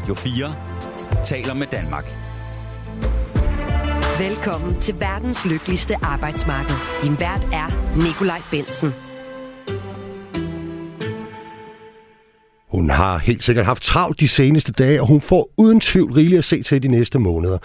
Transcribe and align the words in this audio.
Radio 0.00 0.14
4 0.14 0.54
taler 1.24 1.54
med 1.54 1.66
Danmark. 1.66 2.04
Velkommen 4.18 4.80
til 4.80 4.94
verdens 5.00 5.44
lykkeligste 5.44 5.94
arbejdsmarked. 6.02 6.74
Din 7.02 7.20
vært 7.20 7.48
er 7.52 7.96
Nikolaj 8.04 8.40
Bensen. 8.50 8.94
Hun 12.68 12.90
har 12.90 13.18
helt 13.18 13.44
sikkert 13.44 13.66
haft 13.66 13.82
travlt 13.82 14.20
de 14.20 14.28
seneste 14.28 14.72
dage, 14.72 15.00
og 15.00 15.06
hun 15.06 15.20
får 15.20 15.50
uden 15.56 15.80
tvivl 15.80 16.12
rigeligt 16.12 16.38
at 16.38 16.44
se 16.44 16.62
til 16.62 16.82
de 16.82 16.88
næste 16.88 17.18
måneder. 17.18 17.58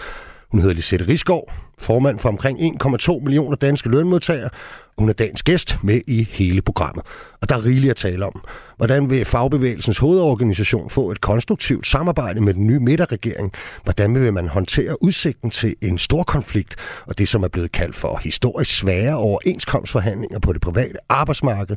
Hun 0.50 0.60
hedder 0.60 0.74
Lisette 0.74 1.08
Risgaard, 1.08 1.52
formand 1.78 2.18
for 2.18 2.28
omkring 2.28 2.82
1,2 2.82 3.20
millioner 3.24 3.56
danske 3.56 3.88
lønmodtagere. 3.88 4.50
Hun 4.98 5.08
er 5.08 5.12
dagens 5.12 5.42
gæst 5.42 5.78
med 5.82 6.00
i 6.06 6.28
hele 6.30 6.62
programmet. 6.62 7.04
Og 7.40 7.48
der 7.48 7.56
er 7.56 7.64
rigeligt 7.64 7.90
at 7.90 7.96
tale 7.96 8.26
om. 8.26 8.44
Hvordan 8.76 9.10
vil 9.10 9.24
fagbevægelsens 9.24 9.98
hovedorganisation 9.98 10.90
få 10.90 11.10
et 11.10 11.20
konstruktivt 11.20 11.86
samarbejde 11.86 12.40
med 12.40 12.54
den 12.54 12.66
nye 12.66 12.80
midterregering? 12.80 13.52
Hvordan 13.82 14.14
vil 14.14 14.32
man 14.32 14.48
håndtere 14.48 15.02
udsigten 15.02 15.50
til 15.50 15.76
en 15.82 15.98
stor 15.98 16.22
konflikt 16.22 16.76
og 17.06 17.18
det, 17.18 17.28
som 17.28 17.42
er 17.42 17.48
blevet 17.48 17.72
kaldt 17.72 17.96
for 17.96 18.20
historisk 18.24 18.78
svære 18.78 19.16
overenskomstforhandlinger 19.16 20.38
på 20.38 20.52
det 20.52 20.60
private 20.60 20.98
arbejdsmarked? 21.08 21.76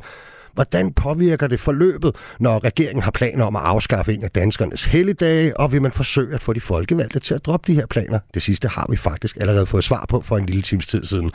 Hvordan 0.54 0.92
påvirker 0.92 1.46
det 1.46 1.60
forløbet, 1.60 2.16
når 2.40 2.64
regeringen 2.64 3.02
har 3.02 3.10
planer 3.10 3.44
om 3.44 3.56
at 3.56 3.62
afskaffe 3.62 4.14
en 4.14 4.24
af 4.24 4.30
danskernes 4.30 4.84
helligdage, 4.84 5.56
og 5.56 5.72
vil 5.72 5.82
man 5.82 5.92
forsøge 5.92 6.34
at 6.34 6.42
få 6.42 6.52
de 6.52 6.60
folkevalgte 6.60 7.20
til 7.20 7.34
at 7.34 7.46
droppe 7.46 7.72
de 7.72 7.76
her 7.76 7.86
planer? 7.86 8.18
Det 8.34 8.42
sidste 8.42 8.68
har 8.68 8.86
vi 8.90 8.96
faktisk 8.96 9.36
allerede 9.40 9.66
fået 9.66 9.84
svar 9.84 10.06
på 10.08 10.20
for 10.20 10.36
en 10.38 10.46
lille 10.46 10.62
times 10.62 10.86
tid 10.86 11.04
siden. 11.04 11.30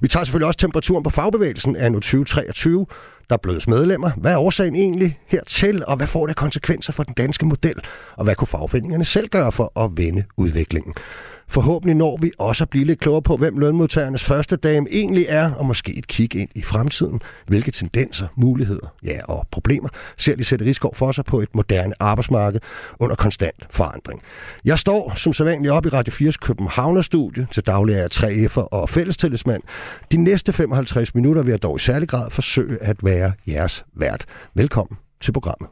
Vi 0.00 0.08
tager 0.08 0.24
selvfølgelig 0.24 0.46
også 0.46 0.58
temperaturen 0.58 1.02
på 1.02 1.10
fagbevægelsen 1.10 1.76
af 1.76 1.92
nu 1.92 2.00
2023. 2.00 2.86
Der 3.30 3.36
blødes 3.36 3.68
medlemmer. 3.68 4.10
Hvad 4.16 4.32
er 4.32 4.38
årsagen 4.38 4.74
egentlig 4.74 5.18
hertil, 5.26 5.84
og 5.86 5.96
hvad 5.96 6.06
får 6.06 6.26
det 6.26 6.36
konsekvenser 6.36 6.92
for 6.92 7.02
den 7.02 7.14
danske 7.14 7.46
model? 7.46 7.74
Og 8.16 8.24
hvad 8.24 8.34
kunne 8.34 8.48
fagforeningerne 8.48 9.04
selv 9.04 9.28
gøre 9.28 9.52
for 9.52 9.84
at 9.84 9.90
vende 9.96 10.24
udviklingen? 10.36 10.94
Forhåbentlig 11.52 11.96
når 11.96 12.16
vi 12.16 12.30
også 12.38 12.64
at 12.64 12.70
blive 12.70 12.84
lidt 12.84 13.00
klogere 13.00 13.22
på, 13.22 13.36
hvem 13.36 13.58
lønmodtagernes 13.58 14.24
første 14.24 14.56
dame 14.56 14.86
egentlig 14.90 15.26
er, 15.28 15.50
og 15.50 15.66
måske 15.66 15.98
et 15.98 16.06
kig 16.06 16.34
ind 16.34 16.48
i 16.54 16.62
fremtiden. 16.62 17.20
Hvilke 17.46 17.70
tendenser, 17.70 18.26
muligheder 18.36 18.94
ja, 19.04 19.20
og 19.24 19.46
problemer 19.50 19.88
ser 20.18 20.36
de 20.36 20.44
sætte 20.44 20.64
Rigsgaard 20.64 20.94
for 20.94 21.12
sig 21.12 21.24
på 21.24 21.40
et 21.40 21.54
moderne 21.54 21.94
arbejdsmarked 22.00 22.60
under 23.00 23.16
konstant 23.16 23.66
forandring. 23.70 24.22
Jeg 24.64 24.78
står 24.78 25.12
som 25.16 25.32
sædvanligt 25.32 25.72
op 25.72 25.86
i 25.86 25.88
Radio 25.88 26.30
4's 26.30 26.36
Københavnerstudie. 26.40 27.46
Til 27.52 27.66
daglig 27.66 27.94
er 27.94 27.98
jeg 27.98 28.10
3F'er 28.14 28.68
og 28.70 28.88
fællestillidsmand. 28.88 29.62
De 30.12 30.16
næste 30.16 30.52
55 30.52 31.14
minutter 31.14 31.42
vil 31.42 31.50
jeg 31.50 31.62
dog 31.62 31.76
i 31.76 31.80
særlig 31.80 32.08
grad 32.08 32.30
forsøge 32.30 32.82
at 32.82 32.96
være 33.02 33.32
jeres 33.48 33.84
vært. 33.96 34.24
Velkommen 34.54 34.98
til 35.20 35.32
programmet. 35.32 35.68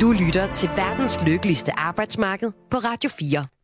Du 0.00 0.12
lytter 0.12 0.52
til 0.52 0.68
verdens 0.76 1.18
lykkeligste 1.26 1.72
arbejdsmarked 1.78 2.52
på 2.70 2.76
Radio 2.76 3.10
4. 3.18 3.57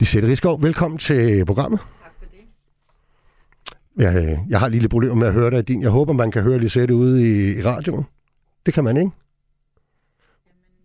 Lisette 0.00 0.28
Rigsgaard, 0.28 0.60
velkommen 0.60 0.98
til 0.98 1.44
programmet. 1.46 1.80
Tak 1.80 2.12
for 2.18 2.26
det. 2.30 4.04
Jeg, 4.04 4.40
jeg 4.48 4.60
har 4.60 4.68
lige 4.68 4.80
lidt 4.80 4.90
problemer 4.90 5.14
med 5.14 5.26
at 5.26 5.32
høre 5.32 5.50
dig 5.50 5.58
i 5.58 5.62
din. 5.62 5.82
Jeg 5.82 5.90
håber, 5.90 6.12
man 6.12 6.30
kan 6.30 6.42
høre 6.42 6.58
Lisette 6.58 6.94
ude 6.94 7.22
i, 7.22 7.58
i 7.58 7.62
radioen. 7.62 8.04
Det 8.66 8.74
kan 8.74 8.84
man 8.84 8.96
ikke. 8.96 9.10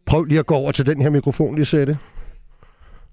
Prøv 0.05 0.23
lige 0.23 0.39
at 0.39 0.45
gå 0.45 0.55
over 0.55 0.71
til 0.71 0.85
den 0.85 1.01
her 1.01 1.09
mikrofon, 1.09 1.55
Lisette. 1.55 1.97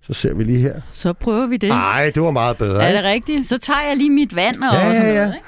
Så 0.03 0.13
ser 0.13 0.35
vi 0.35 0.45
lige 0.45 0.61
her. 0.61 0.81
Så 0.93 1.13
prøver 1.13 1.47
vi 1.47 1.57
det. 1.57 1.69
Nej, 1.69 2.11
det 2.15 2.23
var 2.23 2.31
meget 2.31 2.57
bedre. 2.57 2.83
er 2.83 2.89
ikke? 2.89 2.97
det 2.99 3.05
rigtigt? 3.05 3.47
Så 3.47 3.59
tager 3.59 3.83
jeg 3.83 3.97
lige 3.97 4.11
mit 4.11 4.37
vand 4.37 4.57
og 4.57 4.75
Ja, 4.75 4.81
sådan 4.95 4.95
ja, 4.95 5.03
noget, 5.03 5.15
ja. 5.15 5.27
ikke? 5.35 5.47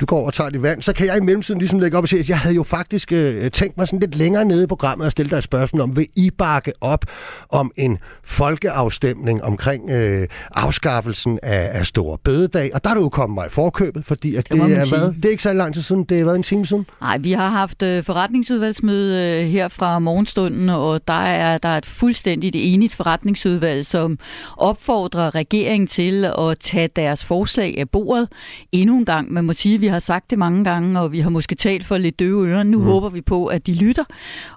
Du 0.00 0.06
går 0.06 0.26
og 0.26 0.34
tager 0.34 0.50
dit 0.50 0.62
vand. 0.62 0.82
Så 0.82 0.92
kan 0.92 1.06
jeg 1.06 1.16
i 1.16 1.20
mellemtiden 1.20 1.58
ligesom 1.58 1.78
lægge 1.78 1.98
op 1.98 2.04
og 2.04 2.08
sige, 2.08 2.20
at 2.20 2.28
jeg 2.28 2.38
havde 2.38 2.54
jo 2.54 2.62
faktisk 2.62 3.12
øh, 3.12 3.50
tænkt 3.50 3.76
mig 3.76 3.88
sådan 3.88 4.00
lidt 4.00 4.14
længere 4.14 4.44
nede 4.44 4.64
i 4.64 4.66
programmet 4.66 5.06
og 5.06 5.12
stille 5.12 5.30
dig 5.30 5.36
et 5.36 5.44
spørgsmål 5.44 5.80
om, 5.80 5.96
vil 5.96 6.06
I 6.16 6.30
bakke 6.30 6.72
op 6.80 7.04
om 7.48 7.72
en 7.76 7.98
folkeafstemning 8.24 9.44
omkring 9.44 9.90
øh, 9.90 10.28
afskaffelsen 10.54 11.38
af, 11.42 11.70
af 11.72 11.86
Store 11.86 12.18
Bødedag? 12.18 12.70
Og 12.74 12.84
der 12.84 12.90
er 12.90 12.94
du 12.94 13.00
jo 13.00 13.08
kommet 13.08 13.34
mig 13.34 13.46
i 13.46 13.50
forkøbet, 13.50 14.04
fordi 14.04 14.34
at 14.34 14.48
Det 14.48 14.60
det, 14.60 14.72
er, 14.72 14.98
hvad, 14.98 15.12
det 15.12 15.24
er 15.24 15.30
ikke 15.30 15.42
så 15.42 15.52
lang 15.52 15.74
tid 15.74 15.82
siden, 15.82 16.04
det 16.04 16.18
har 16.18 16.24
været 16.24 16.36
en 16.36 16.42
time 16.42 16.66
siden. 16.66 16.86
Nej, 17.00 17.18
vi 17.18 17.32
har 17.32 17.48
haft 17.48 17.82
øh, 17.82 18.04
forretningsudvalgsmøde 18.04 19.40
øh, 19.40 19.46
her 19.46 19.68
fra 19.68 19.98
morgenstunden, 19.98 20.68
og 20.68 21.08
der 21.08 21.24
er 21.24 21.58
der 21.58 21.68
er 21.68 21.78
et 21.78 21.86
fuldstændigt 21.86 22.56
enigt 22.58 22.94
forretningsudvalg, 22.94 23.86
som 23.86 24.18
opfordrer 24.56 25.34
regeringen 25.34 25.86
til 25.86 26.24
at 26.24 26.58
tage 26.60 26.88
deres 26.96 27.24
forslag 27.24 27.74
af 27.78 27.88
bordet 27.88 28.28
endnu 28.72 28.98
en 28.98 29.04
gang. 29.04 29.32
Man 29.32 29.44
må 29.44 29.52
sige, 29.52 29.74
at 29.74 29.80
vi 29.80 29.89
har 29.90 29.98
sagt 29.98 30.30
det 30.30 30.38
mange 30.38 30.64
gange, 30.64 31.00
og 31.00 31.12
vi 31.12 31.20
har 31.20 31.30
måske 31.30 31.54
talt 31.54 31.84
for 31.84 31.98
lidt 31.98 32.18
døve 32.18 32.48
ører. 32.48 32.62
Nu 32.62 32.78
mm. 32.78 32.84
håber 32.84 33.08
vi 33.08 33.20
på, 33.20 33.46
at 33.46 33.66
de 33.66 33.74
lytter, 33.74 34.04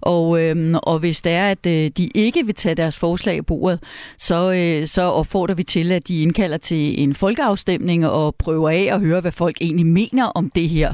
og, 0.02 0.42
øh, 0.42 0.76
og 0.84 1.00
hvis 1.00 1.22
det 1.22 1.32
er, 1.32 1.48
at 1.50 1.66
øh, 1.66 1.92
de 1.98 2.10
ikke 2.16 2.46
vil 2.46 2.56
tage 2.56 2.76
deres 2.76 2.98
forslag 2.98 3.38
af 3.38 3.46
bordet, 3.46 3.80
så, 4.18 4.54
øh, 4.54 4.88
så 4.88 5.02
opfordrer 5.02 5.56
vi 5.56 5.64
til, 5.64 5.92
at 5.92 6.08
de 6.08 6.22
indkalder 6.22 6.58
til 6.58 7.02
en 7.04 7.16
folkeafstemning 7.16 8.08
og 8.08 8.36
prøver 8.36 8.70
af 8.70 8.90
at 8.92 9.00
høre, 9.00 9.22
hvad 9.22 9.32
folk 9.32 9.58
egentlig 9.62 9.86
mener 9.86 10.26
om 10.26 10.50
det 10.56 10.70
her. 10.70 10.94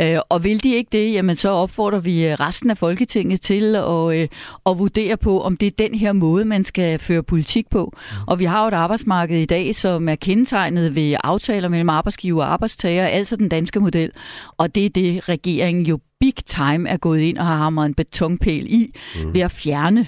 Øh, 0.00 0.18
og 0.28 0.44
vil 0.44 0.62
de 0.62 0.74
ikke 0.74 0.88
det, 0.92 1.12
jamen 1.12 1.36
så 1.36 1.48
opfordrer 1.48 1.98
vi 1.98 2.26
øh, 2.26 2.32
resten 2.32 2.70
af 2.70 2.78
Folketinget 2.78 3.40
til 3.40 3.76
at, 3.76 4.20
øh, 4.20 4.28
at 4.66 4.78
vurdere 4.78 5.16
på, 5.16 5.40
om 5.40 5.56
det 5.56 5.66
er 5.66 5.88
den 5.88 5.94
her 5.94 6.12
måde, 6.12 6.44
man 6.44 6.64
skal 6.64 6.98
føre 6.98 7.22
politik 7.22 7.70
på. 7.70 7.92
Og 8.26 8.38
vi 8.38 8.44
har 8.44 8.62
jo 8.62 8.68
et 8.68 8.74
arbejdsmarked 8.74 9.38
i 9.38 9.46
dag, 9.46 9.74
som 9.74 10.08
er 10.08 10.14
kendetegnet 10.14 10.94
ved 10.94 11.16
aftaler 11.24 11.68
mellem 11.68 11.88
arbejdsgiver 11.88 12.44
og 12.44 12.52
arbejdstager, 12.52 13.06
altså 13.06 13.36
den 13.36 13.48
danske 13.48 13.73
model. 13.80 14.10
Og 14.58 14.74
det 14.74 14.86
er 14.86 14.90
det, 14.90 15.28
regeringen 15.28 15.86
jo 15.86 15.98
big 16.20 16.34
time 16.46 16.88
er 16.88 16.96
gået 16.96 17.20
ind 17.20 17.38
og 17.38 17.46
har 17.46 17.56
hamret 17.56 17.86
en 17.86 17.94
betonpæl 17.94 18.66
i 18.66 18.94
mm. 19.16 19.34
ved 19.34 19.40
at 19.40 19.50
fjerne 19.50 20.06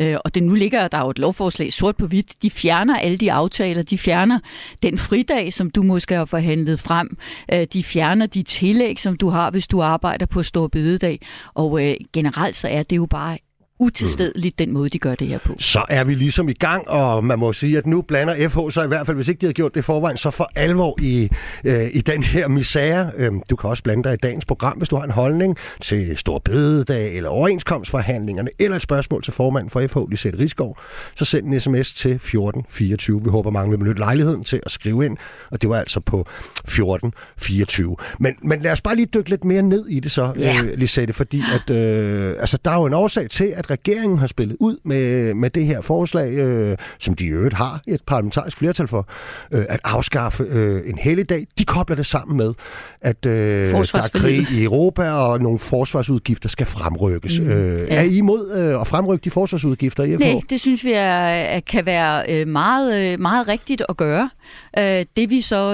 Øh, 0.00 0.16
og 0.24 0.34
det 0.34 0.42
nu 0.42 0.54
ligger 0.54 0.88
der 0.88 0.98
jo 0.98 1.10
et 1.10 1.18
lovforslag 1.18 1.72
sort 1.72 1.96
på 1.96 2.06
hvidt. 2.06 2.42
De 2.42 2.50
fjerner 2.50 2.96
alle 2.96 3.16
de 3.16 3.32
aftaler. 3.32 3.82
De 3.82 3.98
fjerner 3.98 4.38
den 4.82 4.98
fridag, 4.98 5.52
som 5.52 5.70
du 5.70 5.82
måske 5.82 6.14
har 6.14 6.24
forhandlet 6.24 6.80
frem. 6.80 7.16
Øh, 7.52 7.66
de 7.72 7.84
fjerner 7.84 8.26
de 8.26 8.42
tillæg, 8.42 9.00
som 9.00 9.16
du 9.16 9.28
har, 9.28 9.50
hvis 9.50 9.66
du 9.66 9.82
arbejder 9.82 10.26
på 10.26 10.42
Stor 10.42 10.68
Bededag. 10.68 11.20
Og 11.54 11.86
øh, 11.86 11.94
generelt 12.12 12.56
så 12.56 12.68
er 12.68 12.82
det 12.82 12.96
jo 12.96 13.06
bare 13.06 13.38
utilstedeligt, 13.78 14.58
den 14.58 14.72
måde, 14.72 14.88
de 14.88 14.98
gør 14.98 15.14
det 15.14 15.26
her 15.26 15.38
på. 15.38 15.54
Så 15.58 15.84
er 15.88 16.04
vi 16.04 16.14
ligesom 16.14 16.48
i 16.48 16.52
gang, 16.52 16.88
og 16.88 17.24
man 17.24 17.38
må 17.38 17.52
sige, 17.52 17.78
at 17.78 17.86
nu 17.86 18.02
blander 18.02 18.48
FH 18.48 18.58
så 18.70 18.82
i 18.84 18.86
hvert 18.88 19.06
fald, 19.06 19.16
hvis 19.16 19.28
ikke 19.28 19.40
de 19.40 19.46
havde 19.46 19.54
gjort 19.54 19.74
det 19.74 19.80
i 19.80 19.82
forvejen, 19.82 20.16
så 20.16 20.30
for 20.30 20.50
alvor 20.54 20.98
i, 21.02 21.30
øh, 21.64 21.84
i 21.92 22.00
den 22.00 22.22
her 22.22 22.48
misære. 22.48 23.10
Øhm, 23.16 23.40
du 23.50 23.56
kan 23.56 23.70
også 23.70 23.82
blande 23.82 24.04
dig 24.04 24.12
i 24.14 24.16
dagens 24.16 24.44
program, 24.44 24.78
hvis 24.78 24.88
du 24.88 24.96
har 24.96 25.04
en 25.04 25.10
holdning 25.10 25.56
til 25.82 26.16
Stor 26.16 26.38
Bededag 26.38 27.16
eller 27.16 27.30
overenskomstforhandlingerne, 27.30 28.50
eller 28.58 28.76
et 28.76 28.82
spørgsmål 28.82 29.22
til 29.22 29.32
formanden 29.32 29.70
for 29.70 29.86
FH, 29.86 30.10
Lisette 30.10 30.38
Risgaard, 30.38 30.78
så 31.16 31.24
send 31.24 31.46
en 31.46 31.60
sms 31.60 31.94
til 31.94 32.10
1424. 32.10 33.22
Vi 33.24 33.28
håber, 33.30 33.50
mange 33.50 33.70
vil 33.70 33.78
benytte 33.78 33.98
lejligheden 34.00 34.44
til 34.44 34.60
at 34.66 34.72
skrive 34.72 35.04
ind, 35.04 35.16
og 35.50 35.62
det 35.62 35.70
var 35.70 35.76
altså 35.78 36.00
på 36.00 36.20
1424. 36.20 37.96
Men, 38.18 38.34
men 38.42 38.60
lad 38.62 38.72
os 38.72 38.80
bare 38.80 38.96
lige 38.96 39.06
dykke 39.14 39.30
lidt 39.30 39.44
mere 39.44 39.62
ned 39.62 39.86
i 39.88 40.00
det 40.00 40.10
så, 40.10 40.32
Ja. 40.38 40.62
øh, 40.64 40.78
Lisette, 40.78 41.12
fordi 41.12 41.42
at, 41.54 41.70
øh, 41.76 42.34
altså, 42.38 42.58
der 42.64 42.70
er 42.70 42.74
jo 42.74 42.84
en 42.86 42.94
årsag 42.94 43.30
til, 43.30 43.52
at 43.56 43.65
regeringen 43.70 44.18
har 44.18 44.26
spillet 44.26 44.56
ud 44.60 44.76
med, 44.84 45.34
med 45.34 45.50
det 45.50 45.66
her 45.66 45.80
forslag, 45.80 46.32
øh, 46.32 46.76
som 46.98 47.14
de 47.14 47.24
i 47.24 47.28
øvrigt 47.28 47.54
har 47.54 47.80
et 47.86 48.00
parlamentarisk 48.06 48.56
flertal 48.56 48.88
for, 48.88 49.08
øh, 49.52 49.64
at 49.68 49.80
afskaffe 49.84 50.42
øh, 50.42 50.90
en 50.90 50.98
helligdag. 50.98 51.46
De 51.58 51.64
kobler 51.64 51.96
det 51.96 52.06
sammen 52.06 52.36
med, 52.36 52.54
at 53.00 53.26
øh, 53.26 53.32
der 53.32 53.78
er 53.94 54.10
krig 54.14 54.46
i 54.52 54.64
Europa, 54.64 55.10
og 55.10 55.40
nogle 55.40 55.58
forsvarsudgifter 55.58 56.48
skal 56.48 56.66
fremrykkes. 56.66 57.40
Mm, 57.40 57.46
øh, 57.48 57.80
ja. 57.80 57.96
Er 57.96 58.02
I 58.02 58.16
imod 58.16 58.52
øh, 58.52 58.80
at 58.80 58.86
fremrykke 58.88 59.24
de 59.24 59.30
forsvarsudgifter 59.30 60.04
i 60.04 60.16
FH? 60.16 60.20
Nej, 60.20 60.40
det 60.50 60.60
synes 60.60 60.84
vi 60.84 60.92
er, 60.94 61.60
kan 61.60 61.86
være 61.86 62.24
øh, 62.28 62.48
meget, 62.48 63.12
øh, 63.12 63.20
meget 63.20 63.48
rigtigt 63.48 63.82
at 63.88 63.96
gøre. 63.96 64.30
Øh, 64.78 65.04
Det 65.16 65.30
vi 65.30 65.40
så 65.40 65.72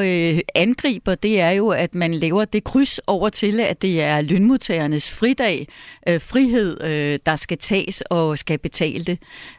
angriber, 0.55 1.15
det 1.15 1.41
er 1.41 1.51
jo, 1.51 1.69
at 1.69 1.95
man 1.95 2.15
laver 2.15 2.45
det 2.45 2.65
kryds 2.65 3.01
over 3.07 3.29
til, 3.29 3.61
at 3.61 3.83
det 3.83 4.03
er 4.03 4.21
lønmodtagernes 4.21 5.11
fridag, 5.11 5.69
frihed, 6.09 6.79
der 7.19 7.37
skal 7.37 7.59
tages 7.59 7.82
og 8.11 8.39
skal 8.39 8.59
betale 8.59 9.05
det. 9.05 9.19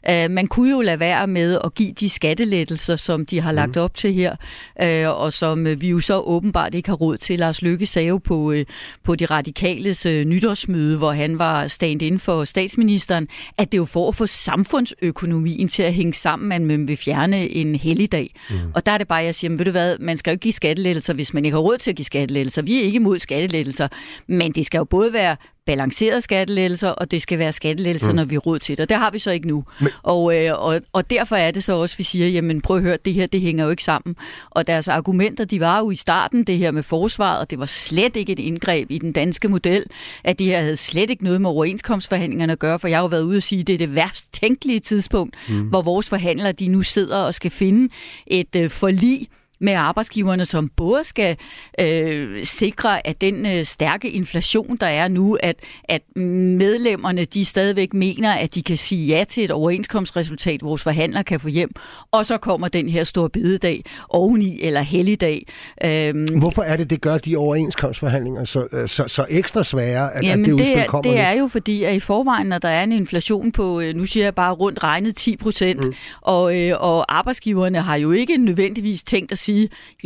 Øh, 0.09 0.31
Man 0.31 0.47
kunne 0.47 0.71
jo 0.71 0.81
lade 0.81 0.99
være 0.99 1.27
med 1.27 1.59
at 1.63 1.73
give 1.73 1.91
de 1.91 2.09
skattelettelser, 2.09 2.95
som 2.95 3.25
de 3.25 3.41
har 3.41 3.51
lagt 3.51 3.77
op 3.77 3.93
til 3.93 4.13
her, 4.13 4.35
øh, 4.81 5.09
og 5.09 5.33
som 5.33 5.67
øh, 5.67 5.81
vi 5.81 5.89
jo 5.89 5.99
så 5.99 6.19
åbenbart 6.19 6.73
ikke 6.75 6.89
har 6.89 6.95
råd 6.95 7.17
til. 7.17 7.39
Lars 7.39 7.61
Løkke 7.61 7.85
sagde 7.85 8.07
jo 8.07 8.17
på, 8.17 8.51
øh, 8.51 8.65
på 9.03 9.15
de 9.15 9.25
radikales 9.25 10.05
øh, 10.05 10.25
nytårsmøde, 10.25 10.97
hvor 10.97 11.11
han 11.11 11.39
var 11.39 11.67
stand 11.67 12.01
inden 12.01 12.19
for 12.19 12.43
statsministeren, 12.45 13.27
at 13.57 13.71
det 13.71 13.77
er 13.77 13.81
jo 13.81 13.85
for 13.85 14.07
at 14.07 14.15
få 14.15 14.25
samfundsøkonomien 14.25 15.67
til 15.67 15.83
at 15.83 15.93
hænge 15.93 16.13
sammen, 16.13 16.51
at 16.51 16.61
man 16.61 16.87
vil 16.87 16.97
fjerne 16.97 17.49
en 17.49 17.75
helligdag. 17.75 18.35
Mm. 18.49 18.55
Og 18.75 18.85
der 18.85 18.91
er 18.91 18.97
det 18.97 19.07
bare, 19.07 19.23
jeg 19.23 19.35
siger, 19.35 19.49
men 19.49 19.59
ved 19.59 19.65
du 19.65 19.71
hvad, 19.71 19.97
man 19.99 20.17
skal 20.17 20.31
jo 20.31 20.33
ikke 20.33 20.41
give 20.41 20.53
skattelettelser, 20.53 21.13
hvis 21.13 21.33
man 21.33 21.45
ikke 21.45 21.55
har 21.55 21.61
råd 21.61 21.77
til 21.77 21.89
at 21.89 21.95
give 21.95 22.05
skattelettelser. 22.05 22.61
Vi 22.61 22.79
er 22.79 22.83
ikke 22.83 22.95
imod 22.95 23.19
skattelettelser, 23.19 23.87
men 24.27 24.51
det 24.51 24.65
skal 24.65 24.77
jo 24.77 24.83
både 24.83 25.13
være 25.13 25.35
balancerede 25.65 26.21
skattelettelser, 26.21 26.89
og 26.89 27.12
det 27.12 27.21
skal 27.21 27.39
være 27.39 27.51
skattelettelser, 27.51 28.10
mm. 28.10 28.15
når 28.15 28.24
vi 28.24 28.36
er 28.36 28.39
råd 28.39 28.60
til 28.60 28.77
det. 28.77 28.83
Og 28.83 28.89
det 28.89 28.98
har 28.98 29.12
vi 29.12 29.19
så 29.19 29.31
ikke 29.31 29.48
nu. 29.48 29.63
Men... 29.80 29.89
Og, 30.04 30.38
øh, 30.38 30.60
og, 30.60 30.81
og 30.94 31.10
derfor 31.10 31.36
er 31.36 31.51
det 31.51 31.63
så 31.63 31.74
også, 31.74 31.98
vi 31.98 32.04
siger, 32.04 32.27
jamen 32.27 32.62
prøv 32.62 32.77
at 32.77 32.83
høre, 32.83 32.98
det 33.06 33.13
her, 33.13 33.25
det 33.25 33.42
hænger 33.42 33.63
jo 33.63 33.69
ikke 33.69 33.83
sammen. 33.83 34.15
Og 34.50 34.68
deres 34.68 34.88
argumenter, 34.88 35.45
de 35.45 35.60
var 35.60 35.80
jo 35.80 35.92
i 35.92 35.95
starten, 35.95 36.44
det 36.44 36.57
her 36.57 36.71
med 36.71 36.83
forsvaret, 36.83 37.39
og 37.39 37.50
det 37.50 37.60
var 37.60 37.65
slet 37.65 38.15
ikke 38.15 38.31
et 38.31 38.39
indgreb 38.39 38.92
i 38.92 38.98
den 38.98 39.12
danske 39.12 39.48
model, 39.48 39.86
at 40.24 40.39
det 40.39 40.48
her 40.48 40.62
havde 40.62 40.77
slet 40.77 41.10
ikke 41.10 41.24
noget 41.24 41.42
med 41.42 41.50
overenskomstforhandlingerne 41.50 42.54
at 42.54 42.59
gøre, 42.59 42.80
for 42.80 42.88
jeg 42.88 42.98
har 42.98 43.04
jo 43.04 43.07
været 43.07 43.24
ude 43.24 43.38
og 43.38 43.44
sige, 43.44 43.62
at 43.62 43.68
det 43.68 43.74
er 43.74 43.77
det 43.77 43.95
værst 43.95 44.33
tænkelige 44.33 44.80
tidspunkt, 44.80 45.36
mm. 45.50 45.62
hvor 45.62 45.81
vores 45.81 46.09
forhandlere, 46.09 46.51
de 46.51 46.68
nu 46.68 46.81
sidder 46.81 47.18
og 47.18 47.33
skal 47.33 47.51
finde 47.51 47.94
et 48.27 48.56
øh, 48.56 48.69
forlig, 48.69 49.27
med 49.63 49.74
arbejdsgiverne, 49.74 50.45
som 50.45 50.69
både 50.75 51.04
skal 51.04 51.38
øh, 51.80 52.45
sikre, 52.45 53.07
at 53.07 53.21
den 53.21 53.45
øh, 53.45 53.65
stærke 53.65 54.12
inflation, 54.12 54.77
der 54.77 54.88
er 54.88 55.07
nu, 55.07 55.38
at, 55.44 55.56
at 55.83 56.18
medlemmerne 56.18 57.25
de 57.25 57.45
stadigvæk 57.45 57.94
mener, 57.94 58.31
at 58.33 58.56
de 58.56 58.63
kan 58.63 58.77
sige 58.77 59.18
ja 59.18 59.24
til 59.24 59.44
et 59.44 59.51
overenskomstresultat, 59.51 60.63
vores 60.63 60.83
forhandlere 60.83 61.24
kan 61.24 61.39
få 61.39 61.48
hjem, 61.48 61.71
og 62.12 62.25
så 62.25 62.38
kommer 62.38 62.68
den 62.68 62.89
her 62.89 63.04
store 63.04 63.30
bededag 63.30 63.83
oveni, 64.10 64.60
eller 64.62 64.81
helligdag. 64.81 65.48
Øhm, 65.86 66.25
Hvorfor 66.39 66.62
er 66.62 66.77
det, 66.77 66.89
det 66.89 67.01
gør 67.01 67.18
de 67.18 67.38
overenskomstforhandlinger 67.38 68.44
så, 68.44 68.68
øh, 68.71 68.89
så, 68.89 69.04
så 69.07 69.25
ekstra 69.30 69.63
svære, 69.63 70.13
at, 70.13 70.24
jamen 70.24 70.45
at 70.45 70.57
det 70.57 70.66
det 70.66 70.77
er, 70.77 70.86
kommer 70.86 71.12
Det 71.12 71.19
er 71.19 71.31
jo 71.31 71.48
fordi, 71.48 71.83
at 71.83 71.95
i 71.95 72.00
forvejen, 72.00 72.48
når 72.48 72.57
der 72.57 72.69
er 72.69 72.83
en 72.83 72.92
inflation 72.92 73.51
på, 73.51 73.80
øh, 73.80 73.95
nu 73.95 74.06
siger 74.06 74.24
jeg 74.24 74.36
bare 74.36 74.54
rundt 74.54 74.83
regnet 74.83 75.16
10 75.16 75.38
procent, 75.38 75.86
mm. 75.86 75.94
og, 76.21 76.59
øh, 76.59 76.75
og 76.80 77.18
arbejdsgiverne 77.18 77.81
har 77.81 77.95
jo 77.95 78.12
ikke 78.12 78.38
nødvendigvis 78.38 79.04
tænkt 79.04 79.31
at 79.31 79.38
sige, 79.38 79.52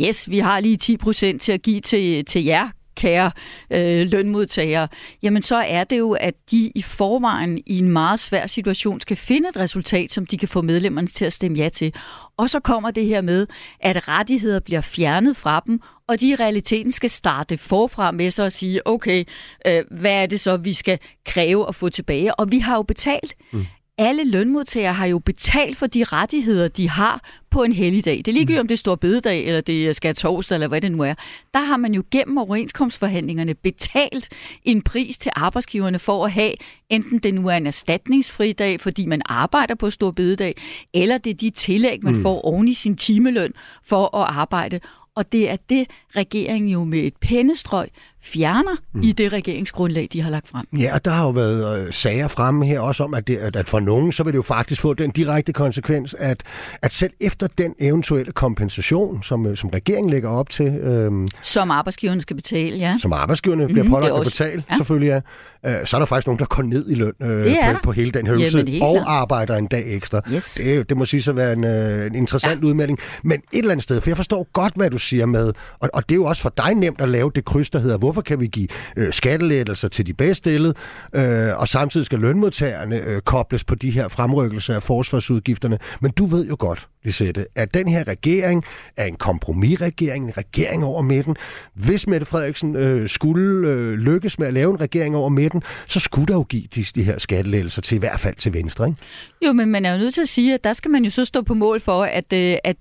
yes, 0.00 0.30
vi 0.30 0.38
har 0.38 0.60
lige 0.60 0.76
10 0.76 0.96
procent 0.96 1.42
til 1.42 1.52
at 1.52 1.62
give 1.62 1.80
til, 1.80 2.24
til 2.24 2.44
jer, 2.44 2.68
kære 2.98 3.30
øh, 3.70 4.06
lønmodtagere, 4.06 4.88
jamen 5.22 5.42
så 5.42 5.56
er 5.56 5.84
det 5.84 5.98
jo, 5.98 6.12
at 6.12 6.34
de 6.50 6.72
i 6.74 6.82
forvejen 6.82 7.58
i 7.66 7.78
en 7.78 7.88
meget 7.88 8.20
svær 8.20 8.46
situation 8.46 9.00
skal 9.00 9.16
finde 9.16 9.48
et 9.48 9.56
resultat, 9.56 10.10
som 10.10 10.26
de 10.26 10.38
kan 10.38 10.48
få 10.48 10.62
medlemmerne 10.62 11.06
til 11.06 11.24
at 11.24 11.32
stemme 11.32 11.58
ja 11.58 11.68
til. 11.68 11.94
Og 12.36 12.50
så 12.50 12.60
kommer 12.60 12.90
det 12.90 13.06
her 13.06 13.20
med, 13.20 13.46
at 13.80 14.08
rettigheder 14.08 14.60
bliver 14.60 14.80
fjernet 14.80 15.36
fra 15.36 15.62
dem, 15.66 15.80
og 16.08 16.20
de 16.20 16.28
i 16.28 16.34
realiteten 16.34 16.92
skal 16.92 17.10
starte 17.10 17.58
forfra 17.58 18.10
med 18.10 18.30
sig 18.30 18.44
og 18.44 18.52
sige, 18.52 18.86
okay, 18.86 19.24
øh, 19.66 19.84
hvad 19.90 20.22
er 20.22 20.26
det 20.26 20.40
så, 20.40 20.56
vi 20.56 20.72
skal 20.72 20.98
kræve 21.26 21.68
at 21.68 21.74
få 21.74 21.88
tilbage? 21.88 22.34
Og 22.34 22.52
vi 22.52 22.58
har 22.58 22.76
jo 22.76 22.82
betalt. 22.82 23.34
Mm 23.52 23.66
alle 23.98 24.24
lønmodtagere 24.24 24.92
har 24.92 25.06
jo 25.06 25.18
betalt 25.18 25.76
for 25.76 25.86
de 25.86 26.04
rettigheder, 26.04 26.68
de 26.68 26.88
har 26.88 27.22
på 27.50 27.62
en 27.62 27.72
helligdag. 27.72 28.16
Det 28.16 28.28
er 28.28 28.32
ligegyldigt, 28.32 28.60
om 28.60 28.68
det 28.68 28.78
står 28.78 28.94
bededag, 28.94 29.44
eller 29.44 29.60
det 29.60 29.96
skal 29.96 30.14
torsdag, 30.14 30.56
eller 30.56 30.68
hvad 30.68 30.80
det 30.80 30.92
nu 30.92 31.02
er. 31.02 31.14
Der 31.54 31.60
har 31.60 31.76
man 31.76 31.94
jo 31.94 32.02
gennem 32.10 32.38
overenskomstforhandlingerne 32.38 33.54
betalt 33.54 34.28
en 34.64 34.82
pris 34.82 35.18
til 35.18 35.32
arbejdsgiverne 35.34 35.98
for 35.98 36.24
at 36.24 36.32
have, 36.32 36.52
enten 36.90 37.18
det 37.18 37.34
nu 37.34 37.48
er 37.48 37.56
en 37.56 37.66
erstatningsfri 37.66 38.52
dag, 38.52 38.80
fordi 38.80 39.06
man 39.06 39.22
arbejder 39.26 39.74
på 39.74 39.90
stor 39.90 40.10
bededag, 40.10 40.54
eller 40.94 41.18
det 41.18 41.30
er 41.30 41.34
de 41.34 41.50
tillæg, 41.50 41.98
man 42.02 42.14
mm. 42.14 42.22
får 42.22 42.40
oven 42.40 42.68
i 42.68 42.74
sin 42.74 42.96
timeløn 42.96 43.52
for 43.84 44.16
at 44.16 44.34
arbejde. 44.34 44.80
Og 45.14 45.32
det 45.32 45.50
er 45.50 45.56
det, 45.68 45.86
regeringen 46.16 46.70
jo 46.70 46.84
med 46.84 46.98
et 46.98 47.16
pennestrøg 47.16 47.88
fjerner 48.22 48.76
mm. 48.94 49.02
i 49.02 49.12
det 49.12 49.32
regeringsgrundlag, 49.32 50.08
de 50.12 50.20
har 50.20 50.30
lagt 50.30 50.48
frem. 50.48 50.66
Ja, 50.78 50.94
og 50.94 51.04
der 51.04 51.10
har 51.10 51.24
jo 51.24 51.30
været 51.30 51.86
øh, 51.86 51.92
sager 51.92 52.28
fremme 52.28 52.66
her 52.66 52.80
også 52.80 53.04
om, 53.04 53.14
at, 53.14 53.28
det, 53.28 53.36
at, 53.36 53.56
at 53.56 53.68
for 53.68 53.80
nogen, 53.80 54.12
så 54.12 54.22
vil 54.22 54.32
det 54.32 54.36
jo 54.36 54.42
faktisk 54.42 54.80
få 54.80 54.94
den 54.94 55.10
direkte 55.10 55.52
konsekvens, 55.52 56.14
at, 56.14 56.42
at 56.82 56.92
selv 56.92 57.12
efter 57.20 57.46
den 57.58 57.74
eventuelle 57.78 58.32
kompensation, 58.32 59.22
som, 59.22 59.46
øh, 59.46 59.56
som 59.56 59.70
regeringen 59.70 60.10
lægger 60.10 60.28
op 60.28 60.50
til... 60.50 60.66
Øh, 60.66 61.12
som 61.42 61.70
arbejdsgiverne 61.70 62.20
skal 62.20 62.36
betale, 62.36 62.76
ja. 62.76 62.96
Som 63.00 63.12
arbejdsgiverne 63.12 63.62
mm-hmm, 63.62 63.74
bliver 63.74 63.88
pålagt 63.90 64.14
at 64.14 64.24
betale, 64.24 64.64
ja. 64.70 64.76
selvfølgelig 64.76 65.08
ja. 65.08 65.20
Øh, 65.66 65.86
så 65.86 65.96
er 65.96 65.98
der 65.98 66.06
faktisk 66.06 66.26
nogen, 66.26 66.38
der 66.38 66.44
går 66.44 66.62
ned 66.62 66.90
i 66.90 66.94
løn 66.94 67.12
øh, 67.20 67.74
på, 67.74 67.78
på 67.82 67.92
hele 67.92 68.10
den 68.10 68.26
her 68.26 68.34
øvelse, 68.34 68.58
og 68.82 68.96
klar. 68.96 69.04
arbejder 69.04 69.56
en 69.56 69.66
dag 69.66 69.94
ekstra. 69.94 70.20
Yes. 70.32 70.54
Det, 70.54 70.88
det 70.88 70.96
må 70.96 71.04
sige 71.04 71.22
så 71.22 71.32
være 71.32 71.52
en, 71.52 71.64
øh, 71.64 72.06
en 72.06 72.14
interessant 72.14 72.62
ja. 72.62 72.66
udmelding. 72.66 72.98
Men 73.22 73.40
et 73.52 73.58
eller 73.58 73.70
andet 73.70 73.82
sted, 73.82 74.00
for 74.00 74.10
jeg 74.10 74.16
forstår 74.16 74.48
godt, 74.52 74.72
hvad 74.76 74.90
du 74.90 74.98
siger 74.98 75.26
med, 75.26 75.52
og, 75.80 75.90
og 75.92 76.08
det 76.08 76.14
er 76.14 76.16
jo 76.16 76.24
også 76.24 76.42
for 76.42 76.52
dig 76.56 76.74
nemt 76.74 77.00
at 77.00 77.08
lave 77.08 77.30
det 77.34 77.44
kryds, 77.44 77.70
der 77.70 77.78
hedder, 77.78 77.98
hvorfor 77.98 78.17
kan 78.20 78.40
vi 78.40 78.46
give 78.46 78.68
øh, 78.96 79.12
skattelettelser 79.12 79.88
til 79.88 80.06
de 80.06 80.14
bedst 80.14 80.38
stillede, 80.38 80.74
øh, 81.12 81.60
og 81.60 81.68
samtidig 81.68 82.06
skal 82.06 82.18
lønmodtagerne 82.18 82.96
øh, 82.96 83.20
kobles 83.20 83.64
på 83.64 83.74
de 83.74 83.90
her 83.90 84.08
fremrykkelser 84.08 84.74
af 84.74 84.82
forsvarsudgifterne. 84.82 85.78
Men 86.00 86.10
du 86.10 86.26
ved 86.26 86.46
jo 86.48 86.56
godt, 86.58 86.88
Lisette, 87.04 87.46
at 87.54 87.74
den 87.74 87.88
her 87.88 88.08
regering 88.08 88.64
er 88.96 89.04
en 89.04 89.16
kompromisregering, 89.16 90.24
en 90.24 90.36
regering 90.36 90.84
over 90.84 91.02
midten. 91.02 91.36
Hvis 91.74 92.06
Mette 92.06 92.26
Frederiksen 92.26 92.76
øh, 92.76 93.08
skulle 93.08 93.68
øh, 93.68 93.92
lykkes 93.92 94.38
med 94.38 94.46
at 94.46 94.54
lave 94.54 94.70
en 94.70 94.80
regering 94.80 95.16
over 95.16 95.28
midten, 95.28 95.62
så 95.86 96.00
skulle 96.00 96.26
der 96.26 96.34
jo 96.34 96.42
give 96.42 96.62
de, 96.74 96.86
de 96.94 97.02
her 97.02 97.18
skattelettelser 97.18 97.82
til 97.82 97.96
i 97.96 97.98
hvert 97.98 98.20
fald 98.20 98.34
til 98.34 98.52
Venstre, 98.52 98.88
ikke? 98.88 99.00
Jo, 99.46 99.52
men 99.52 99.68
man 99.68 99.84
er 99.84 99.92
jo 99.92 99.98
nødt 99.98 100.14
til 100.14 100.20
at 100.20 100.28
sige, 100.28 100.54
at 100.54 100.64
der 100.64 100.72
skal 100.72 100.90
man 100.90 101.04
jo 101.04 101.10
så 101.10 101.24
stå 101.24 101.42
på 101.42 101.54
mål 101.54 101.80
for, 101.80 102.04
at, 102.04 102.32
øh, 102.32 102.56
at 102.64 102.76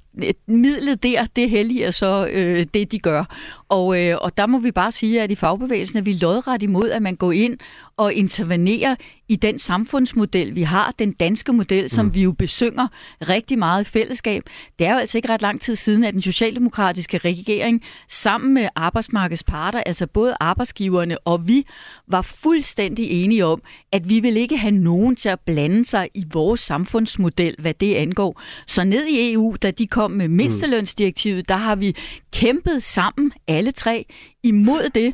midlet 0.47 1.03
der, 1.03 1.25
det 1.35 1.49
helliger 1.49 1.91
så 1.91 2.27
øh, 2.31 2.65
det, 2.73 2.91
de 2.91 2.99
gør. 2.99 3.35
Og, 3.69 4.03
øh, 4.03 4.17
og 4.21 4.37
der 4.37 4.45
må 4.45 4.59
vi 4.59 4.71
bare 4.71 4.91
sige, 4.91 5.21
at 5.21 5.31
i 5.31 5.35
fagbevægelsen 5.35 5.97
er 5.97 6.01
vi 6.01 6.13
lodret 6.13 6.63
imod, 6.63 6.89
at 6.89 7.01
man 7.01 7.15
går 7.15 7.31
ind 7.31 7.57
og 7.97 8.13
intervenerer 8.13 8.95
i 9.29 9.35
den 9.35 9.59
samfundsmodel, 9.59 10.55
vi 10.55 10.61
har, 10.61 10.94
den 10.99 11.11
danske 11.11 11.53
model, 11.53 11.89
som 11.89 12.05
mm. 12.05 12.15
vi 12.15 12.23
jo 12.23 12.31
besynger 12.31 12.88
rigtig 13.21 13.59
meget 13.59 13.81
i 13.81 13.85
fællesskab. 13.85 14.44
Det 14.79 14.88
er 14.88 14.91
jo 14.91 14.97
altså 14.97 15.17
ikke 15.17 15.29
ret 15.29 15.41
lang 15.41 15.61
tid 15.61 15.75
siden, 15.75 16.03
at 16.03 16.13
den 16.13 16.21
socialdemokratiske 16.21 17.17
regering 17.17 17.83
sammen 18.09 18.53
med 18.53 18.67
arbejdsmarkedets 18.75 19.44
parter, 19.44 19.79
altså 19.79 20.07
både 20.07 20.35
arbejdsgiverne 20.39 21.17
og 21.19 21.47
vi, 21.47 21.65
var 22.07 22.21
fuldstændig 22.21 23.23
enige 23.23 23.45
om, 23.45 23.61
at 23.91 24.09
vi 24.09 24.19
vil 24.19 24.38
ikke 24.38 24.57
have 24.57 24.71
nogen 24.71 25.15
til 25.15 25.29
at 25.29 25.39
blande 25.39 25.85
sig 25.85 26.09
i 26.13 26.23
vores 26.33 26.59
samfundsmodel, 26.59 27.55
hvad 27.59 27.73
det 27.73 27.95
angår. 27.95 28.41
Så 28.67 28.83
ned 28.83 29.05
i 29.05 29.33
EU, 29.33 29.55
da 29.61 29.71
de 29.71 29.88
kom 29.88 30.11
med 30.11 30.27
mindstelønsdirektivet, 30.27 31.49
der 31.49 31.55
har 31.55 31.75
vi 31.75 31.95
kæmpet 32.33 32.83
sammen, 32.83 33.31
alle 33.47 33.71
tre, 33.71 34.05
imod 34.44 34.89
det. 34.89 35.13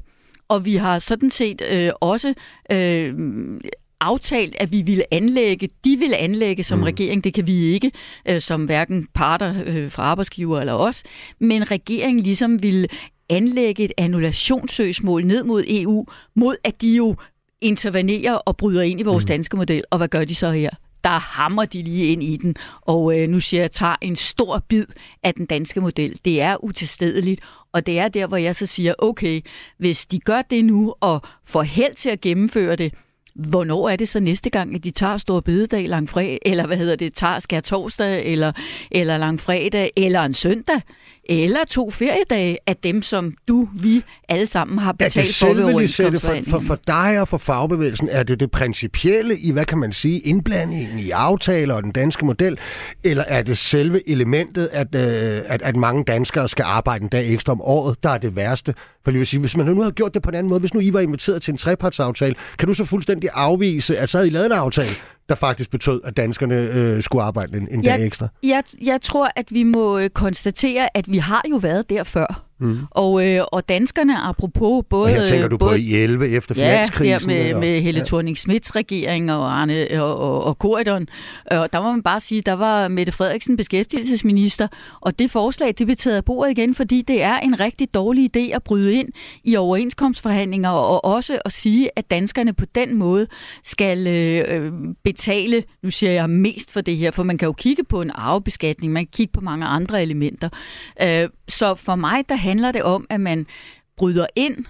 Og 0.54 0.66
vi 0.66 0.76
har 0.76 1.00
sådan 1.00 1.30
set 1.30 1.62
øh, 1.72 1.90
også 2.02 2.34
øh, 2.72 3.14
aftalt, 4.02 4.56
at 4.60 4.72
vi 4.72 4.82
ville 4.82 5.14
anlægge, 5.14 5.70
de 5.84 5.98
ville 5.98 6.18
anlægge 6.18 6.64
som 6.64 6.78
mm. 6.78 6.84
regering, 6.84 7.24
det 7.24 7.34
kan 7.34 7.48
vi 7.48 7.64
ikke, 7.64 7.92
øh, 8.30 8.42
som 8.42 8.66
hverken 8.66 9.08
parter 9.14 9.54
øh, 9.66 9.92
fra 9.92 10.04
arbejdsgiver 10.04 10.60
eller 10.60 10.74
os, 10.74 11.04
men 11.40 11.72
regeringen 11.72 12.24
ligesom 12.24 12.64
ville 12.64 12.88
anlægge 13.30 13.84
et 13.84 13.92
annullationssøgsmål 13.98 15.26
ned 15.26 15.44
mod 15.44 15.64
EU, 15.68 16.06
mod 16.36 16.56
at 16.64 16.82
de 16.82 16.96
jo 16.96 17.16
intervenerer 17.62 18.34
og 18.34 18.58
bryder 18.58 18.82
ind 18.82 19.00
i 19.00 19.04
vores 19.04 19.24
mm. 19.24 19.28
danske 19.28 19.58
model. 19.58 19.84
Og 19.92 19.98
hvad 19.98 20.08
gør 20.08 20.26
de 20.26 20.36
så 20.36 20.52
her? 20.52 20.70
Der 21.04 21.20
hammer 21.20 21.66
de 21.66 21.84
lige 21.84 22.08
ind 22.08 22.24
i 22.24 22.38
den, 22.38 22.56
og 22.82 23.20
øh, 23.20 23.30
nu 23.30 23.40
siger 23.40 23.62
jeg, 23.64 23.72
tager 23.72 23.96
en 24.02 24.16
stor 24.16 24.64
bid 24.70 24.86
af 25.24 25.34
den 25.34 25.46
danske 25.46 25.82
model. 25.82 26.20
Det 26.26 26.42
er 26.42 26.64
utilstedeligt, 26.64 27.42
og 27.72 27.86
det 27.86 28.00
er 28.00 28.08
der, 28.08 28.28
hvor 28.28 28.38
jeg 28.38 28.56
så 28.56 28.66
siger, 28.66 28.94
okay, 28.98 29.42
hvis 29.78 30.06
de 30.06 30.20
gør 30.20 30.42
det 30.42 30.66
nu 30.66 30.96
og 31.00 31.22
får 31.46 31.64
held 31.64 31.96
til 31.96 32.10
at 32.10 32.22
gennemføre 32.22 32.76
det, 32.76 32.94
Hvornår 33.36 33.90
er 33.90 33.96
det 33.96 34.10
så 34.10 34.20
næste 34.20 34.50
gang, 34.50 34.76
at 34.76 34.84
de 34.84 34.92
tager 34.92 35.18
Stor 35.18 35.40
Bededag 35.40 35.88
langfredag, 35.88 36.40
eller 36.46 36.68
hvad 36.68 36.78
hedder 36.78 36.96
det, 36.96 37.14
tager 37.14 37.40
skær 37.40 37.60
torsdag, 37.60 38.26
eller, 38.26 38.52
eller 38.92 39.18
langfredag, 39.18 39.92
eller 39.96 40.22
en 40.22 40.34
søndag? 40.34 40.82
Eller 41.30 41.60
to 41.70 41.90
feriedage 41.90 42.58
af 42.68 42.76
dem, 42.76 43.02
som 43.02 43.34
du, 43.48 43.68
vi 43.76 44.04
alle 44.30 44.48
sammen 44.48 44.78
har 44.78 44.92
betalt 44.92 45.36
for 45.36 45.54
ved 45.54 45.64
overenskomstforhandlingen. 45.64 46.52
For, 46.52 46.60
for, 46.60 46.68
for 46.68 46.76
dig 46.88 47.22
og 47.22 47.28
for 47.28 47.38
fagbevægelsen 47.38 48.10
er 48.12 48.24
det 48.24 48.40
det 48.40 48.52
principielle 48.52 49.38
i, 49.38 49.52
hvad 49.52 49.66
kan 49.66 49.78
man 49.78 49.94
sige, 49.94 50.20
indblandingen 50.20 51.00
i 51.00 51.10
aftaler 51.10 51.74
og 51.74 51.84
den 51.84 51.92
danske 51.92 52.26
model, 52.26 52.58
eller 53.04 53.24
er 53.28 53.44
det 53.44 53.58
selve 53.58 54.10
elementet, 54.10 54.70
at, 54.72 54.96
øh, 54.96 55.42
at, 55.46 55.62
at 55.62 55.76
mange 55.76 56.04
danskere 56.04 56.50
skal 56.50 56.64
arbejde 56.64 57.04
en 57.04 57.10
dag 57.10 57.34
ekstra 57.34 57.52
om 57.52 57.62
året, 57.62 58.04
der 58.04 58.10
er 58.10 58.18
det 58.18 58.36
værste? 58.36 58.74
For 59.04 59.12
jeg 59.12 59.20
vil 59.20 59.28
sige, 59.28 59.40
hvis 59.40 59.58
man 59.58 59.66
nu 59.66 59.82
havde 59.82 59.92
gjort 59.92 60.14
det 60.14 60.22
på 60.22 60.30
en 60.30 60.36
anden 60.36 60.50
måde, 60.50 60.60
hvis 60.60 60.74
nu 60.74 60.80
I 60.80 60.94
var 60.94 61.00
inviteret 61.00 61.42
til 61.42 61.52
en 61.52 61.58
trepartsaftale, 61.58 62.36
kan 62.60 62.68
du 62.68 62.74
så 62.74 62.86
fuldstændig 62.86 63.30
afvise, 63.34 63.98
at 63.98 64.10
så 64.10 64.18
havde 64.18 64.28
I 64.28 64.32
lavet 64.32 64.46
en 64.46 64.52
aftale, 64.52 64.90
der 65.30 65.36
faktisk 65.36 65.70
betød, 65.70 66.02
at 66.04 66.18
danskerne 66.18 66.56
øh, 66.56 67.04
skulle 67.04 67.24
arbejde 67.24 67.58
en, 67.58 67.68
en 67.72 67.84
jeg, 67.84 67.98
dag 67.98 68.06
ekstra? 68.06 68.28
Jeg, 68.44 68.64
jeg 68.82 69.02
tror, 69.02 69.32
at 69.36 69.46
vi 69.50 69.64
må 69.64 70.00
øh, 70.00 70.10
konstatere, 70.10 70.98
at 70.98 71.12
vi 71.12 71.18
har 71.18 71.42
jo 71.50 71.56
været 71.56 71.90
der 71.90 72.04
før. 72.04 72.46
Mm. 72.64 72.80
Og, 72.92 73.28
øh, 73.28 73.44
og 73.52 73.70
danskerne, 73.70 74.18
apropos 74.18 74.86
både... 74.90 75.04
Og 75.04 75.10
her 75.10 75.26
tænker 75.26 75.48
du 75.48 75.58
både, 75.58 75.72
på 75.72 75.76
i 75.76 75.94
11 75.94 76.30
efter 76.30 76.56
ja, 76.58 76.76
finanskrisen? 76.76 77.32
Ja, 77.32 77.52
med, 77.52 77.60
med 77.60 77.82
Helle 77.82 78.00
ja. 78.00 78.06
thorning 78.06 78.38
Smiths 78.38 78.76
regering 78.76 79.32
og 79.32 79.60
Arne 79.60 79.88
og, 80.02 80.18
og, 80.18 80.44
og 80.44 80.54
Corridon. 80.54 81.08
Og 81.52 81.74
der 81.74 81.82
må 81.82 81.92
man 81.92 82.04
bare 82.04 82.20
sige, 82.20 82.42
der 82.42 82.54
var 82.54 82.88
Mette 82.88 83.12
Frederiksen 83.12 83.58
beskæftigelsesminister, 83.58 84.68
og 85.02 85.20
det 85.20 85.32
forslag, 85.32 85.74
det 85.78 85.88
blev 85.88 85.96
taget 85.96 86.18
af 86.18 86.26
bordet 86.26 86.52
igen, 86.52 86.76
fordi 86.76 87.02
det 87.02 87.22
er 87.22 87.40
en 87.40 87.60
rigtig 87.60 87.94
dårlig 87.94 88.38
idé 88.38 88.56
at 88.56 88.64
bryde 88.64 88.94
ind 88.94 89.10
i 89.44 89.56
overenskomstforhandlinger, 89.56 90.70
og 90.70 91.06
også 91.06 91.40
at 91.46 91.52
sige, 91.52 91.90
at 91.96 92.12
danskerne 92.12 92.54
på 92.54 92.66
den 92.76 92.96
måde 92.96 93.28
skal 93.64 94.08
øh, 94.08 94.72
betale, 95.04 95.64
nu 95.84 95.90
siger 95.90 96.12
jeg 96.12 96.30
mest 96.30 96.72
for 96.72 96.82
det 96.82 96.98
her, 96.98 97.12
for 97.12 97.24
man 97.24 97.38
kan 97.38 97.46
jo 97.46 97.54
kigge 97.54 97.84
på 97.84 98.02
en 98.02 98.12
arvebeskatning, 98.16 98.94
man 98.94 99.06
kan 99.06 99.12
kigge 99.12 99.32
på 99.32 99.42
mange 99.42 99.66
andre 99.66 100.02
elementer. 100.02 100.50
Øh, 101.02 101.30
så 101.48 101.76
for 101.76 101.96
mig, 101.96 102.30
der 102.30 102.36
handler 102.36 102.72
det 102.72 102.84
om, 102.84 103.08
at 103.10 103.22
man 103.22 103.48
bryder 103.98 104.28
ind, 104.36 104.66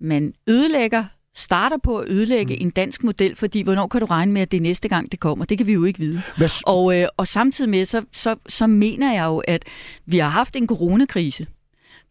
man 0.00 0.32
ødelægger 0.48 1.04
starter 1.34 1.76
på 1.82 1.98
at 1.98 2.08
ødelægge 2.08 2.56
mm. 2.56 2.66
en 2.66 2.70
dansk 2.70 3.04
model, 3.04 3.36
fordi 3.36 3.62
hvornår 3.62 3.86
kan 3.86 4.00
du 4.00 4.06
regne 4.06 4.32
med, 4.32 4.42
at 4.42 4.50
det 4.50 4.56
er 4.56 4.60
næste 4.60 4.88
gang, 4.88 5.12
det 5.12 5.20
kommer? 5.20 5.44
Det 5.44 5.58
kan 5.58 5.66
vi 5.66 5.72
jo 5.72 5.84
ikke 5.84 5.98
vide. 5.98 6.22
Hvad... 6.36 6.48
Og, 6.66 7.00
øh, 7.00 7.08
og 7.16 7.26
samtidig 7.26 7.70
med, 7.70 7.84
så, 7.84 8.02
så, 8.12 8.36
så 8.48 8.66
mener 8.66 9.12
jeg 9.12 9.24
jo, 9.24 9.38
at 9.38 9.64
vi 10.06 10.18
har 10.18 10.28
haft 10.28 10.56
en 10.56 10.66
coronakrise. 10.68 11.46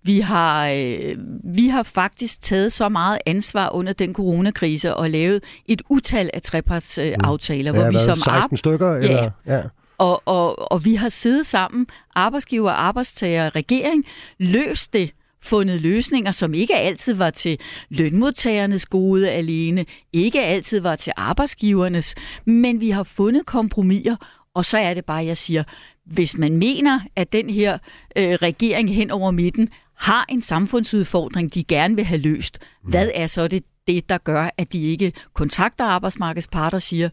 Vi 0.04 0.20
har, 0.20 0.70
øh, 0.70 1.18
vi 1.44 1.68
har 1.68 1.84
faktisk 1.84 2.42
taget 2.42 2.74
så 2.74 2.90
meget 2.90 3.18
ansvar 3.26 3.70
under 3.70 3.94
den 3.94 4.14
coronakrise 4.14 4.96
og 4.96 5.10
lavet 5.10 5.44
et 5.66 5.82
utal 5.90 6.30
af 6.34 6.42
trepartsaftaler, 6.42 7.74
øh, 7.74 7.80
mm. 7.80 7.84
ja, 7.84 7.92
hvor 7.92 8.00
vi 8.00 8.06
som 8.06 8.18
16 8.18 8.58
stykker? 8.58 8.92
Ja, 8.92 8.98
eller? 8.98 9.32
ja. 9.48 9.62
Og, 9.98 10.22
og, 10.26 10.72
og 10.72 10.86
vi 10.86 10.96
har 10.96 11.10
siddet 11.10 11.46
sammen, 11.46 11.88
arbejdsgiver, 12.16 12.72
arbejdstager, 12.72 13.56
regering, 13.56 14.06
løst 14.40 14.94
det 14.94 15.12
fundet 15.44 15.82
løsninger, 15.82 16.32
som 16.32 16.54
ikke 16.54 16.76
altid 16.76 17.14
var 17.14 17.30
til 17.30 17.60
lønmodtagernes 17.90 18.86
gode 18.86 19.32
alene, 19.32 19.86
ikke 20.14 20.42
altid 20.42 20.80
var 20.80 20.96
til 20.96 21.14
arbejdsgivernes, 21.18 22.16
men 22.46 22.82
vi 22.82 22.90
har 22.90 23.04
fundet 23.04 23.46
kompromiser, 23.46 24.16
og 24.54 24.66
så 24.66 24.78
er 24.78 24.94
det 24.94 25.06
bare, 25.06 25.26
jeg 25.26 25.38
siger, 25.38 25.64
hvis 26.06 26.38
man 26.38 26.58
mener, 26.58 27.00
at 27.16 27.34
den 27.34 27.50
her 27.50 27.78
øh, 28.18 28.34
regering 28.34 28.96
hen 28.96 29.12
over 29.12 29.32
midten 29.32 29.70
har 29.98 30.26
en 30.30 30.42
samfundsudfordring, 30.42 31.54
de 31.54 31.64
gerne 31.64 31.96
vil 31.96 32.06
have 32.06 32.22
løst, 32.22 32.60
hvad 32.84 33.10
er 33.14 33.28
så 33.28 33.48
det, 33.48 33.64
det, 33.88 34.10
der 34.10 34.18
gør, 34.18 34.50
at 34.58 34.74
de 34.74 34.82
ikke 34.82 35.14
kontakter 35.34 35.86
arbejdsmarkedsparter 35.86 36.78
og 36.78 36.82
siger, 36.82 37.10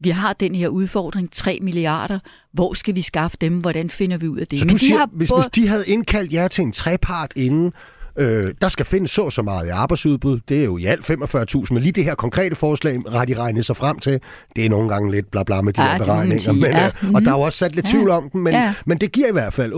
vi 0.00 0.08
har 0.08 0.32
den 0.32 0.54
her 0.54 0.68
udfordring, 0.68 1.32
3 1.32 1.58
milliarder. 1.62 2.18
Hvor 2.52 2.74
skal 2.74 2.94
vi 2.94 3.02
skaffe 3.02 3.36
dem? 3.40 3.58
Hvordan 3.58 3.90
finder 3.90 4.16
vi 4.16 4.28
ud 4.28 4.38
af 4.38 4.46
det? 4.46 4.58
Så 4.58 4.64
Men 4.64 4.68
du 4.68 4.74
de 4.74 4.78
siger, 4.78 4.98
har 4.98 5.08
hvis, 5.12 5.28
både... 5.30 5.42
hvis 5.42 5.50
de 5.50 5.68
havde 5.68 5.88
indkaldt 5.88 6.32
jer 6.32 6.48
til 6.48 6.62
en 6.62 6.72
trepart 6.72 7.32
inden, 7.36 7.72
Øh, 8.18 8.54
der 8.60 8.68
skal 8.68 8.86
findes 8.86 9.10
så 9.10 9.30
så 9.30 9.42
meget 9.42 9.66
i 9.66 9.68
arbejdsudbud. 9.68 10.40
Det 10.48 10.60
er 10.60 10.64
jo 10.64 10.76
i 10.76 10.84
alt 10.84 11.10
45.000, 11.10 11.66
men 11.70 11.82
lige 11.82 11.92
det 11.92 12.04
her 12.04 12.14
konkrete 12.14 12.56
forslag 12.56 12.98
har 13.12 13.24
de 13.24 13.34
regnet 13.34 13.66
sig 13.66 13.76
frem 13.76 13.98
til. 13.98 14.20
Det 14.56 14.64
er 14.64 14.68
nogle 14.68 14.88
gange 14.88 15.10
lidt 15.10 15.30
bla 15.30 15.42
bla 15.42 15.62
med 15.62 15.72
de 15.72 15.82
ja, 15.82 15.88
her 15.88 15.98
beregninger. 15.98 16.52
Men, 16.52 16.64
ja. 16.64 16.90
mm-hmm. 17.00 17.14
Og 17.14 17.24
der 17.24 17.30
er 17.30 17.34
jo 17.34 17.40
også 17.40 17.58
sat 17.58 17.74
lidt 17.74 17.86
ja. 17.86 17.90
tvivl 17.90 18.10
om 18.10 18.30
dem, 18.30 18.40
men, 18.40 18.54
ja. 18.54 18.74
men 18.86 18.98
det 18.98 19.12
giver 19.12 19.28
i 19.28 19.32
hvert 19.32 19.52
fald 19.52 19.72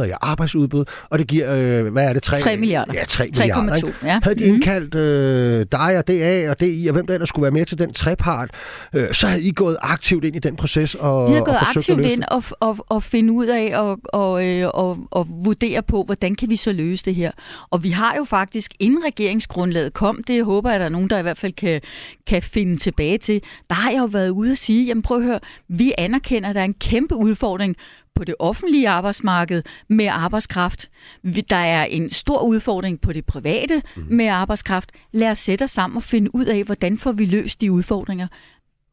8.500 0.00 0.02
i 0.02 0.10
arbejdsudbud, 0.20 0.84
og 1.10 1.18
det 1.18 1.26
giver, 1.26 1.54
øh, 1.54 1.92
hvad 1.92 2.08
er 2.08 2.12
det? 2.12 2.22
3, 2.22 2.38
3 2.38 2.56
milliarder. 2.56 2.92
Ja, 2.94 3.04
3 3.08 3.30
3, 3.30 3.42
milliarder. 3.42 3.74
Ikke? 3.74 3.92
Ja. 4.04 4.20
Havde 4.22 4.38
de 4.38 4.44
mm-hmm. 4.44 4.54
indkaldt 4.54 4.94
øh, 4.94 5.66
dig 5.72 5.98
og 5.98 6.08
DA 6.08 6.50
og 6.50 6.60
DI, 6.60 6.86
og 6.86 6.92
hvem 6.92 7.06
der 7.06 7.14
ellers 7.14 7.28
skulle 7.28 7.42
være 7.42 7.50
med 7.50 7.66
til 7.66 7.78
den 7.78 7.92
trepart, 7.92 8.50
øh, 8.94 9.12
så 9.12 9.26
havde 9.26 9.42
I 9.42 9.52
gået 9.52 9.76
aktivt 9.82 10.24
ind 10.24 10.36
i 10.36 10.38
den 10.38 10.56
proces 10.56 10.94
og 10.94 11.28
Vi 11.28 11.34
har 11.34 11.44
gået 11.44 11.56
aktivt 11.60 12.00
ind 12.00 12.24
og, 12.28 12.42
og, 12.60 12.76
og 12.88 13.02
finde 13.02 13.32
ud 13.32 13.46
af 13.46 13.78
og, 13.78 13.98
og, 14.04 14.48
øh, 14.48 14.68
og, 14.74 14.98
og 15.10 15.26
vurdere 15.44 15.82
på, 15.82 16.02
hvordan 16.02 16.34
kan 16.34 16.50
vi 16.50 16.56
så 16.56 16.72
løse 16.72 17.04
det 17.04 17.14
her. 17.14 17.30
Og 17.70 17.82
vi 17.82 17.90
har 17.90 18.16
jo 18.16 18.24
faktisk, 18.24 18.74
inden 18.78 19.04
regeringsgrundlaget 19.04 19.92
kom, 19.92 20.22
det 20.22 20.44
håber 20.44 20.70
jeg, 20.70 20.74
at 20.74 20.80
der 20.80 20.84
er 20.84 20.90
nogen, 20.90 21.10
der 21.10 21.18
i 21.18 21.22
hvert 21.22 21.38
fald 21.38 21.52
kan, 21.52 21.80
kan 22.26 22.42
finde 22.42 22.76
tilbage 22.76 23.18
til, 23.18 23.42
der 23.68 23.74
har 23.74 23.90
jeg 23.90 23.98
jo 23.98 24.04
været 24.04 24.30
ude 24.30 24.50
at 24.50 24.58
sige, 24.58 24.86
jamen 24.86 25.02
prøv 25.02 25.16
at 25.16 25.24
høre, 25.24 25.40
vi 25.68 25.92
anerkender, 25.98 26.48
at 26.48 26.54
der 26.54 26.60
er 26.60 26.64
en 26.64 26.74
kæmpe 26.74 27.16
udfordring 27.16 27.76
på 28.14 28.24
det 28.24 28.34
offentlige 28.38 28.88
arbejdsmarked 28.88 29.62
med 29.88 30.06
arbejdskraft. 30.06 30.90
Der 31.50 31.56
er 31.56 31.84
en 31.84 32.10
stor 32.10 32.42
udfordring 32.42 33.00
på 33.00 33.12
det 33.12 33.26
private 33.26 33.82
mm. 33.96 34.06
med 34.10 34.26
arbejdskraft. 34.26 34.92
Lad 35.12 35.30
os 35.30 35.38
sætte 35.38 35.62
os 35.62 35.70
sammen 35.70 35.96
og 35.96 36.02
finde 36.02 36.34
ud 36.34 36.44
af, 36.44 36.64
hvordan 36.64 36.98
får 36.98 37.12
vi 37.12 37.26
løst 37.26 37.60
de 37.60 37.72
udfordringer. 37.72 38.26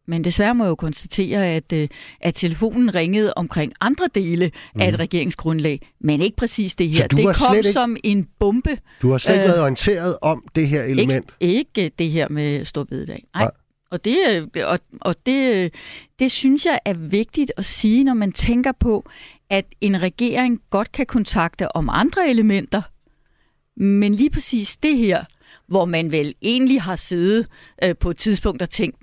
Men 0.07 0.23
desværre 0.23 0.55
må 0.55 0.63
jeg 0.63 0.69
jo 0.69 0.75
konstatere, 0.75 1.47
at, 1.47 1.73
øh, 1.73 1.87
at 2.21 2.35
telefonen 2.35 2.95
ringede 2.95 3.33
omkring 3.33 3.73
andre 3.81 4.09
dele 4.15 4.51
mm. 4.75 4.81
af 4.81 4.87
et 4.87 4.93
mhm. 4.93 4.99
regeringsgrundlag, 4.99 5.89
men 5.99 6.21
ikke 6.21 6.37
præcis 6.37 6.75
det 6.75 6.89
her. 6.89 7.07
Det 7.07 7.35
kom 7.35 7.55
ikke, 7.55 7.67
som 7.67 7.97
en 8.03 8.27
bombe. 8.39 8.77
Du 9.01 9.11
har 9.11 9.17
slet 9.17 9.33
ikke 9.33 9.43
øh, 9.43 9.49
været 9.49 9.61
orienteret 9.61 10.17
om 10.21 10.43
det 10.55 10.67
her 10.67 10.83
element? 10.83 11.31
Ikke, 11.39 11.77
ikke 11.77 11.91
det 11.99 12.09
her 12.09 12.29
med 12.29 12.65
storbededag. 12.65 13.23
Nej. 13.35 13.43
Nej. 13.43 13.51
Og, 13.91 14.05
det, 14.05 14.17
øh, 14.55 14.67
og, 14.67 14.79
og 15.01 15.15
det, 15.25 15.73
det 16.19 16.31
synes 16.31 16.65
jeg 16.65 16.79
er 16.85 16.93
vigtigt 16.93 17.51
at 17.57 17.65
sige, 17.65 18.03
når 18.03 18.13
man 18.13 18.31
tænker 18.31 18.71
på, 18.79 19.09
at 19.49 19.65
en 19.81 20.01
regering 20.01 20.59
godt 20.69 20.91
kan 20.91 21.05
kontakte 21.05 21.75
om 21.75 21.89
andre 21.89 22.29
elementer, 22.29 22.81
men 23.77 24.15
lige 24.15 24.29
præcis 24.29 24.75
det 24.75 24.97
her, 24.97 25.23
hvor 25.67 25.85
man 25.85 26.11
vel 26.11 26.35
egentlig 26.41 26.81
har 26.81 26.95
siddet 26.95 27.47
øh, 27.83 27.95
på 27.99 28.09
et 28.09 28.17
tidspunkt 28.17 28.61
og 28.61 28.69
tænkt, 28.69 28.97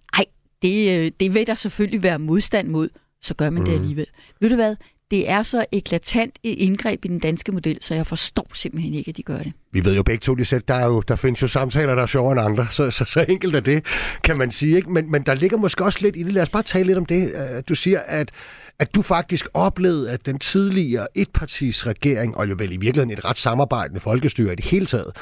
det, 0.64 0.98
øh, 0.98 1.10
det 1.20 1.34
vil 1.34 1.46
der 1.46 1.54
selvfølgelig 1.54 2.02
være 2.02 2.18
modstand 2.18 2.68
mod, 2.68 2.88
så 3.22 3.34
gør 3.34 3.50
man 3.50 3.60
mm. 3.60 3.66
det 3.66 3.72
alligevel. 3.72 4.06
Ved 4.40 4.48
du 4.50 4.54
hvad? 4.54 4.76
Det 5.10 5.30
er 5.30 5.42
så 5.42 5.64
eklatant 5.72 6.34
et 6.42 6.58
indgreb 6.58 7.04
i 7.04 7.08
den 7.08 7.18
danske 7.18 7.52
model, 7.52 7.78
så 7.80 7.94
jeg 7.94 8.06
forstår 8.06 8.46
simpelthen 8.54 8.94
ikke, 8.94 9.08
at 9.08 9.16
de 9.16 9.22
gør 9.22 9.38
det. 9.38 9.52
Vi 9.72 9.84
ved 9.84 9.96
jo 9.96 10.02
begge 10.02 10.20
to, 10.20 10.34
de 10.34 10.44
selv, 10.44 10.62
der, 10.68 10.74
er 10.74 10.86
jo, 10.86 11.00
der 11.00 11.16
findes 11.16 11.42
jo 11.42 11.48
samtaler, 11.48 11.94
der 11.94 12.02
er 12.02 12.06
sjovere 12.06 12.32
end 12.32 12.40
andre, 12.40 12.66
så, 12.70 12.90
så, 12.90 13.04
så 13.04 13.24
enkelt 13.28 13.54
er 13.54 13.60
det, 13.60 13.84
kan 14.22 14.38
man 14.38 14.50
sige. 14.50 14.76
Ikke? 14.76 14.92
Men, 14.92 15.10
men 15.10 15.22
der 15.22 15.34
ligger 15.34 15.56
måske 15.56 15.84
også 15.84 15.98
lidt 16.02 16.16
i 16.16 16.22
det. 16.22 16.32
Lad 16.32 16.42
os 16.42 16.50
bare 16.50 16.62
tale 16.62 16.86
lidt 16.86 16.98
om 16.98 17.06
det. 17.06 17.32
Øh, 17.34 17.62
du 17.68 17.74
siger, 17.74 18.00
at 18.00 18.30
at 18.78 18.94
du 18.94 19.02
faktisk 19.02 19.46
oplevede, 19.54 20.10
at 20.10 20.26
den 20.26 20.38
tidligere 20.38 21.06
etpartis 21.14 21.86
regering, 21.86 22.36
og 22.36 22.50
jo 22.50 22.54
vel 22.58 22.72
i 22.72 22.76
virkeligheden 22.76 23.18
et 23.18 23.24
ret 23.24 23.38
samarbejdende 23.38 24.00
folkestyre 24.00 24.52
i 24.52 24.56
det 24.56 24.64
hele 24.64 24.86
taget, 24.86 25.16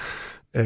Øh, 0.57 0.65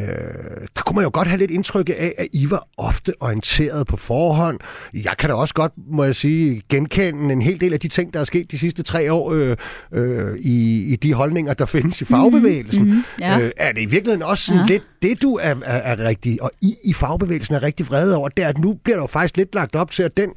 der 0.76 0.82
kunne 0.86 0.94
man 0.94 1.04
jo 1.04 1.10
godt 1.12 1.28
have 1.28 1.38
lidt 1.38 1.50
indtryk 1.50 1.88
af, 1.88 2.12
at 2.18 2.26
I 2.32 2.50
var 2.50 2.68
ofte 2.76 3.12
orienteret 3.20 3.86
på 3.86 3.96
forhånd. 3.96 4.58
Jeg 4.94 5.14
kan 5.18 5.28
da 5.28 5.34
også 5.34 5.54
godt, 5.54 5.72
må 5.90 6.04
jeg 6.04 6.16
sige, 6.16 6.62
genkende 6.68 7.32
en 7.32 7.42
hel 7.42 7.60
del 7.60 7.72
af 7.72 7.80
de 7.80 7.88
ting, 7.88 8.14
der 8.14 8.20
er 8.20 8.24
sket 8.24 8.50
de 8.50 8.58
sidste 8.58 8.82
tre 8.82 9.12
år 9.12 9.32
øh, 9.32 9.56
øh, 9.92 10.38
i, 10.38 10.84
i 10.92 10.96
de 10.96 11.14
holdninger, 11.14 11.54
der 11.54 11.66
findes 11.66 12.00
i 12.00 12.04
mhm, 12.04 12.08
fagbevægelsen. 12.08 12.84
Mm-hmm, 12.84 13.02
ja. 13.20 13.40
øh, 13.40 13.50
er 13.56 13.72
det 13.72 13.82
i 13.82 13.86
virkeligheden 13.86 14.22
også 14.22 14.44
sådan 14.44 14.60
ja. 14.60 14.66
lidt 14.66 14.82
det, 15.02 15.22
du 15.22 15.34
er, 15.34 15.54
er, 15.64 15.94
er 15.94 16.04
rigtig, 16.08 16.42
og 16.42 16.50
I 16.60 16.74
i 16.84 16.92
fagbevægelsen 16.92 17.54
er 17.54 17.62
rigtig 17.62 17.88
vrede 17.88 18.16
over, 18.16 18.28
det 18.28 18.44
er, 18.44 18.48
at 18.48 18.58
nu 18.58 18.74
bliver 18.84 18.96
der 18.96 19.02
jo 19.02 19.06
faktisk 19.06 19.36
lidt 19.36 19.54
lagt 19.54 19.76
op 19.76 19.90
til, 19.90 20.02
at 20.02 20.16
den 20.16 20.30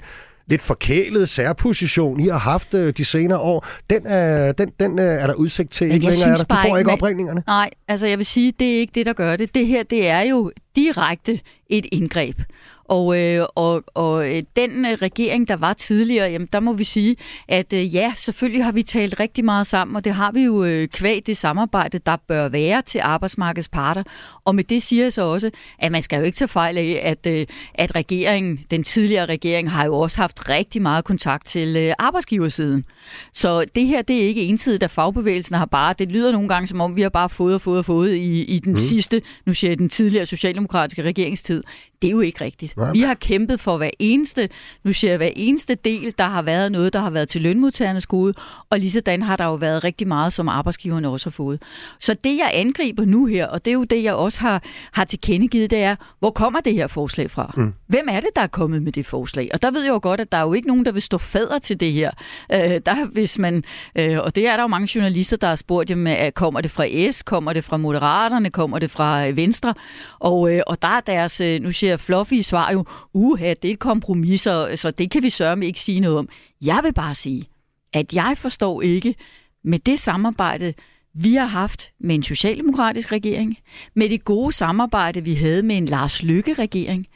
lidt 0.49 0.61
forkælede 0.61 1.27
særposition, 1.27 2.19
I 2.19 2.27
har 2.27 2.37
haft 2.37 2.73
øh, 2.73 2.93
de 2.97 3.05
senere 3.05 3.39
år, 3.39 3.67
den 3.89 4.01
er, 4.05 4.51
den, 4.51 4.71
den 4.79 4.99
øh, 4.99 5.05
er 5.05 5.27
der 5.27 5.33
udsigt 5.33 5.71
til 5.71 5.91
ikke 5.91 6.05
længere. 6.05 6.29
Er 6.29 6.35
der. 6.35 6.43
Du 6.43 6.55
får 6.67 6.77
ikke 6.77 6.91
opringningerne. 6.91 7.43
Nej, 7.47 7.69
altså 7.87 8.07
jeg 8.07 8.17
vil 8.17 8.25
sige, 8.25 8.53
det 8.59 8.75
er 8.75 8.79
ikke 8.79 8.91
det, 8.95 9.05
der 9.05 9.13
gør 9.13 9.35
det. 9.35 9.55
Det 9.55 9.67
her, 9.67 9.83
det 9.83 10.07
er 10.07 10.21
jo 10.21 10.51
direkte 10.75 11.39
et 11.69 11.85
indgreb. 11.91 12.41
Og, 12.89 13.19
øh, 13.19 13.45
og, 13.55 13.83
og 13.93 14.35
øh, 14.35 14.43
den 14.55 14.85
øh, 14.85 14.91
regering, 14.91 15.47
der 15.47 15.55
var 15.55 15.73
tidligere, 15.73 16.31
jamen, 16.31 16.47
der 16.53 16.59
må 16.59 16.73
vi 16.73 16.83
sige, 16.83 17.15
at 17.47 17.73
øh, 17.73 17.95
ja, 17.95 18.13
selvfølgelig 18.17 18.63
har 18.65 18.71
vi 18.71 18.83
talt 18.83 19.19
rigtig 19.19 19.45
meget 19.45 19.67
sammen, 19.67 19.95
og 19.95 20.03
det 20.03 20.13
har 20.13 20.31
vi 20.31 20.43
jo 20.43 20.63
øh, 20.63 20.87
kvæg 20.87 21.21
det 21.25 21.37
samarbejde, 21.37 21.99
der 22.05 22.17
bør 22.27 22.49
være 22.49 22.81
til 22.81 23.01
arbejdsmarkedets 23.03 23.69
parter. 23.69 24.03
Og 24.45 24.55
med 24.55 24.63
det 24.63 24.83
siger 24.83 25.03
jeg 25.03 25.13
så 25.13 25.21
også, 25.21 25.51
at 25.79 25.91
man 25.91 26.01
skal 26.01 26.17
jo 26.17 26.23
ikke 26.23 26.35
tage 26.35 26.47
fejl 26.47 26.77
af, 26.77 27.01
at, 27.03 27.27
øh, 27.27 27.45
at 27.73 27.95
regeringen, 27.95 28.59
den 28.71 28.83
tidligere 28.83 29.25
regering, 29.25 29.71
har 29.71 29.85
jo 29.85 29.95
også 29.95 30.17
haft 30.17 30.49
rigtig 30.49 30.81
meget 30.81 31.05
kontakt 31.05 31.47
til 31.47 31.75
øh, 31.77 31.93
arbejdsgiversiden. 31.99 32.85
Så 33.33 33.65
det 33.75 33.87
her, 33.87 34.01
det 34.01 34.23
er 34.23 34.27
ikke 34.27 34.41
ensidigt, 34.41 34.83
at 34.83 34.91
fagbevægelsen 34.91 35.55
har 35.55 35.65
bare, 35.65 35.93
det 35.99 36.11
lyder 36.11 36.31
nogle 36.31 36.47
gange 36.47 36.67
som 36.67 36.81
om, 36.81 36.95
vi 36.95 37.01
har 37.01 37.09
bare 37.09 37.29
fået 37.29 37.53
og 37.53 37.61
fået 37.61 37.79
og 37.79 37.85
fået 37.85 38.15
i, 38.15 38.43
i 38.43 38.59
den 38.59 38.71
mm. 38.71 38.75
sidste, 38.75 39.21
nu 39.45 39.53
siger 39.53 39.71
jeg 39.71 39.77
den 39.77 39.89
tidligere 39.89 40.25
socialdemokratiske 40.25 41.03
regeringstid. 41.03 41.63
Det 42.01 42.07
er 42.07 42.11
jo 42.11 42.19
ikke 42.19 42.43
rigtigt. 42.43 42.77
Nej. 42.77 42.91
Vi 42.91 42.99
har 42.99 43.13
kæmpet 43.13 43.59
for 43.59 43.77
hver 43.77 43.89
eneste, 43.99 44.49
nu 44.83 44.91
siger 44.91 45.11
jeg 45.11 45.17
hver 45.17 45.29
eneste 45.35 45.75
del, 45.75 46.13
der 46.17 46.23
har 46.23 46.41
været 46.41 46.71
noget, 46.71 46.93
der 46.93 46.99
har 46.99 47.09
været 47.09 47.29
til 47.29 47.41
lønmodtagernes 47.41 48.07
gode, 48.07 48.33
og 48.69 48.79
lige 48.79 48.91
sådan 48.91 49.21
har 49.21 49.35
der 49.35 49.45
jo 49.45 49.53
været 49.53 49.83
rigtig 49.83 50.07
meget, 50.07 50.33
som 50.33 50.49
arbejdsgiverne 50.49 51.09
også 51.09 51.29
har 51.29 51.31
fået. 51.31 51.61
Så 51.99 52.15
det, 52.23 52.37
jeg 52.37 52.51
angriber 52.53 53.05
nu 53.05 53.25
her, 53.25 53.47
og 53.47 53.65
det 53.65 53.71
er 53.71 53.75
jo 53.75 53.83
det, 53.83 54.03
jeg 54.03 54.13
også 54.13 54.39
har, 54.39 54.63
har 54.91 55.05
tilkendegivet, 55.05 55.71
det 55.71 55.83
er, 55.83 55.95
hvor 56.19 56.31
kommer 56.31 56.59
det 56.59 56.73
her 56.73 56.87
forslag 56.87 57.31
fra? 57.31 57.53
Mm. 57.57 57.73
Hvem 57.87 58.07
er 58.09 58.19
det, 58.19 58.29
der 58.35 58.41
er 58.41 58.47
kommet 58.47 58.83
med 58.83 58.91
det 58.91 59.05
forslag? 59.05 59.49
Og 59.53 59.61
der 59.61 59.71
ved 59.71 59.81
jeg 59.81 59.89
jo 59.89 59.99
godt, 60.01 60.19
at 60.19 60.31
der 60.31 60.37
er 60.37 60.41
jo 60.41 60.53
ikke 60.53 60.67
nogen, 60.67 60.85
der 60.85 60.91
vil 60.91 61.01
stå 61.01 61.17
fader 61.17 61.59
til 61.59 61.79
det 61.79 61.91
her. 61.91 62.11
Øh, 62.53 62.59
der, 62.59 63.07
hvis 63.11 63.39
man, 63.39 63.63
øh, 63.95 64.19
og 64.19 64.35
det 64.35 64.47
er 64.47 64.55
der 64.55 64.63
jo 64.63 64.67
mange 64.67 64.89
journalister, 64.95 65.37
der 65.37 65.47
har 65.47 65.55
spurgt, 65.55 65.89
jamen, 65.89 66.31
kommer 66.35 66.61
det 66.61 66.71
fra 66.71 67.11
S, 67.11 67.23
kommer 67.23 67.53
det 67.53 67.63
fra 67.63 67.77
Moderaterne, 67.77 68.49
kommer 68.49 68.79
det 68.79 68.91
fra 68.91 69.25
Venstre? 69.25 69.73
Og, 70.19 70.55
øh, 70.55 70.61
og 70.67 70.81
der 70.81 70.87
er 70.87 70.99
deres, 70.99 71.41
øh, 71.41 71.61
nu 71.61 71.71
siger 71.71 71.88
siger 71.89 71.97
fluffy 71.97 72.41
svar 72.41 72.71
jo, 72.71 72.85
uha, 73.13 73.53
det 73.61 73.71
er 73.71 73.75
kompromis, 73.75 74.41
så, 74.41 74.71
så 74.75 74.91
det 74.91 75.11
kan 75.11 75.23
vi 75.23 75.29
sørge 75.29 75.65
ikke 75.65 75.79
sige 75.79 75.99
noget 75.99 76.17
om. 76.17 76.29
Jeg 76.61 76.79
vil 76.83 76.93
bare 76.93 77.15
sige, 77.15 77.45
at 77.93 78.13
jeg 78.13 78.33
forstår 78.37 78.81
ikke 78.81 79.15
med 79.63 79.79
det 79.79 79.99
samarbejde, 79.99 80.73
vi 81.13 81.33
har 81.33 81.45
haft 81.45 81.91
med 81.99 82.15
en 82.15 82.23
socialdemokratisk 82.23 83.11
regering, 83.11 83.57
med 83.95 84.09
det 84.09 84.23
gode 84.23 84.53
samarbejde, 84.53 85.23
vi 85.23 85.33
havde 85.33 85.63
med 85.63 85.77
en 85.77 85.85
Lars 85.85 86.23
Lykke-regering, 86.23 87.07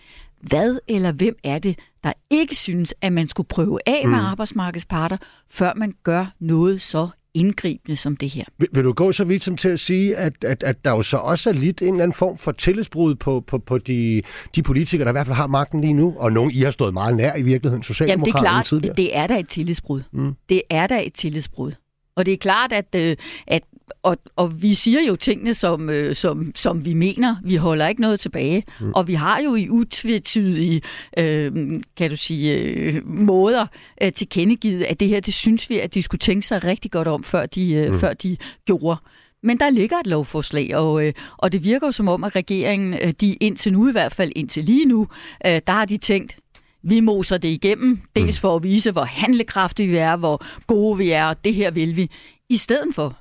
hvad 0.41 0.79
eller 0.87 1.11
hvem 1.11 1.35
er 1.43 1.59
det, 1.59 1.79
der 2.03 2.13
ikke 2.29 2.55
synes, 2.55 2.93
at 3.01 3.13
man 3.13 3.27
skulle 3.27 3.47
prøve 3.47 3.79
af 3.85 4.07
med 4.07 4.19
mm. 4.19 4.25
arbejdsmarkedsparter, 4.25 5.17
før 5.49 5.73
man 5.75 5.93
gør 6.03 6.25
noget 6.39 6.81
så 6.81 7.09
indgribende 7.33 7.95
som 7.95 8.17
det 8.17 8.29
her. 8.29 8.43
Vil, 8.57 8.67
vil 8.71 8.83
du 8.83 8.93
gå 8.93 9.11
så 9.11 9.23
vidt 9.23 9.43
som 9.43 9.57
til 9.57 9.69
at 9.69 9.79
sige, 9.79 10.15
at, 10.15 10.33
at, 10.43 10.63
at 10.63 10.85
der 10.85 10.91
jo 10.91 11.01
så 11.01 11.17
også 11.17 11.49
er 11.49 11.53
lidt 11.53 11.81
en 11.81 11.87
eller 11.87 12.03
anden 12.03 12.15
form 12.15 12.37
for 12.37 12.51
tillidsbrud 12.51 13.15
på, 13.15 13.43
på, 13.47 13.57
på 13.57 13.77
de, 13.77 14.21
de 14.55 14.63
politikere, 14.63 15.05
der 15.05 15.11
i 15.11 15.13
hvert 15.13 15.25
fald 15.27 15.35
har 15.35 15.47
magten 15.47 15.81
lige 15.81 15.93
nu, 15.93 16.13
og 16.17 16.31
nogen 16.31 16.51
I 16.51 16.61
har 16.61 16.71
stået 16.71 16.93
meget 16.93 17.15
nær 17.15 17.35
i 17.35 17.41
virkeligheden, 17.41 17.83
Socialdemokraterne 17.83 18.37
Jamen 18.37 18.43
det 18.43 18.47
er 18.47 18.51
klart, 18.53 18.65
tidligere. 18.65 18.95
det 18.95 19.17
er 19.17 19.27
da 19.27 19.39
et 19.39 19.49
tillidsbrud. 19.49 20.01
Mm. 20.11 20.33
Det 20.49 20.61
er 20.69 20.87
da 20.87 21.05
et 21.05 21.13
tillidsbrud. 21.13 21.71
Og 22.15 22.25
det 22.25 22.33
er 22.33 22.37
klart, 22.37 22.71
at, 22.71 22.95
øh, 22.95 23.15
at 23.47 23.63
og, 24.03 24.17
og 24.35 24.61
vi 24.61 24.73
siger 24.73 25.01
jo 25.01 25.15
tingene, 25.15 25.53
som, 25.53 25.89
øh, 25.89 26.15
som, 26.15 26.51
som 26.55 26.85
vi 26.85 26.93
mener. 26.93 27.35
Vi 27.43 27.55
holder 27.55 27.87
ikke 27.87 28.01
noget 28.01 28.19
tilbage. 28.19 28.63
Mm. 28.79 28.91
Og 28.95 29.07
vi 29.07 29.13
har 29.13 29.41
jo 29.41 29.55
i 29.55 29.69
utvetydige, 29.69 30.81
øh, 31.17 31.51
kan 31.97 32.09
du 32.09 32.15
sige, 32.15 32.57
øh, 32.57 33.07
måder 33.07 33.65
øh, 34.01 34.13
tilkendegivet, 34.13 34.83
at 34.83 34.99
det 34.99 35.07
her, 35.07 35.19
det 35.19 35.33
synes 35.33 35.69
vi, 35.69 35.79
at 35.79 35.93
de 35.93 36.01
skulle 36.01 36.19
tænke 36.19 36.47
sig 36.47 36.63
rigtig 36.63 36.91
godt 36.91 37.07
om, 37.07 37.23
før 37.23 37.45
de, 37.45 37.73
øh, 37.73 37.91
mm. 37.93 37.99
før 37.99 38.13
de 38.13 38.37
gjorde. 38.65 38.99
Men 39.43 39.59
der 39.59 39.69
ligger 39.69 39.97
et 39.97 40.07
lovforslag, 40.07 40.75
og, 40.75 41.05
øh, 41.05 41.13
og 41.37 41.51
det 41.51 41.63
virker 41.63 41.87
jo 41.87 41.91
som 41.91 42.07
om, 42.07 42.23
at 42.23 42.35
regeringen, 42.35 42.93
øh, 42.93 43.13
de 43.21 43.33
indtil 43.33 43.73
nu 43.73 43.89
i 43.89 43.91
hvert 43.91 44.13
fald, 44.13 44.31
indtil 44.35 44.63
lige 44.63 44.85
nu, 44.85 45.07
øh, 45.45 45.61
der 45.67 45.73
har 45.73 45.85
de 45.85 45.97
tænkt, 45.97 46.37
vi 46.83 46.99
moser 46.99 47.37
det 47.37 47.47
igennem, 47.47 47.99
dels 48.15 48.39
for 48.39 48.55
at 48.55 48.63
vise, 48.63 48.91
hvor 48.91 49.03
handlekraftige 49.03 49.89
vi 49.89 49.95
er, 49.95 50.15
hvor 50.15 50.45
gode 50.67 50.97
vi 50.97 51.09
er, 51.09 51.25
og 51.25 51.43
det 51.45 51.53
her 51.53 51.71
vil 51.71 51.95
vi. 51.95 52.09
I 52.49 52.57
stedet 52.57 52.95
for, 52.95 53.17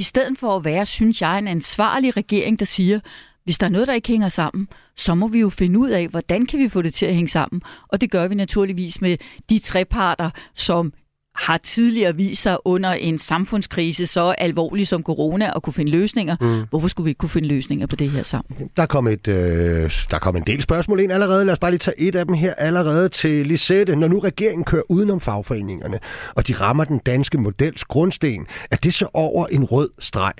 i 0.00 0.02
stedet 0.02 0.38
for 0.38 0.56
at 0.56 0.64
være, 0.64 0.86
synes 0.86 1.22
jeg, 1.22 1.38
en 1.38 1.48
ansvarlig 1.48 2.16
regering, 2.16 2.58
der 2.58 2.64
siger, 2.64 3.00
hvis 3.44 3.58
der 3.58 3.66
er 3.66 3.70
noget, 3.70 3.88
der 3.88 3.94
ikke 3.94 4.08
hænger 4.08 4.28
sammen, 4.28 4.68
så 4.96 5.14
må 5.14 5.28
vi 5.28 5.40
jo 5.40 5.48
finde 5.48 5.78
ud 5.78 5.90
af, 5.90 6.08
hvordan 6.08 6.46
kan 6.46 6.58
vi 6.58 6.68
få 6.68 6.82
det 6.82 6.94
til 6.94 7.06
at 7.06 7.14
hænge 7.14 7.28
sammen. 7.28 7.62
Og 7.88 8.00
det 8.00 8.10
gør 8.10 8.28
vi 8.28 8.34
naturligvis 8.34 9.00
med 9.00 9.16
de 9.50 9.58
tre 9.58 9.84
parter, 9.84 10.30
som 10.54 10.92
har 11.40 11.56
tidligere 11.56 12.16
vist 12.16 12.42
sig 12.42 12.56
under 12.64 12.90
en 12.90 13.18
samfundskrise 13.18 14.06
så 14.06 14.34
alvorlig 14.38 14.88
som 14.88 15.02
corona 15.02 15.52
at 15.56 15.62
kunne 15.62 15.72
finde 15.72 15.90
løsninger. 15.90 16.36
Mm. 16.40 16.66
Hvorfor 16.70 16.88
skulle 16.88 17.04
vi 17.04 17.10
ikke 17.10 17.18
kunne 17.18 17.28
finde 17.28 17.48
løsninger 17.48 17.86
på 17.86 17.96
det 17.96 18.10
her 18.10 18.22
sammen? 18.22 18.68
Der 18.76 18.86
kom, 18.86 19.06
et, 19.06 19.28
øh, 19.28 19.92
der 20.10 20.18
kom 20.18 20.36
en 20.36 20.42
del 20.42 20.62
spørgsmål 20.62 21.00
ind 21.00 21.12
allerede. 21.12 21.44
Lad 21.44 21.52
os 21.52 21.58
bare 21.58 21.70
lige 21.70 21.78
tage 21.78 22.00
et 22.00 22.16
af 22.16 22.26
dem 22.26 22.34
her 22.34 22.54
allerede 22.54 23.08
til 23.08 23.46
Lisette. 23.46 23.96
Når 23.96 24.08
nu 24.08 24.18
regeringen 24.18 24.64
kører 24.64 24.82
udenom 24.88 25.20
fagforeningerne, 25.20 25.98
og 26.34 26.48
de 26.48 26.52
rammer 26.52 26.84
den 26.84 26.98
danske 26.98 27.38
models 27.38 27.84
grundsten, 27.84 28.46
er 28.70 28.76
det 28.76 28.94
så 28.94 29.08
over 29.14 29.46
en 29.46 29.64
rød 29.64 29.90
streg? 29.98 30.32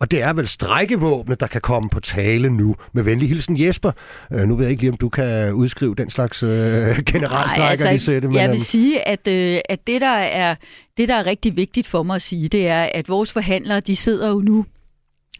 Og 0.00 0.10
det 0.10 0.22
er 0.22 0.32
vel 0.32 0.48
strækkevåbnet, 0.48 1.40
der 1.40 1.46
kan 1.46 1.60
komme 1.60 1.88
på 1.90 2.00
tale 2.00 2.50
nu. 2.50 2.76
Med 2.92 3.02
venlig 3.02 3.28
hilsen 3.28 3.60
Jesper. 3.60 3.92
Øh, 4.32 4.40
nu 4.40 4.56
ved 4.56 4.64
jeg 4.64 4.70
ikke 4.70 4.82
lige, 4.82 4.90
om 4.90 4.96
du 4.96 5.08
kan 5.08 5.52
udskrive 5.52 5.94
den 5.94 6.10
slags 6.10 6.42
øh, 6.42 6.48
generalstrækker, 7.12 7.86
altså, 7.86 8.12
de 8.12 8.20
Men, 8.20 8.34
jeg 8.34 8.50
vil 8.50 8.60
sige, 8.60 9.08
at, 9.08 9.28
øh, 9.28 9.60
at 9.68 9.86
det, 9.86 10.00
der 10.00 10.16
er, 10.16 10.54
det, 10.96 11.08
der 11.08 11.14
er 11.14 11.26
rigtig 11.26 11.56
vigtigt 11.56 11.86
for 11.86 12.02
mig 12.02 12.14
at 12.14 12.22
sige, 12.22 12.48
det 12.48 12.68
er, 12.68 12.88
at 12.94 13.08
vores 13.08 13.32
forhandlere, 13.32 13.80
de 13.80 13.96
sidder 13.96 14.28
jo 14.28 14.40
nu 14.40 14.64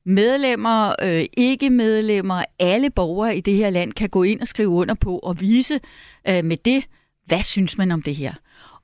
medlemmer, 0.06 0.94
øh, 1.02 1.24
ikke 1.36 1.70
medlemmer, 1.70 2.44
alle 2.58 2.90
borgere 2.90 3.36
i 3.36 3.40
det 3.40 3.54
her 3.54 3.70
land 3.70 3.92
kan 3.92 4.08
gå 4.08 4.22
ind 4.22 4.40
og 4.40 4.48
skrive 4.48 4.68
under 4.68 4.94
på 4.94 5.18
og 5.18 5.40
vise 5.40 5.80
øh, 6.28 6.44
med 6.44 6.56
det, 6.56 6.84
hvad 7.26 7.42
synes 7.42 7.78
man 7.78 7.90
om 7.90 8.02
det 8.02 8.16
her. 8.16 8.34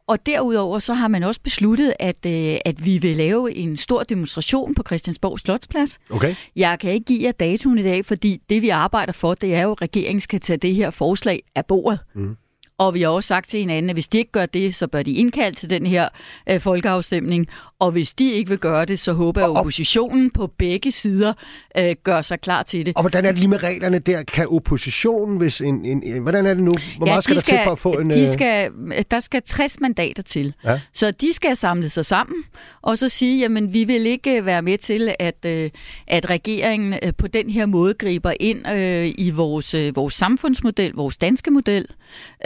Og 0.08 0.26
derudover 0.26 0.78
så 0.78 0.94
har 0.94 1.08
man 1.08 1.22
også 1.22 1.40
besluttet, 1.40 1.94
at, 1.98 2.26
øh, 2.26 2.56
at 2.64 2.84
vi 2.84 2.98
vil 2.98 3.16
lave 3.16 3.54
en 3.54 3.76
stor 3.76 4.02
demonstration 4.02 4.75
på 4.75 4.82
Christiansborg 4.86 5.38
Slotsplads. 5.38 5.98
Okay. 6.10 6.34
Jeg 6.56 6.78
kan 6.78 6.92
ikke 6.92 7.04
give 7.04 7.22
jer 7.22 7.32
datoen 7.32 7.78
i 7.78 7.82
dag, 7.82 8.04
fordi 8.04 8.40
det 8.50 8.62
vi 8.62 8.68
arbejder 8.68 9.12
for, 9.12 9.34
det 9.34 9.54
er 9.54 9.62
jo, 9.62 9.72
at 9.72 9.82
regeringen 9.82 10.20
skal 10.20 10.40
tage 10.40 10.56
det 10.56 10.75
her 10.75 10.90
forslag 10.90 11.42
af 11.54 11.66
bordet. 11.66 11.98
Mm. 12.14 12.36
Og 12.78 12.94
vi 12.94 13.02
har 13.02 13.08
også 13.08 13.26
sagt 13.26 13.48
til 13.48 13.60
hinanden, 13.60 13.90
at 13.90 13.96
hvis 13.96 14.08
de 14.08 14.18
ikke 14.18 14.32
gør 14.32 14.46
det, 14.46 14.75
så 14.75 14.86
bør 14.86 15.02
de 15.02 15.12
indkalde 15.12 15.56
til 15.56 15.70
den 15.70 15.86
her 15.86 16.08
øh, 16.50 16.60
folkeafstemning. 16.60 17.46
Og 17.78 17.90
hvis 17.90 18.14
de 18.14 18.33
ikke 18.33 18.49
vil 18.49 18.59
gøre 18.59 18.85
det, 18.85 18.99
så 18.99 19.12
håber 19.12 19.40
jeg, 19.40 19.50
at 19.50 19.56
oppositionen 19.56 20.30
på 20.30 20.47
begge 20.47 20.90
sider 20.90 21.33
øh, 21.78 21.95
gør 22.04 22.23
sig 22.23 22.40
klar 22.40 22.62
til 22.62 22.87
det. 22.87 22.97
Og 22.97 23.02
hvordan 23.02 23.25
er 23.25 23.30
det 23.30 23.38
lige 23.38 23.49
med 23.49 23.62
reglerne 23.62 23.99
der? 23.99 24.23
Kan 24.23 24.47
oppositionen, 24.49 25.37
hvis 25.37 25.61
en... 25.61 25.85
en, 25.85 26.02
en 26.02 26.23
hvordan 26.23 26.47
er 26.47 26.54
det 26.54 26.62
nu? 26.62 26.71
Hvor 26.97 27.06
ja, 27.06 27.12
meget 27.12 27.25
skal, 27.25 27.40
skal 27.40 27.54
der 27.54 27.61
til 27.61 27.64
for 27.64 27.73
at 27.73 27.78
få 27.78 27.92
en... 27.92 28.11
De 28.11 28.23
øh, 28.23 28.28
skal, 28.28 28.71
der 29.10 29.21
skal 29.21 29.43
60 29.43 29.80
mandater 29.80 30.23
til. 30.23 30.54
Ja. 30.65 30.80
Så 30.93 31.10
de 31.10 31.32
skal 31.32 31.56
samle 31.56 31.89
sig 31.89 32.06
sammen, 32.06 32.45
og 32.82 32.99
så 32.99 33.08
sige, 33.08 33.41
jamen 33.41 33.73
vi 33.73 33.84
vil 33.84 34.06
ikke 34.06 34.45
være 34.45 34.62
med 34.62 34.78
til, 34.78 35.15
at, 35.19 35.45
øh, 35.47 35.71
at 36.06 36.30
regeringen 36.30 36.95
på 37.19 37.26
den 37.26 37.50
her 37.50 37.67
måde 37.67 37.95
griber 37.95 38.32
ind 38.41 38.69
øh, 38.69 39.15
i 39.19 39.30
vores, 39.30 39.75
øh, 39.75 39.97
vores 39.97 40.15
samfundsmodel, 40.15 40.93
vores 40.93 41.17
danske 41.17 41.50
model. 41.50 41.86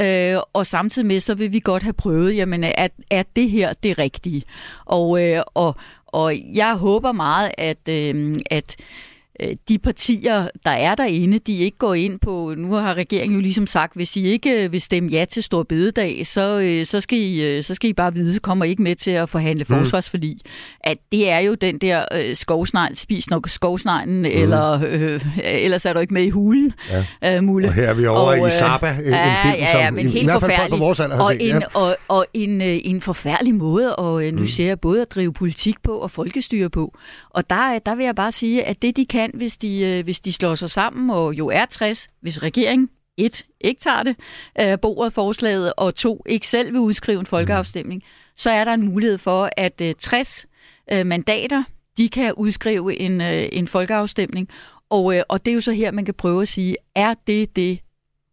Øh, 0.01 0.37
og 0.53 0.67
samtidig 0.67 1.07
med, 1.07 1.21
så 1.21 1.35
vil 1.35 1.53
vi 1.53 1.61
godt 1.65 1.83
have 1.83 1.93
prøvet, 1.93 2.37
jamen, 2.37 2.65
at, 2.65 2.93
er 3.11 3.23
det 3.37 3.51
her 3.51 3.73
det 3.83 3.99
rigtige? 3.99 4.43
Og, 4.85 5.20
øh, 5.21 5.43
og, 5.55 5.75
og 6.07 6.39
jeg 6.55 6.77
håber 6.77 7.13
meget, 7.13 7.51
at, 7.59 7.89
øh, 7.89 8.35
at 8.51 8.77
de 9.69 9.79
partier, 9.79 10.49
der 10.65 10.71
er 10.71 10.95
derinde, 10.95 11.39
de 11.39 11.59
ikke 11.59 11.79
går 11.79 11.95
ind 11.95 12.19
på, 12.19 12.55
nu 12.57 12.73
har 12.73 12.95
regeringen 12.95 13.35
jo 13.35 13.43
ligesom 13.43 13.67
sagt, 13.67 13.95
hvis 13.95 14.17
I 14.17 14.27
ikke 14.27 14.65
øh, 14.65 14.73
vil 14.73 14.81
stemme 14.81 15.09
ja 15.11 15.25
til 15.25 15.43
Stor 15.43 15.63
Bededag, 15.63 16.27
så, 16.27 16.61
øh, 16.61 16.87
så, 16.87 17.01
skal, 17.01 17.19
I, 17.19 17.63
så 17.63 17.75
skal 17.75 17.91
I 17.91 17.93
bare 17.93 18.15
vide, 18.15 18.35
så 18.35 18.41
kommer 18.41 18.65
I 18.65 18.69
ikke 18.71 18.83
med 18.83 18.95
til 18.95 19.11
at 19.11 19.29
forhandle 19.29 19.65
mm. 19.69 19.77
forsvarsforlig. 19.77 20.37
At 20.81 20.97
det 21.13 21.31
er 21.31 21.39
jo 21.39 21.55
den 21.55 21.79
der 21.79 22.05
øh, 22.15 22.37
skovsnegl, 22.37 22.97
spis 22.97 23.31
nok 23.31 23.49
skovsneglen, 23.49 24.19
mm. 24.19 24.25
eller 24.25 24.81
øh, 24.89 25.21
ellers 25.45 25.87
er 25.87 25.93
du 25.93 25.99
ikke 25.99 26.15
med 26.15 26.23
i 26.23 26.31
hulen, 26.31 26.73
ja. 27.23 27.37
øh, 27.37 27.45
Mulle. 27.45 27.69
Og 27.69 27.75
her 27.75 27.89
er 27.89 27.95
vi 27.95 28.07
over 28.07 28.41
og, 28.41 28.49
i 28.49 28.51
Saba, 28.51 28.89
øh, 28.89 28.97
en 28.97 29.03
film, 29.03 29.15
ja, 29.15 29.53
ja, 29.55 29.79
ja, 29.79 29.91
men 29.91 30.09
i, 30.09 30.11
helt 30.11 30.31
forfærdelig. 30.31 30.71
På 30.71 30.85
vores 30.85 31.01
alder 31.01 31.21
og, 31.21 31.33
set, 31.33 31.43
en, 31.43 31.49
ja. 31.49 31.61
og, 31.75 31.97
og 32.09 32.27
en, 32.35 32.61
en 32.61 33.01
forfærdelig 33.01 33.55
måde, 33.55 33.97
og 33.97 34.23
nu 34.23 34.43
mm. 34.59 34.79
både 34.83 35.03
at 35.03 35.11
drive 35.11 35.33
politik 35.33 35.75
på 35.83 35.93
og 35.93 36.11
folkestyre 36.11 36.71
på. 36.71 36.95
Og 37.31 37.51
der, 37.51 37.79
der 37.87 37.95
vil 37.95 38.05
jeg 38.05 38.15
bare 38.15 38.33
sige, 38.33 38.65
at 38.65 38.83
det 38.83 38.97
de 38.97 39.07
kan, 39.07 39.30
hvis 39.35 39.57
de 39.57 39.81
øh, 39.81 40.05
hvis 40.05 40.21
de 40.21 40.33
slår 40.33 40.55
sig 40.55 40.71
sammen, 40.71 41.11
og 41.11 41.35
jo 41.35 41.49
er 41.49 41.67
60, 41.67 42.09
hvis 42.21 42.43
regeringen 42.43 42.89
et, 43.17 43.47
ikke 43.61 43.81
tager 43.81 44.03
det, 44.03 44.17
øh, 44.61 44.79
bordet 44.83 45.13
forslaget, 45.13 45.73
og 45.77 45.95
to, 45.95 46.23
ikke 46.27 46.49
selv 46.49 46.73
vil 46.73 46.81
udskrive 46.81 47.21
en 47.21 47.27
folkeafstemning, 47.27 48.03
mm. 48.05 48.33
så 48.37 48.51
er 48.51 48.65
der 48.65 48.75
en 48.75 48.85
mulighed 48.85 49.19
for, 49.19 49.51
at 49.57 49.81
øh, 49.81 49.95
60 49.99 50.47
øh, 50.93 51.07
mandater, 51.07 51.63
de 51.99 52.09
kan 52.09 52.35
udskrive 52.35 52.97
en, 52.99 53.21
øh, 53.21 53.49
en 53.53 53.69
folkeafstemning, 53.69 54.49
og, 54.91 55.17
øh, 55.17 55.23
og 55.29 55.45
det 55.45 55.51
er 55.51 55.55
jo 55.55 55.61
så 55.61 55.73
her, 55.73 55.91
man 55.91 56.05
kan 56.05 56.15
prøve 56.15 56.43
at 56.43 56.49
sige, 56.49 56.77
er 56.95 57.15
det 57.27 57.57
det, 57.57 57.79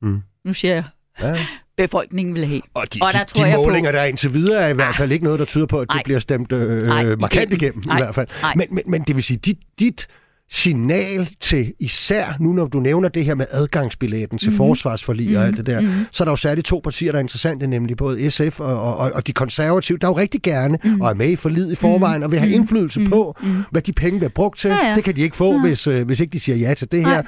mm. 0.01 0.21
nu 0.45 0.53
siger 0.53 0.73
jeg, 0.73 0.83
ja. 1.21 1.37
befolkningen 1.77 2.35
vil 2.35 2.45
have. 2.45 2.61
Og 2.73 2.93
de, 2.93 2.99
og 3.01 3.13
der 3.13 3.23
de, 3.23 3.25
tror 3.25 3.43
de 3.43 3.49
jeg 3.49 3.57
målinger, 3.57 3.91
på, 3.91 3.95
der 3.95 4.01
er 4.01 4.05
indtil 4.05 4.33
videre, 4.33 4.61
er 4.61 4.67
i 4.67 4.73
hvert 4.73 4.95
fald 4.95 5.11
ikke 5.11 5.23
noget, 5.23 5.39
der 5.39 5.45
tyder 5.45 5.65
på, 5.65 5.79
at 5.79 5.87
det 5.93 6.01
bliver 6.03 6.19
stemt 6.19 6.51
øh, 6.51 6.81
nej, 6.81 7.15
markant 7.15 7.53
igennem, 7.53 7.53
igennem 7.53 7.83
nej, 7.85 7.97
i 7.97 8.01
hvert 8.01 8.15
fald. 8.15 8.27
Men, 8.55 8.67
men, 8.71 8.83
men 8.87 9.01
det 9.01 9.15
vil 9.15 9.23
sige, 9.23 9.37
dit, 9.37 9.57
dit 9.79 10.07
signal 10.49 11.29
til 11.39 11.73
især, 11.79 12.37
nu 12.39 12.53
når 12.53 12.67
du 12.67 12.79
nævner 12.79 13.09
det 13.09 13.25
her 13.25 13.35
med 13.35 13.45
adgangsbilletten 13.51 14.37
til 14.37 14.49
mm-hmm. 14.49 14.57
forsvarsforlig 14.57 15.25
mm-hmm. 15.25 15.41
og 15.41 15.45
alt 15.45 15.57
det 15.57 15.65
der, 15.65 15.81
mm-hmm. 15.81 16.05
så 16.11 16.23
er 16.23 16.25
der 16.25 16.31
jo 16.31 16.35
særligt 16.35 16.67
to 16.67 16.81
partier, 16.83 17.11
der 17.11 17.19
er 17.19 17.21
interessante, 17.21 17.67
nemlig 17.67 17.97
både 17.97 18.31
SF 18.31 18.59
og, 18.59 18.97
og, 18.97 19.11
og 19.13 19.27
de 19.27 19.33
konservative, 19.33 19.97
der 19.97 20.07
jo 20.07 20.17
rigtig 20.17 20.41
gerne 20.41 20.77
mm-hmm. 20.83 21.01
og 21.01 21.09
er 21.09 21.13
med 21.13 21.29
i 21.29 21.35
forliget 21.35 21.71
i 21.71 21.75
forvejen 21.75 22.13
mm-hmm. 22.13 22.23
og 22.23 22.31
vil 22.31 22.39
have 22.39 22.49
mhm. 22.49 22.61
indflydelse 22.61 22.99
mm-hmm. 22.99 23.11
på, 23.11 23.35
mhm. 23.41 23.63
hvad 23.71 23.81
de 23.81 23.93
penge 23.93 24.19
bliver 24.19 24.31
brugt 24.35 24.59
til. 24.59 24.69
Ja, 24.69 24.87
ja. 24.87 24.95
Det 24.95 25.03
kan 25.03 25.15
de 25.15 25.21
ikke 25.21 25.35
få, 25.35 25.53
ja. 25.53 25.61
hvis, 25.61 25.87
øh, 25.87 26.05
hvis 26.05 26.19
ikke 26.19 26.33
de 26.33 26.39
siger 26.39 26.55
ja 26.55 26.73
til 26.73 26.91
det 26.91 27.05
her. 27.05 27.13
Nej. 27.13 27.25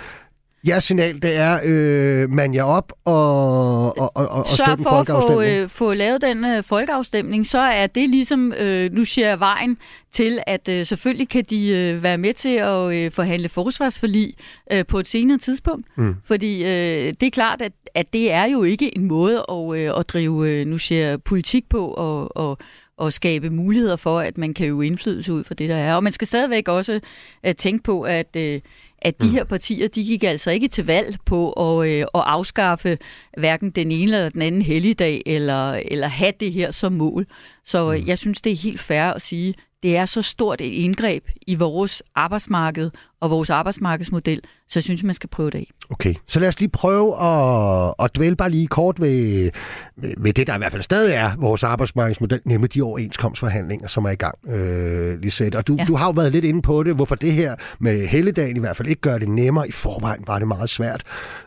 Jeres 0.67 0.83
signal, 0.83 1.21
det 1.21 1.35
er, 1.35 1.59
øh, 1.63 2.29
man 2.29 2.53
jer 2.53 2.63
op 2.63 2.93
og, 3.05 3.97
og, 3.97 4.11
og, 4.15 4.29
og 4.29 4.45
folkeafstemning. 4.47 4.87
for 4.87 5.17
at 5.17 5.23
få, 5.23 5.41
øh, 5.41 5.69
få 5.69 5.93
lavet 5.93 6.21
den 6.21 6.45
øh, 6.45 6.63
folkeafstemning, 6.63 7.47
så 7.47 7.59
er 7.59 7.87
det 7.87 8.09
ligesom, 8.09 8.53
øh, 8.59 8.91
nu 8.91 9.05
siger 9.05 9.27
jeg 9.27 9.39
vejen 9.39 9.77
til, 10.11 10.39
at 10.47 10.67
øh, 10.69 10.85
selvfølgelig 10.85 11.29
kan 11.29 11.45
de 11.49 11.67
øh, 11.67 12.03
være 12.03 12.17
med 12.17 12.33
til 12.33 12.55
at 12.55 12.93
øh, 12.93 13.11
forhandle 13.11 13.49
forsvarsforlig 13.49 14.33
øh, 14.71 14.85
på 14.85 14.99
et 14.99 15.07
senere 15.07 15.37
tidspunkt. 15.37 15.87
Mm. 15.97 16.15
Fordi 16.23 16.63
øh, 16.63 17.13
det 17.19 17.23
er 17.23 17.31
klart, 17.31 17.61
at, 17.61 17.71
at 17.95 18.13
det 18.13 18.31
er 18.31 18.45
jo 18.45 18.63
ikke 18.63 18.97
en 18.97 19.03
måde 19.03 19.45
at, 19.49 19.75
øh, 19.75 19.99
at 19.99 20.09
drive, 20.09 20.49
øh, 20.49 20.67
nu 20.67 20.77
siger 20.77 21.17
politik 21.17 21.69
på 21.69 21.87
og, 21.87 22.37
og 22.37 22.57
og 22.99 23.13
skabe 23.13 23.49
muligheder 23.49 23.95
for, 23.95 24.19
at 24.19 24.38
man 24.38 24.53
kan 24.53 24.67
jo 24.67 24.81
indflydelse 24.81 25.33
ud 25.33 25.43
for 25.43 25.53
det, 25.53 25.69
der 25.69 25.75
er. 25.75 25.95
Og 25.95 26.03
man 26.03 26.12
skal 26.12 26.27
stadigvæk 26.27 26.67
også 26.67 26.99
uh, 27.47 27.51
tænke 27.57 27.83
på, 27.83 28.01
at, 28.01 28.27
uh, 28.35 28.59
at 29.01 29.21
de 29.21 29.27
mm. 29.27 29.31
her 29.31 29.43
partier, 29.43 29.88
de 29.88 30.03
gik 30.03 30.23
altså 30.23 30.51
ikke 30.51 30.67
til 30.67 30.85
valg 30.85 31.17
på 31.25 31.51
at, 31.51 31.88
uh, 31.88 32.01
at 32.01 32.07
afskaffe 32.13 32.97
hverken 33.38 33.69
den 33.69 33.91
ene 33.91 34.15
eller 34.15 34.29
den 34.29 34.41
anden 34.41 34.62
helligdag, 34.62 35.23
eller, 35.25 35.71
eller 35.73 36.07
have 36.07 36.33
det 36.39 36.51
her 36.51 36.71
som 36.71 36.93
mål. 36.93 37.27
Så 37.63 37.89
uh, 37.89 38.07
jeg 38.07 38.17
synes, 38.17 38.41
det 38.41 38.51
er 38.51 38.57
helt 38.57 38.79
fair 38.79 39.03
at 39.03 39.21
sige, 39.21 39.53
det 39.83 39.97
er 39.97 40.05
så 40.05 40.21
stort 40.21 40.61
et 40.61 40.71
indgreb 40.71 41.23
i 41.47 41.55
vores 41.55 42.03
arbejdsmarked 42.15 42.91
og 43.21 43.29
vores 43.29 43.49
arbejdsmarkedsmodel, 43.49 44.41
så 44.67 44.79
jeg 44.79 44.83
synes, 44.83 45.03
man 45.03 45.15
skal 45.15 45.29
prøve 45.29 45.49
det 45.49 45.57
af. 45.57 45.67
Okay, 45.89 46.13
så 46.27 46.39
lad 46.39 46.49
os 46.49 46.59
lige 46.59 46.69
prøve 46.69 47.21
at, 47.21 47.93
at 47.99 48.15
dvæle 48.15 48.35
bare 48.35 48.49
lige 48.49 48.67
kort 48.67 49.01
ved, 49.01 49.51
ved 50.17 50.33
det, 50.33 50.47
der 50.47 50.55
i 50.55 50.57
hvert 50.57 50.71
fald 50.71 50.81
stadig 50.81 51.13
er 51.13 51.31
vores 51.37 51.63
arbejdsmarkedsmodel, 51.63 52.41
nemlig 52.45 52.73
de 52.73 52.81
overenskomstforhandlinger, 52.81 53.87
som 53.87 54.05
er 54.05 54.09
i 54.09 54.15
gang, 54.15 54.49
øh, 54.49 55.19
Lisette. 55.19 55.57
Og 55.57 55.67
du, 55.67 55.75
ja. 55.79 55.85
du 55.85 55.95
har 55.95 56.05
jo 56.05 56.11
været 56.11 56.31
lidt 56.31 56.45
inde 56.45 56.61
på 56.61 56.83
det, 56.83 56.95
hvorfor 56.95 57.15
det 57.15 57.33
her 57.33 57.55
med 57.79 58.07
helligdagen 58.07 58.57
i 58.57 58.59
hvert 58.59 58.77
fald 58.77 58.87
ikke 58.87 59.01
gør 59.01 59.17
det 59.17 59.29
nemmere. 59.29 59.67
I 59.67 59.71
forvejen 59.71 60.23
var 60.27 60.39
det 60.39 60.47
meget 60.47 60.69
svært, 60.69 61.03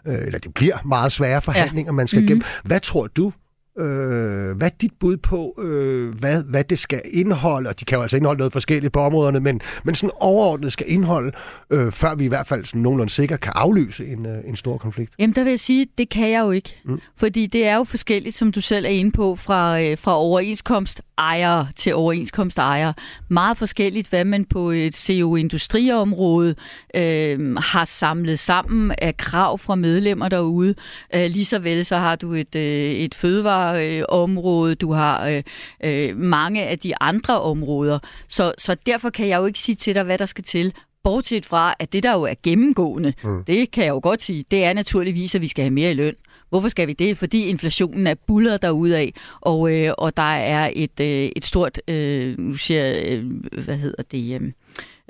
øh, 0.07 0.15
eller 0.15 0.39
det 0.39 0.55
bliver 0.55 0.79
meget 0.85 1.13
svære 1.13 1.43
forhandlinger, 1.43 1.93
ja. 1.93 1.97
man 1.97 2.09
skal 2.09 2.19
mm-hmm. 2.19 2.29
gennem. 2.29 2.43
Hvad 2.65 2.81
tror 2.81 3.07
du, 3.07 3.33
Øh, 3.79 4.57
hvad 4.57 4.67
er 4.67 4.75
dit 4.81 4.93
bud 5.01 5.17
på, 5.17 5.55
øh, 5.63 6.15
hvad, 6.15 6.43
hvad 6.43 6.65
det 6.65 6.79
skal 6.79 7.01
indeholde? 7.13 7.69
Og 7.69 7.81
de 7.81 7.85
kan 7.85 7.97
jo 7.97 8.03
altså 8.03 8.17
indeholde 8.17 8.39
noget 8.39 8.53
forskelligt 8.53 8.93
på 8.93 9.01
områderne, 9.01 9.41
men, 9.41 9.61
men 9.85 9.95
sådan 9.95 10.11
overordnet 10.21 10.73
skal 10.73 10.87
indeholde, 10.89 11.33
øh, 11.71 11.93
før 11.93 12.15
vi 12.15 12.25
i 12.25 12.29
hvert 12.29 12.47
fald 12.47 12.65
sådan 12.65 12.81
nogenlunde 12.81 13.13
sikkert 13.13 13.41
kan 13.41 13.53
afløse 13.55 14.07
en, 14.07 14.27
øh, 14.27 14.39
en 14.47 14.57
stor 14.57 14.79
konflikt. 14.79 15.13
Jamen 15.19 15.35
der 15.35 15.45
vil 15.45 15.51
jeg 15.51 15.61
sige, 15.61 15.87
det 15.99 16.09
kan 16.09 16.31
jeg 16.31 16.41
jo 16.41 16.51
ikke. 16.51 16.81
Mm. 16.85 17.01
Fordi 17.17 17.47
det 17.47 17.67
er 17.67 17.77
jo 17.77 17.85
forskelligt, 17.85 18.35
som 18.35 18.53
du 18.53 18.61
selv 18.61 18.85
er 18.85 18.91
inde 18.91 19.13
på, 19.13 19.37
fra, 19.37 19.83
øh, 19.83 19.99
fra 19.99 20.19
overenskomstejere 20.19 21.69
til 21.77 21.95
overenskomstejere. 21.95 22.95
Meget 23.29 23.59
forskelligt, 23.59 24.09
hvad 24.09 24.25
man 24.25 24.45
på 24.45 24.71
et 24.71 24.95
CO-industriområde 24.95 26.55
øh, 26.97 27.57
har 27.57 27.85
samlet 27.85 28.39
sammen 28.39 28.95
af 28.99 29.17
krav 29.17 29.59
fra 29.59 29.75
medlemmer 29.75 30.29
derude. 30.29 30.75
Øh, 31.15 31.31
lige 31.31 31.45
så 31.45 31.59
vel 31.59 31.85
så 31.85 31.97
har 31.97 32.17
du 32.17 32.33
et, 32.33 32.55
øh, 32.55 32.63
et 32.63 33.15
fødevare 33.15 33.62
fødevareområde, 33.71 34.75
du 34.75 34.93
har 34.93 35.29
øh, 35.29 35.43
øh, 35.85 36.17
mange 36.17 36.67
af 36.67 36.79
de 36.79 36.93
andre 37.01 37.41
områder. 37.41 37.99
Så, 38.29 38.53
så 38.59 38.77
derfor 38.87 39.11
kan 39.11 39.29
jeg 39.29 39.39
jo 39.39 39.47
ikke 39.47 39.59
sige 39.59 39.77
til 39.77 39.95
dig, 39.95 40.03
hvad 40.03 40.19
der 40.19 40.27
skal 40.27 40.45
til. 40.45 40.75
Bortset 41.05 41.47
fra, 41.47 41.75
at 41.79 41.93
det 41.93 42.03
der 42.03 42.13
jo 42.13 42.23
er 42.23 42.35
gennemgående, 42.43 43.13
mm. 43.25 43.45
det 43.45 43.71
kan 43.71 43.85
jeg 43.85 43.91
jo 43.91 44.01
godt 44.03 44.23
sige, 44.23 44.45
det 44.51 44.65
er 44.65 44.73
naturligvis, 44.73 45.35
at 45.35 45.41
vi 45.41 45.49
skal 45.49 45.63
have 45.63 45.75
mere 45.75 45.91
i 45.91 45.95
løn. 45.95 46.15
Hvorfor 46.49 46.69
skal 46.69 46.89
vi 46.89 46.93
det? 46.93 47.19
Fordi 47.19 47.47
inflationen 47.47 48.07
er 48.07 48.15
bullet 48.27 48.65
af, 48.65 49.13
og, 49.41 49.75
øh, 49.75 49.93
og 49.99 50.17
der 50.17 50.33
er 50.33 50.71
et, 50.75 51.01
øh, 51.01 51.31
et 51.37 51.45
stort, 51.45 51.81
øh, 51.89 52.39
nu 52.39 52.55
siger 52.55 53.03
øh, 53.07 53.25
hvad 53.65 53.77
hedder 53.77 54.03
det, 54.03 54.53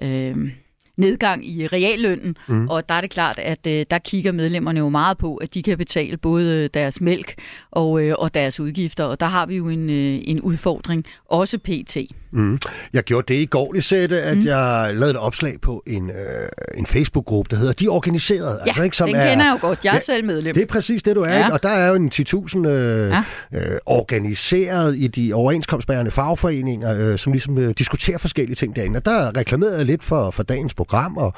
øh, 0.03 0.31
øh, 0.31 0.51
nedgang 0.97 1.49
i 1.49 1.67
reallønnen, 1.67 2.37
mm. 2.49 2.69
og 2.69 2.89
der 2.89 2.95
er 2.95 3.01
det 3.01 3.11
klart, 3.11 3.39
at 3.39 3.67
øh, 3.67 3.87
der 3.91 3.99
kigger 3.99 4.33
medlemmerne 4.33 4.81
jo 4.81 4.89
meget 4.89 5.19
på, 5.19 5.37
at 5.37 5.55
de 5.55 5.63
kan 5.63 5.79
betale 5.79 6.17
både 6.17 6.65
øh, 6.65 6.71
deres 6.75 7.01
mælk 7.01 7.35
og, 7.71 8.05
øh, 8.05 8.15
og 8.19 8.35
deres 8.35 8.61
udgifter, 8.61 9.05
og 9.05 9.21
der 9.21 9.27
har 9.27 9.47
vi 9.47 9.57
jo 9.57 9.69
en, 9.69 9.91
øh, 9.91 10.21
en 10.25 10.41
udfordring, 10.41 11.05
også 11.29 11.59
PT. 11.59 11.97
Mm. 12.33 12.59
Jeg 12.93 13.03
gjorde 13.03 13.35
det 13.35 13.41
i 13.41 13.47
går, 13.47 13.81
sætte, 13.81 14.23
at 14.23 14.39
mm. 14.39 14.45
jeg 14.45 14.91
lavede 14.95 15.11
et 15.11 15.17
opslag 15.17 15.61
på 15.61 15.83
en, 15.87 16.11
øh, 16.11 16.49
en 16.75 16.87
Facebook-gruppe, 16.87 17.51
der 17.51 17.57
hedder 17.57 17.73
De 17.73 17.89
Organiserede. 17.89 18.61
Ja, 18.61 18.69
altså, 18.69 18.83
ikke, 18.83 18.97
som 18.97 19.09
den 19.09 19.17
er, 19.17 19.31
kender 19.31 19.45
jeg 19.45 19.59
jo 19.63 19.67
godt. 19.67 19.85
Jeg 19.85 19.91
er 19.91 19.95
ja, 19.95 20.01
selv 20.01 20.25
medlem. 20.25 20.55
Det 20.55 20.63
er 20.63 20.67
præcis 20.67 21.03
det, 21.03 21.17
du 21.17 21.21
er. 21.21 21.33
Ja. 21.33 21.39
Ikke? 21.39 21.53
Og 21.53 21.63
der 21.63 21.69
er 21.69 21.89
jo 21.89 21.95
en 21.95 22.11
10.000 22.15 22.69
øh, 22.69 23.11
ja. 23.11 23.25
øh, 23.53 23.79
organiseret 23.87 24.97
i 24.97 25.07
de 25.07 25.33
overenskomstbærende 25.35 26.11
fagforeninger, 26.11 26.97
øh, 26.99 27.19
som 27.19 27.33
ligesom 27.33 27.59
øh, 27.59 27.75
diskuterer 27.79 28.19
forskellige 28.19 28.57
ting 28.57 28.77
derinde. 28.77 28.97
Og 28.97 29.05
der 29.05 29.37
reklamerede 29.37 29.77
jeg 29.77 29.87
lidt 29.87 30.05
for, 30.05 30.31
for 30.31 30.43
dagens 30.43 30.75
program, 30.85 31.17
og, 31.17 31.33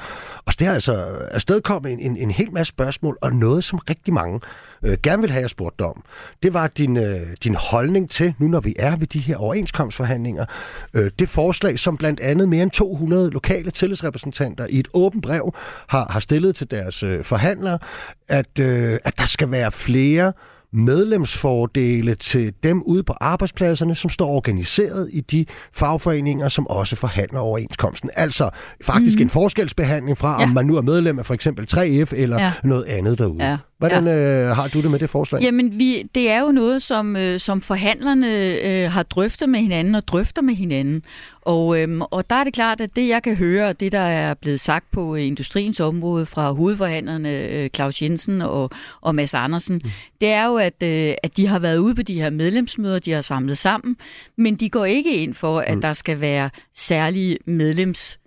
og 0.45 0.59
det 0.59 0.67
har 0.67 0.73
altså 0.73 0.93
afstedkommet 1.31 1.93
en, 1.93 1.99
en, 1.99 2.17
en 2.17 2.31
hel 2.31 2.53
masse 2.53 2.69
spørgsmål, 2.69 3.17
og 3.21 3.33
noget, 3.33 3.63
som 3.63 3.79
rigtig 3.89 4.13
mange 4.13 4.39
øh, 4.83 4.97
gerne 5.03 5.21
vil 5.21 5.31
have 5.31 5.41
jeg 5.41 5.49
spurgt 5.49 5.81
om, 5.81 6.03
det 6.43 6.53
var 6.53 6.67
din, 6.67 6.97
øh, 6.97 7.27
din 7.43 7.55
holdning 7.55 8.09
til, 8.09 8.33
nu 8.39 8.47
når 8.47 8.59
vi 8.59 8.75
er 8.79 8.95
ved 8.95 9.07
de 9.07 9.19
her 9.19 9.37
overenskomstforhandlinger, 9.37 10.45
øh, 10.93 11.11
det 11.19 11.29
forslag, 11.29 11.79
som 11.79 11.97
blandt 11.97 12.19
andet 12.19 12.49
mere 12.49 12.63
end 12.63 12.71
200 12.71 13.29
lokale 13.29 13.71
tillidsrepræsentanter 13.71 14.67
i 14.69 14.79
et 14.79 14.87
åbent 14.93 15.23
brev 15.23 15.53
har, 15.87 16.07
har 16.11 16.19
stillet 16.19 16.55
til 16.55 16.71
deres 16.71 17.03
øh, 17.03 17.23
forhandlere, 17.23 17.79
at, 18.27 18.59
øh, 18.59 18.99
at 19.03 19.19
der 19.19 19.25
skal 19.25 19.51
være 19.51 19.71
flere 19.71 20.33
medlemsfordele 20.75 22.15
til 22.15 22.53
dem 22.63 22.81
ude 22.83 23.03
på 23.03 23.13
arbejdspladserne, 23.21 23.95
som 23.95 24.09
står 24.09 24.27
organiseret 24.27 25.09
i 25.13 25.21
de 25.21 25.45
fagforeninger, 25.73 26.49
som 26.49 26.67
også 26.67 26.95
forhandler 26.95 27.39
overenskomsten. 27.39 28.09
Altså 28.15 28.49
faktisk 28.83 29.17
mm-hmm. 29.17 29.25
en 29.25 29.29
forskelsbehandling 29.29 30.17
fra, 30.17 30.41
ja. 30.41 30.43
om 30.43 30.49
man 30.49 30.65
nu 30.65 30.75
er 30.75 30.81
medlem 30.81 31.19
af 31.19 31.25
for 31.25 31.33
eksempel 31.33 31.67
3F 31.73 32.15
eller 32.15 32.41
ja. 32.41 32.51
noget 32.63 32.83
andet 32.83 33.17
derude. 33.17 33.45
Ja. 33.45 33.57
Hvordan 33.77 34.05
ja. 34.05 34.15
øh, 34.15 34.55
har 34.55 34.67
du 34.67 34.81
det 34.81 34.91
med 34.91 34.99
det 34.99 35.09
forslag? 35.09 35.41
Jamen, 35.41 35.79
vi, 35.79 36.03
det 36.15 36.29
er 36.29 36.41
jo 36.41 36.51
noget, 36.51 36.81
som, 36.81 37.15
øh, 37.15 37.39
som 37.39 37.61
forhandlerne 37.61 38.55
øh, 38.63 38.91
har 38.91 39.03
drøftet 39.03 39.49
med 39.49 39.59
hinanden 39.59 39.95
og 39.95 40.07
drøfter 40.07 40.41
med 40.41 40.55
hinanden. 40.55 41.03
Og, 41.41 41.79
øh, 41.79 42.01
og 42.01 42.29
der 42.29 42.35
er 42.35 42.43
det 42.43 42.53
klart, 42.53 42.81
at 42.81 42.95
det 42.95 43.07
jeg 43.07 43.23
kan 43.23 43.35
høre, 43.35 43.73
det 43.73 43.91
der 43.91 43.99
er 43.99 44.33
blevet 44.33 44.59
sagt 44.59 44.91
på 44.91 45.15
øh, 45.15 45.25
industriens 45.25 45.79
område 45.79 46.25
fra 46.25 46.51
hovedforhandlerne 46.51 47.47
øh, 47.47 47.69
Claus 47.75 48.01
Jensen 48.01 48.41
og, 48.41 48.69
og 49.01 49.15
Mads 49.15 49.33
Andersen, 49.33 49.81
mm. 49.83 49.89
det 50.21 50.29
er 50.29 50.45
jo, 50.45 50.55
at, 50.55 50.83
øh, 50.83 51.13
at 51.23 51.37
de 51.37 51.47
har 51.47 51.59
været 51.59 51.77
ude 51.77 51.95
på 51.95 52.01
de 52.01 52.21
her 52.21 52.29
medlemsmøder, 52.29 52.99
de 52.99 53.11
har 53.11 53.21
samlet 53.21 53.57
sammen, 53.57 53.97
men 54.37 54.55
de 54.55 54.69
går 54.69 54.85
ikke 54.85 55.15
ind 55.15 55.33
for, 55.33 55.59
at 55.59 55.75
mm. 55.75 55.81
der 55.81 55.93
skal 55.93 56.21
være 56.21 56.49
særlige 56.75 57.37
medlems 57.45 58.19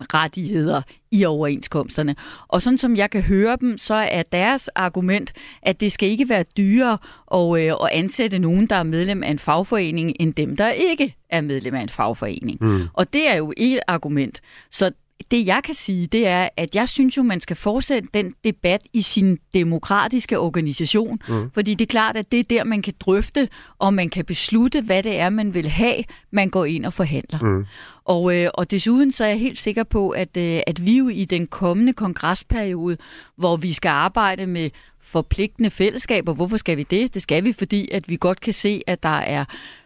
rettigheder 0.00 0.82
i 1.12 1.24
overenskomsterne. 1.24 2.16
Og 2.48 2.62
sådan 2.62 2.78
som 2.78 2.96
jeg 2.96 3.10
kan 3.10 3.22
høre 3.22 3.56
dem, 3.60 3.78
så 3.78 3.94
er 3.94 4.22
deres 4.22 4.68
argument, 4.68 5.32
at 5.62 5.80
det 5.80 5.92
skal 5.92 6.08
ikke 6.08 6.28
være 6.28 6.44
dyrere 6.56 6.98
at, 7.34 7.64
øh, 7.64 7.72
at 7.72 7.88
ansætte 7.92 8.38
nogen, 8.38 8.66
der 8.66 8.76
er 8.76 8.82
medlem 8.82 9.22
af 9.22 9.30
en 9.30 9.38
fagforening, 9.38 10.12
end 10.20 10.34
dem, 10.34 10.56
der 10.56 10.70
ikke 10.70 11.16
er 11.30 11.40
medlem 11.40 11.74
af 11.74 11.82
en 11.82 11.88
fagforening. 11.88 12.58
Mm. 12.60 12.82
Og 12.92 13.12
det 13.12 13.28
er 13.28 13.36
jo 13.36 13.52
et 13.56 13.80
argument. 13.86 14.40
Så 14.70 14.90
det 15.30 15.46
jeg 15.46 15.60
kan 15.64 15.74
sige, 15.74 16.06
det 16.06 16.26
er, 16.26 16.48
at 16.56 16.74
jeg 16.74 16.88
synes 16.88 17.16
jo, 17.16 17.22
man 17.22 17.40
skal 17.40 17.56
fortsætte 17.56 18.08
den 18.14 18.34
debat 18.44 18.80
i 18.92 19.02
sin 19.02 19.38
demokratiske 19.54 20.38
organisation. 20.38 21.20
Mm. 21.28 21.50
Fordi 21.54 21.74
det 21.74 21.84
er 21.84 21.90
klart, 21.90 22.16
at 22.16 22.32
det 22.32 22.40
er 22.40 22.44
der, 22.44 22.64
man 22.64 22.82
kan 22.82 22.94
drøfte, 23.00 23.48
og 23.78 23.94
man 23.94 24.10
kan 24.10 24.24
beslutte, 24.24 24.80
hvad 24.80 25.02
det 25.02 25.18
er, 25.18 25.30
man 25.30 25.54
vil 25.54 25.68
have, 25.68 26.04
man 26.30 26.50
går 26.50 26.64
ind 26.64 26.86
og 26.86 26.92
forhandler. 26.92 27.38
Mm. 27.38 27.64
Og, 28.04 28.36
øh, 28.36 28.50
og 28.54 28.70
desuden 28.70 29.12
så 29.12 29.24
er 29.24 29.28
jeg 29.28 29.38
helt 29.38 29.58
sikker 29.58 29.84
på, 29.84 30.10
at, 30.10 30.36
øh, 30.36 30.60
at 30.66 30.86
vi 30.86 30.98
jo 30.98 31.08
i 31.08 31.24
den 31.24 31.46
kommende 31.46 31.92
kongresperiode, 31.92 32.96
hvor 33.36 33.56
vi 33.56 33.72
skal 33.72 33.88
arbejde 33.88 34.46
med 34.46 34.70
forpligtende 35.00 35.70
fællesskaber, 35.70 36.34
hvorfor 36.34 36.56
skal 36.56 36.76
vi 36.76 36.82
det? 36.82 37.14
Det 37.14 37.22
skal 37.22 37.44
vi, 37.44 37.52
fordi 37.52 37.88
at 37.92 38.08
vi 38.08 38.16
godt 38.20 38.40
kan 38.40 38.52
se, 38.52 38.82
at 38.86 39.02
der 39.02 39.18
er 39.18 39.44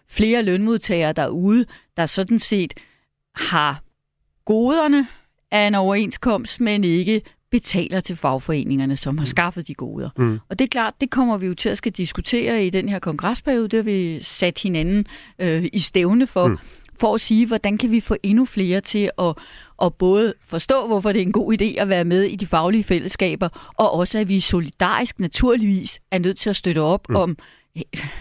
flere 0.08 0.42
lønmodtagere 0.42 1.12
derude, 1.12 1.64
der 1.96 2.06
sådan 2.06 2.38
set 2.38 2.74
har 3.34 3.82
goderne 4.44 5.06
af 5.50 5.66
en 5.66 5.74
overenskomst, 5.74 6.60
men 6.60 6.84
ikke 6.84 7.22
betaler 7.50 8.00
til 8.00 8.16
fagforeningerne, 8.16 8.96
som 8.96 9.18
har 9.18 9.22
mm. 9.22 9.26
skaffet 9.26 9.68
de 9.68 9.74
goder. 9.74 10.10
Mm. 10.18 10.38
Og 10.50 10.58
det 10.58 10.64
er 10.64 10.68
klart, 10.68 10.94
det 11.00 11.10
kommer 11.10 11.36
vi 11.36 11.46
jo 11.46 11.54
til 11.54 11.68
at 11.68 11.78
skal 11.78 11.92
diskutere 11.92 12.66
i 12.66 12.70
den 12.70 12.88
her 12.88 12.98
kongresperiode. 12.98 13.68
Det 13.68 13.76
har 13.76 13.82
vi 13.82 14.18
sat 14.22 14.58
hinanden 14.58 15.06
øh, 15.38 15.64
i 15.72 15.80
stævne 15.80 16.26
for, 16.26 16.48
mm. 16.48 16.58
for 17.00 17.14
at 17.14 17.20
sige, 17.20 17.46
hvordan 17.46 17.78
kan 17.78 17.90
vi 17.90 18.00
få 18.00 18.16
endnu 18.22 18.44
flere 18.44 18.80
til 18.80 19.10
at, 19.18 19.34
at 19.82 19.94
både 19.94 20.34
forstå, 20.44 20.86
hvorfor 20.86 21.12
det 21.12 21.18
er 21.18 21.26
en 21.26 21.32
god 21.32 21.60
idé 21.60 21.80
at 21.80 21.88
være 21.88 22.04
med 22.04 22.22
i 22.22 22.36
de 22.36 22.46
faglige 22.46 22.84
fællesskaber, 22.84 23.72
og 23.76 23.92
også 23.92 24.18
at 24.18 24.28
vi 24.28 24.40
solidarisk 24.40 25.18
naturligvis 25.18 26.00
er 26.10 26.18
nødt 26.18 26.38
til 26.38 26.50
at 26.50 26.56
støtte 26.56 26.80
op 26.80 27.08
mm. 27.08 27.16
om 27.16 27.36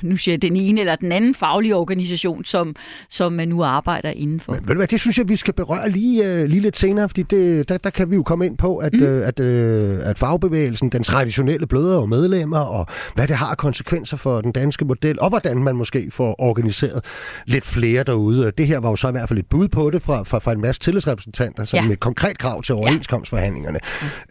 nu 0.01 0.17
siger 0.17 0.33
jeg, 0.33 0.41
den 0.41 0.55
ene 0.55 0.79
eller 0.79 0.95
den 0.95 1.11
anden 1.11 1.35
faglige 1.35 1.75
organisation, 1.75 2.45
som, 2.45 2.75
som 3.09 3.33
man 3.33 3.47
nu 3.47 3.63
arbejder 3.63 4.09
indenfor. 4.09 4.53
Men, 4.53 4.61
ved 4.61 4.67
du 4.67 4.75
hvad, 4.75 4.87
det 4.87 4.99
synes 4.99 5.17
jeg, 5.17 5.29
vi 5.29 5.35
skal 5.35 5.53
berøre 5.53 5.89
lige, 5.89 6.41
uh, 6.43 6.49
lige 6.49 6.61
lidt 6.61 6.77
senere, 6.77 7.09
fordi 7.09 7.23
det, 7.23 7.69
der, 7.69 7.77
der 7.77 7.89
kan 7.89 8.11
vi 8.11 8.15
jo 8.15 8.23
komme 8.23 8.45
ind 8.45 8.57
på, 8.57 8.77
at, 8.77 8.93
mm. 8.93 9.03
uh, 9.03 9.27
at, 9.27 9.39
uh, 9.39 10.09
at 10.09 10.17
fagbevægelsen, 10.17 10.89
den 10.89 11.03
traditionelle 11.03 11.67
bløder 11.67 11.97
og 11.97 12.09
medlemmer, 12.09 12.59
og 12.59 12.85
hvad 13.15 13.27
det 13.27 13.35
har 13.35 13.55
konsekvenser 13.55 14.17
for 14.17 14.41
den 14.41 14.51
danske 14.51 14.85
model, 14.85 15.19
og 15.19 15.29
hvordan 15.29 15.63
man 15.63 15.75
måske 15.75 16.11
får 16.11 16.35
organiseret 16.39 17.05
lidt 17.45 17.65
flere 17.65 18.03
derude. 18.03 18.51
Det 18.57 18.67
her 18.67 18.79
var 18.79 18.89
jo 18.89 18.95
så 18.95 19.07
i 19.07 19.11
hvert 19.11 19.29
fald 19.29 19.39
et 19.39 19.47
bud 19.49 19.67
på 19.67 19.89
det 19.89 20.01
fra, 20.01 20.23
fra, 20.23 20.39
fra 20.39 20.51
en 20.51 20.61
masse 20.61 20.81
tillidsrepræsentanter, 20.81 21.65
som 21.65 21.85
ja. 21.85 21.91
et 21.91 21.99
konkret 21.99 22.37
krav 22.37 22.63
til 22.63 22.75
overenskomstforhandlingerne. 22.75 23.79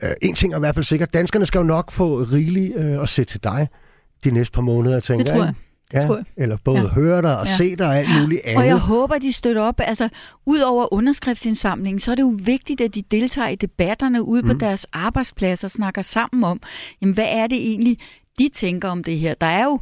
Ja. 0.02 0.09
Uh, 0.09 0.14
en 0.22 0.35
ting 0.35 0.52
er 0.52 0.57
i 0.57 0.61
hvert 0.61 0.74
fald 0.74 0.85
sikkert, 0.85 1.14
danskerne 1.14 1.46
skal 1.46 1.59
jo 1.59 1.64
nok 1.64 1.92
få 1.92 2.16
rigeligt 2.33 2.76
uh, 2.76 3.02
at 3.02 3.09
se 3.09 3.24
til 3.24 3.44
dig 3.44 3.68
de 4.24 4.31
næste 4.31 4.52
par 4.52 4.62
måneder, 4.62 5.00
tænker 5.00 5.24
det 5.24 5.33
tror 5.33 5.44
jeg. 5.44 5.55
Det 5.92 5.98
ja, 5.98 6.07
tror 6.07 6.16
jeg. 6.16 6.24
Eller 6.37 6.57
både 6.64 6.81
ja. 6.81 6.87
høre 6.87 7.22
dig 7.22 7.38
og 7.38 7.46
ja. 7.46 7.57
se 7.57 7.76
dig 7.76 7.87
og 7.87 7.96
alt 7.96 8.09
muligt 8.22 8.40
andet. 8.44 8.59
Og 8.59 8.66
jeg 8.66 8.79
håber, 8.79 9.18
de 9.18 9.33
støtter 9.33 9.62
op. 9.62 9.81
Altså, 9.81 10.09
ud 10.46 10.59
over 10.59 10.94
underskriftsindsamlingen, 10.94 12.00
så 12.00 12.11
er 12.11 12.14
det 12.14 12.22
jo 12.22 12.38
vigtigt, 12.42 12.81
at 12.81 12.94
de 12.94 13.02
deltager 13.11 13.48
i 13.48 13.55
debatterne 13.55 14.22
ude 14.22 14.42
mm. 14.42 14.48
på 14.48 14.55
deres 14.55 14.87
arbejdspladser 14.92 15.66
og 15.66 15.70
snakker 15.70 16.02
sammen 16.02 16.44
om, 16.44 16.61
jamen, 17.02 17.14
hvad 17.14 17.29
er 17.29 17.46
det 17.46 17.59
egentlig, 17.59 17.98
de 18.38 18.48
tænker 18.48 18.88
om 18.88 19.05
det 19.05 19.18
her. 19.18 19.35
Der 19.35 19.46
er 19.46 19.64
jo 19.64 19.81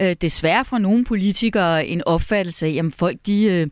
øh, 0.00 0.16
desværre 0.20 0.64
for 0.64 0.78
nogle 0.78 1.04
politikere 1.04 1.86
en 1.86 2.02
opfattelse 2.06 2.66
af, 2.66 2.80
at 2.86 2.94
folk 2.94 3.16
de, 3.26 3.44
øh, 3.44 3.66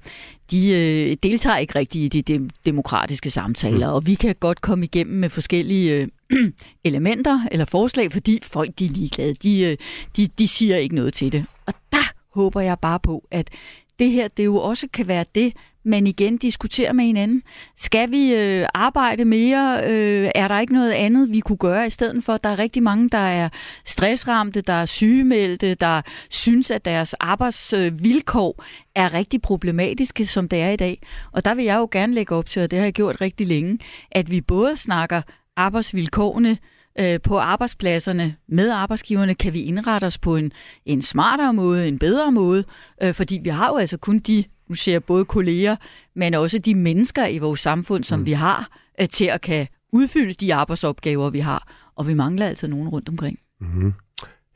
de 0.51 0.71
øh, 0.71 1.17
deltager 1.23 1.57
ikke 1.57 1.75
rigtigt 1.75 2.15
i 2.15 2.21
de, 2.21 2.39
de 2.39 2.51
demokratiske 2.67 3.31
samtaler, 3.31 3.89
mm. 3.89 3.95
og 3.95 4.07
vi 4.07 4.15
kan 4.15 4.35
godt 4.41 4.61
komme 4.61 4.85
igennem 4.85 5.17
med 5.17 5.29
forskellige 5.29 5.95
øh, 5.95 6.09
elementer 6.85 7.41
eller 7.53 7.65
forslag, 7.65 8.13
fordi 8.13 8.39
folk 8.43 8.71
de 8.79 8.85
er 8.85 8.91
ligeglade. 8.91 9.35
De, 9.35 9.61
øh, 9.61 9.77
de, 10.17 10.27
de 10.39 10.49
siger 10.49 10.77
ikke 10.77 10.95
noget 10.95 11.15
til 11.15 11.33
det. 11.33 11.45
Og 11.67 11.75
der 11.93 12.13
håber 12.35 12.61
jeg 12.61 12.79
bare 12.79 13.01
på, 13.01 13.25
at 13.31 13.51
det 13.99 14.11
her 14.11 14.29
det 14.29 14.45
jo 14.45 14.57
også 14.57 14.89
kan 14.93 15.09
være 15.09 15.25
det, 15.35 15.53
men 15.85 16.07
igen 16.07 16.37
diskuterer 16.37 16.93
med 16.93 17.05
hinanden. 17.05 17.43
Skal 17.77 18.11
vi 18.11 18.35
øh, 18.35 18.67
arbejde 18.75 19.25
mere? 19.25 19.81
Øh, 19.87 20.31
er 20.35 20.49
der 20.49 20.61
ikke 20.61 20.73
noget 20.73 20.93
andet, 20.93 21.33
vi 21.33 21.41
kunne 21.41 21.57
gøre 21.57 21.87
i 21.87 21.91
stedet 21.91 22.25
for? 22.25 22.37
Der 22.37 22.49
er 22.49 22.59
rigtig 22.59 22.83
mange, 22.83 23.09
der 23.09 23.19
er 23.19 23.49
stressramte, 23.87 24.61
der 24.61 24.73
er 24.73 24.87
sygemeldte, 24.87 25.75
der 25.75 26.03
synes, 26.31 26.71
at 26.71 26.85
deres 26.85 27.15
arbejdsvilkår 27.15 28.55
øh, 28.59 28.65
er 28.95 29.15
rigtig 29.15 29.43
problematiske, 29.43 30.27
som 30.27 30.49
det 30.49 30.61
er 30.61 30.71
i 30.71 30.77
dag. 30.77 31.03
Og 31.33 31.45
der 31.45 31.55
vil 31.55 31.65
jeg 31.65 31.77
jo 31.77 31.89
gerne 31.91 32.15
lægge 32.15 32.35
op 32.35 32.47
til, 32.47 32.63
og 32.63 32.71
det 32.71 32.79
har 32.79 32.87
jeg 32.87 32.93
gjort 32.93 33.21
rigtig 33.21 33.47
længe, 33.47 33.79
at 34.11 34.31
vi 34.31 34.41
både 34.41 34.77
snakker 34.77 35.23
arbejdsvilkårene, 35.57 36.59
øh, 36.99 37.21
på 37.21 37.39
arbejdspladserne 37.39 38.37
med 38.49 38.71
arbejdsgiverne, 38.71 39.35
kan 39.35 39.53
vi 39.53 39.63
indrette 39.63 40.05
os 40.05 40.19
på 40.19 40.37
en, 40.37 40.53
en 40.87 41.03
smartere 41.03 41.55
måde, 41.55 41.89
en 41.89 41.99
bedre 41.99 42.33
måde, 42.33 42.65
øh, 43.03 43.15
fordi 43.15 43.41
vi 43.45 43.49
har 43.49 43.69
jo 43.69 43.77
altså 43.77 43.97
kun 43.97 44.19
de, 44.19 44.45
nu 44.69 44.75
jeg 44.87 45.05
både 45.05 45.25
kolleger, 45.25 45.77
men 46.17 46.35
også 46.35 46.59
de 46.59 46.75
mennesker 46.75 47.27
i 47.27 47.39
vores 47.39 47.61
samfund, 47.61 48.05
som 48.05 48.19
mm. 48.19 48.27
vi 48.27 48.33
har, 48.33 48.69
øh, 49.01 49.09
til 49.09 49.25
at 49.25 49.41
kan 49.41 49.67
udfylde 49.93 50.35
de 50.35 50.55
arbejdsopgaver, 50.55 51.31
vi 51.31 51.39
har. 51.39 51.73
Og 51.97 52.09
vi 52.09 52.15
mangler 52.15 52.47
altså 52.47 52.67
nogen 52.67 52.89
rundt 52.89 53.09
omkring. 53.09 53.39
Mm-hmm. 53.61 53.93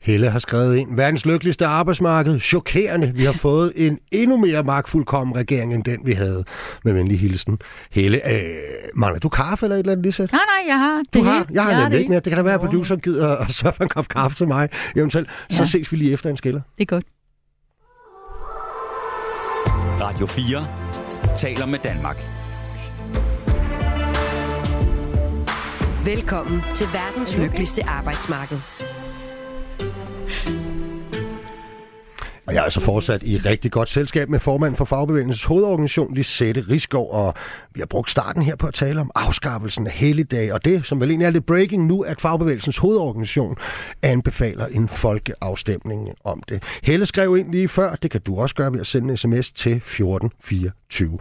Helle 0.01 0.29
har 0.29 0.39
skrevet 0.39 0.75
ind, 0.75 0.95
verdens 0.95 1.25
lykkeligste 1.25 1.65
arbejdsmarked, 1.65 2.39
chokerende. 2.39 3.11
Vi 3.15 3.23
har 3.25 3.31
fået 3.31 3.73
en 3.75 3.99
endnu 4.11 4.37
mere 4.37 4.63
magtfuldkommen 4.63 5.35
regering, 5.35 5.73
end 5.73 5.83
den 5.83 5.99
vi 6.05 6.13
havde. 6.13 6.43
Med 6.83 6.93
venlig 6.93 7.19
hilsen. 7.19 7.59
Helle, 7.91 8.33
øh, 8.33 8.41
mangler 8.95 9.19
du 9.19 9.29
kaffe 9.29 9.65
eller 9.65 9.75
et 9.75 9.79
eller 9.79 9.91
andet, 9.91 10.05
Lisa? 10.05 10.21
Nej, 10.21 10.29
nej, 10.31 10.67
jeg 10.67 10.77
har 10.79 10.97
det. 10.97 11.13
Du 11.13 11.23
har? 11.23 11.45
Jeg 11.51 11.63
har 11.63 11.81
nemlig 11.81 11.99
ikke 11.99 12.09
mere. 12.09 12.19
Det 12.19 12.29
kan 12.29 12.37
da 12.37 12.43
være, 12.43 12.53
at 12.53 12.59
producer 12.59 12.95
gider 12.95 13.35
at 13.35 13.51
sørge 13.59 13.73
for 13.73 13.83
en 13.83 13.89
kop 13.89 14.07
kaffe 14.07 14.37
til 14.37 14.47
mig. 14.47 14.69
Eventuelt. 14.95 15.29
Ja. 15.51 15.55
Så 15.55 15.65
ses 15.65 15.91
vi 15.91 15.97
lige 15.97 16.13
efter 16.13 16.29
en 16.29 16.37
skiller. 16.37 16.61
Det 16.77 16.81
er 16.81 16.85
godt. 16.85 17.05
Radio 20.01 20.25
4 20.25 21.35
taler 21.37 21.65
med 21.65 21.79
Danmark. 21.83 22.17
Velkommen 26.05 26.61
til 26.75 26.87
verdens 26.93 27.37
lykkeligste 27.37 27.83
arbejdsmarked. 27.85 28.57
Og 32.49 32.55
jeg 32.55 32.59
er 32.59 32.63
altså 32.63 32.79
fortsat 32.79 33.23
i 33.23 33.37
rigtig 33.37 33.71
godt 33.71 33.89
selskab 33.89 34.29
med 34.29 34.39
formand 34.39 34.75
for 34.75 34.85
Fagbevægelsens 34.85 35.43
hovedorganisation, 35.43 36.15
Lisette 36.15 36.65
Riskov, 36.69 37.11
og 37.11 37.33
vi 37.73 37.79
har 37.81 37.85
brugt 37.85 38.11
starten 38.11 38.41
her 38.41 38.55
på 38.55 38.67
at 38.67 38.73
tale 38.73 39.01
om 39.01 39.11
afskaffelsen 39.15 39.87
af 39.87 39.93
helligdag, 39.93 40.53
og 40.53 40.65
det, 40.65 40.85
som 40.85 40.99
vel 40.99 41.09
egentlig 41.09 41.25
er 41.25 41.29
lidt 41.29 41.45
breaking 41.45 41.85
nu, 41.85 42.01
at 42.01 42.21
Fagbevægelsens 42.21 42.77
hovedorganisation 42.77 43.55
anbefaler 44.01 44.65
en 44.65 44.87
folkeafstemning 44.87 46.09
om 46.23 46.43
det. 46.49 46.63
Helle 46.83 47.05
skrev 47.05 47.37
ind 47.37 47.51
lige 47.51 47.67
før, 47.67 47.95
det 47.95 48.11
kan 48.11 48.21
du 48.21 48.39
også 48.39 48.55
gøre 48.55 48.73
ved 48.73 48.79
at 48.79 48.87
sende 48.87 49.11
en 49.11 49.17
sms 49.17 49.51
til 49.51 49.75
1424. 49.75 51.19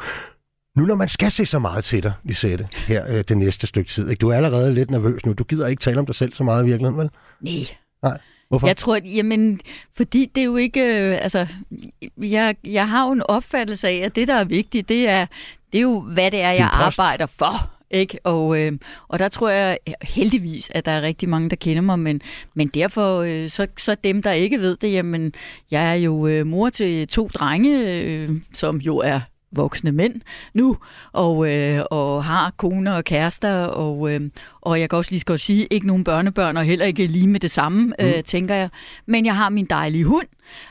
Nu 0.77 0.85
når 0.87 0.95
man 0.95 1.09
skal 1.09 1.31
se 1.31 1.47
så 1.47 1.59
meget 1.59 1.85
til 1.85 2.03
dig, 2.03 2.13
Lisette, 2.25 2.69
her 2.75 3.07
øh, 3.09 3.25
det 3.29 3.39
næste 3.39 3.67
stykke 3.67 3.91
tid, 3.91 4.11
ikke? 4.11 4.21
du 4.21 4.29
er 4.29 4.37
allerede 4.37 4.75
lidt 4.75 4.91
nervøs 4.91 5.27
nu, 5.27 5.33
du 5.33 5.45
gider 5.45 5.67
ikke 5.67 5.81
tale 5.81 5.99
om 5.99 6.07
dig 6.07 6.15
selv 6.15 6.35
så 6.35 6.45
meget 6.45 6.63
i 6.63 6.67
virkeligheden, 6.67 6.99
vel? 6.99 7.11
Nej. 7.41 7.53
Nej. 8.03 8.19
Hvorfor? 8.49 8.67
Jeg 8.67 8.77
tror, 8.77 8.97
at, 8.97 9.03
jamen, 9.17 9.61
fordi 9.97 10.31
det 10.35 10.41
er 10.41 10.45
jo 10.45 10.57
ikke, 10.57 10.81
øh, 10.81 11.19
altså, 11.23 11.47
jeg, 12.19 12.57
jeg 12.65 12.89
har 12.89 13.07
jo 13.07 13.13
en 13.13 13.23
opfattelse 13.29 13.89
af, 13.89 13.95
at 13.95 14.17
det, 14.17 14.29
der 14.29 14.35
er 14.35 14.45
vigtigt, 14.45 14.89
det 14.89 15.09
er, 15.09 15.27
det 15.73 15.79
er 15.79 15.83
jo, 15.83 16.01
hvad 16.01 16.31
det 16.31 16.41
er, 16.41 16.51
jeg 16.51 16.71
arbejder 16.73 17.27
for. 17.27 17.71
Ikke? 17.91 18.19
Og, 18.25 18.61
øh, 18.61 18.73
og 19.09 19.19
der 19.19 19.29
tror 19.29 19.49
jeg 19.49 19.79
heldigvis, 20.03 20.71
at 20.75 20.85
der 20.85 20.93
er 20.93 21.03
rigtig 21.03 21.29
mange, 21.29 21.51
der 21.51 21.57
kender 21.57 21.83
mig, 21.83 21.99
men, 21.99 22.21
men 22.55 22.69
derfor, 22.69 23.19
øh, 23.19 23.49
så, 23.49 23.67
så 23.77 23.97
dem, 24.05 24.23
der 24.23 24.33
ikke 24.33 24.61
ved 24.61 24.77
det, 24.77 24.93
jamen, 24.93 25.33
jeg 25.71 25.91
er 25.91 25.95
jo 25.95 26.27
øh, 26.27 26.47
mor 26.47 26.69
til 26.69 27.09
to 27.09 27.29
drenge, 27.35 28.03
øh, 28.03 28.31
som 28.53 28.77
jo 28.77 28.97
er 28.97 29.21
voksne 29.53 29.93
mænd 29.93 30.15
nu, 30.55 30.77
og, 31.13 31.53
øh, 31.55 31.81
og 31.91 32.25
har 32.25 32.53
koner 32.57 32.93
og 32.93 33.05
kærester, 33.05 33.65
og, 33.65 34.15
øh, 34.15 34.21
og 34.61 34.81
jeg 34.81 34.91
kan 34.91 34.97
også 34.97 35.11
lige 35.11 35.21
skal 35.21 35.39
sige, 35.39 35.67
ikke 35.71 35.87
nogen 35.87 36.05
børnebørn, 36.05 36.57
og 36.57 36.65
heller 36.65 36.87
ikke 36.87 37.07
lige 37.07 37.29
med 37.29 37.41
det 37.41 37.51
samme, 37.51 37.83
mm. 37.99 38.07
øh, 38.07 38.23
tænker 38.23 38.55
jeg. 38.55 38.69
Men 39.07 39.27
jeg 39.27 39.37
har 39.37 39.49
min 39.49 39.67
dejlige 39.71 40.05
hund, 40.05 40.27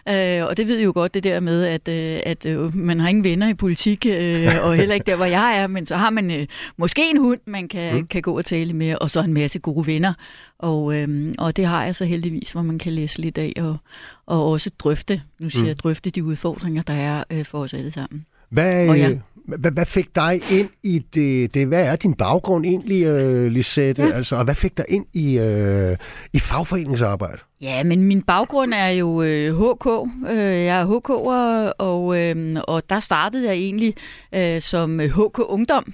øh, 0.10 0.46
og 0.46 0.58
det 0.58 0.68
ved 0.68 0.82
jo 0.82 0.92
godt 0.96 1.14
det 1.14 1.24
der 1.24 1.40
med, 1.40 1.64
at, 1.66 1.88
øh, 1.88 2.20
at 2.26 2.46
øh, 2.46 2.76
man 2.76 3.00
har 3.00 3.10
ingen 3.10 3.24
venner 3.24 3.50
i 3.50 3.54
politik, 3.54 4.06
øh, 4.10 4.48
og 4.64 4.76
heller 4.76 4.96
ikke 4.96 5.06
der, 5.06 5.16
hvor 5.16 5.26
jeg 5.26 5.58
er, 5.58 5.68
men 5.68 5.86
så 5.86 5.96
har 5.96 6.10
man 6.10 6.32
øh, 6.32 6.46
måske 6.78 7.10
en 7.10 7.18
hund, 7.18 7.40
man 7.46 7.68
kan, 7.68 7.96
mm. 7.96 8.08
kan 8.08 8.22
gå 8.22 8.38
og 8.38 8.46
tale 8.46 8.74
med, 8.74 8.96
og 9.02 9.10
så 9.10 9.22
en 9.22 9.34
masse 9.34 9.60
gode 9.60 9.88
venner. 9.88 10.14
Og, 10.60 10.96
øh, 10.96 11.34
og 11.38 11.56
det 11.56 11.66
har 11.66 11.86
jeg 11.86 11.96
så 11.96 12.06
heldigvis, 12.06 12.52
hvor 12.52 12.62
man 12.62 12.80
kan 12.80 12.94
læse 12.94 13.22
lidt 13.22 13.38
af, 13.38 13.54
og, 13.58 13.78
og 14.26 14.52
også 14.52 14.72
drøfte, 14.80 15.22
nu 15.40 15.50
siger 15.50 15.64
mm. 15.64 15.68
jeg, 15.68 15.78
drøfte 15.78 16.10
de 16.10 16.24
udfordringer, 16.24 16.82
der 16.82 16.94
er 16.94 17.24
øh, 17.30 17.46
for 17.46 17.60
os 17.60 17.74
alle 17.74 17.92
sammen. 17.92 18.26
Hvad, 18.50 18.96
ja. 18.96 19.10
hvad, 19.48 19.72
hvad 19.72 19.86
fik 19.86 20.16
dig 20.16 20.42
ind 20.52 20.70
i 20.84 21.00
det, 21.14 21.54
det? 21.54 21.68
Hvad 21.68 21.86
er 21.86 21.96
din 21.96 22.14
baggrund 22.14 22.66
egentlig, 22.66 23.14
uh, 23.14 23.46
Lisette? 23.46 24.04
Ja. 24.04 24.12
Altså, 24.12 24.36
og 24.36 24.44
hvad 24.44 24.56
fik 24.56 24.78
dig 24.78 24.86
ind 24.90 25.06
i, 25.14 25.40
uh, 25.40 25.96
i 26.34 26.40
fagforeningsarbejde? 26.40 27.42
Ja, 27.62 27.84
men 27.84 28.04
min 28.04 28.22
baggrund 28.22 28.74
er 28.74 28.88
jo 28.88 29.22
øh, 29.22 29.56
HK. 29.56 29.88
Øh, 30.32 30.38
jeg 30.38 30.82
er 30.82 30.86
HK'er, 30.86 31.74
og, 31.78 32.20
øh, 32.20 32.56
og 32.68 32.90
der 32.90 33.00
startede 33.00 33.48
jeg 33.48 33.56
egentlig 33.56 33.94
øh, 34.36 34.62
som 34.62 35.00
HK 35.00 35.40
Ungdom 35.40 35.94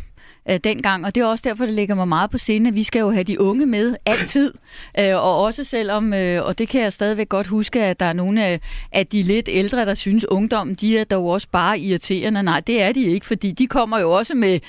øh, 0.50 0.60
dengang, 0.64 1.06
og 1.06 1.16
det 1.16 1.22
er 1.22 1.26
også 1.26 1.44
derfor, 1.48 1.66
det 1.66 1.74
ligger 1.74 1.96
mig 1.96 2.08
meget 2.08 2.30
på 2.30 2.38
sinde, 2.38 2.68
at 2.68 2.76
vi 2.76 2.84
skal 2.84 3.00
jo 3.00 3.12
have 3.12 3.24
de 3.24 3.42
unge 3.42 3.66
med 3.66 3.96
altid, 4.06 4.54
øh, 5.00 5.16
og 5.16 5.42
også 5.42 5.64
selvom, 5.64 6.14
øh, 6.14 6.46
og 6.46 6.58
det 6.58 6.70
kan 6.70 6.82
jeg 6.82 6.94
stadigvæk 6.94 7.30
godt 7.30 7.48
huske, 7.48 7.84
at 7.84 8.00
der 8.00 8.06
er 8.06 8.14
nogle 8.14 8.46
af, 8.46 8.60
af 8.92 9.08
de 9.08 9.24
lidt 9.24 9.50
ældre, 9.52 9.86
der 9.86 9.94
synes, 9.94 10.26
ungdommen, 10.26 10.76
de 10.76 10.98
er 10.98 11.04
dog 11.04 11.26
også 11.26 11.48
bare 11.52 11.80
irriterende. 11.80 12.44
Nej, 12.44 12.60
det 12.60 12.82
er 12.82 12.92
de 12.92 13.02
ikke, 13.04 13.26
fordi 13.26 13.52
de 13.52 13.68
kommer 13.68 14.00
jo 14.00 14.12
også 14.12 14.36
med 14.36 14.60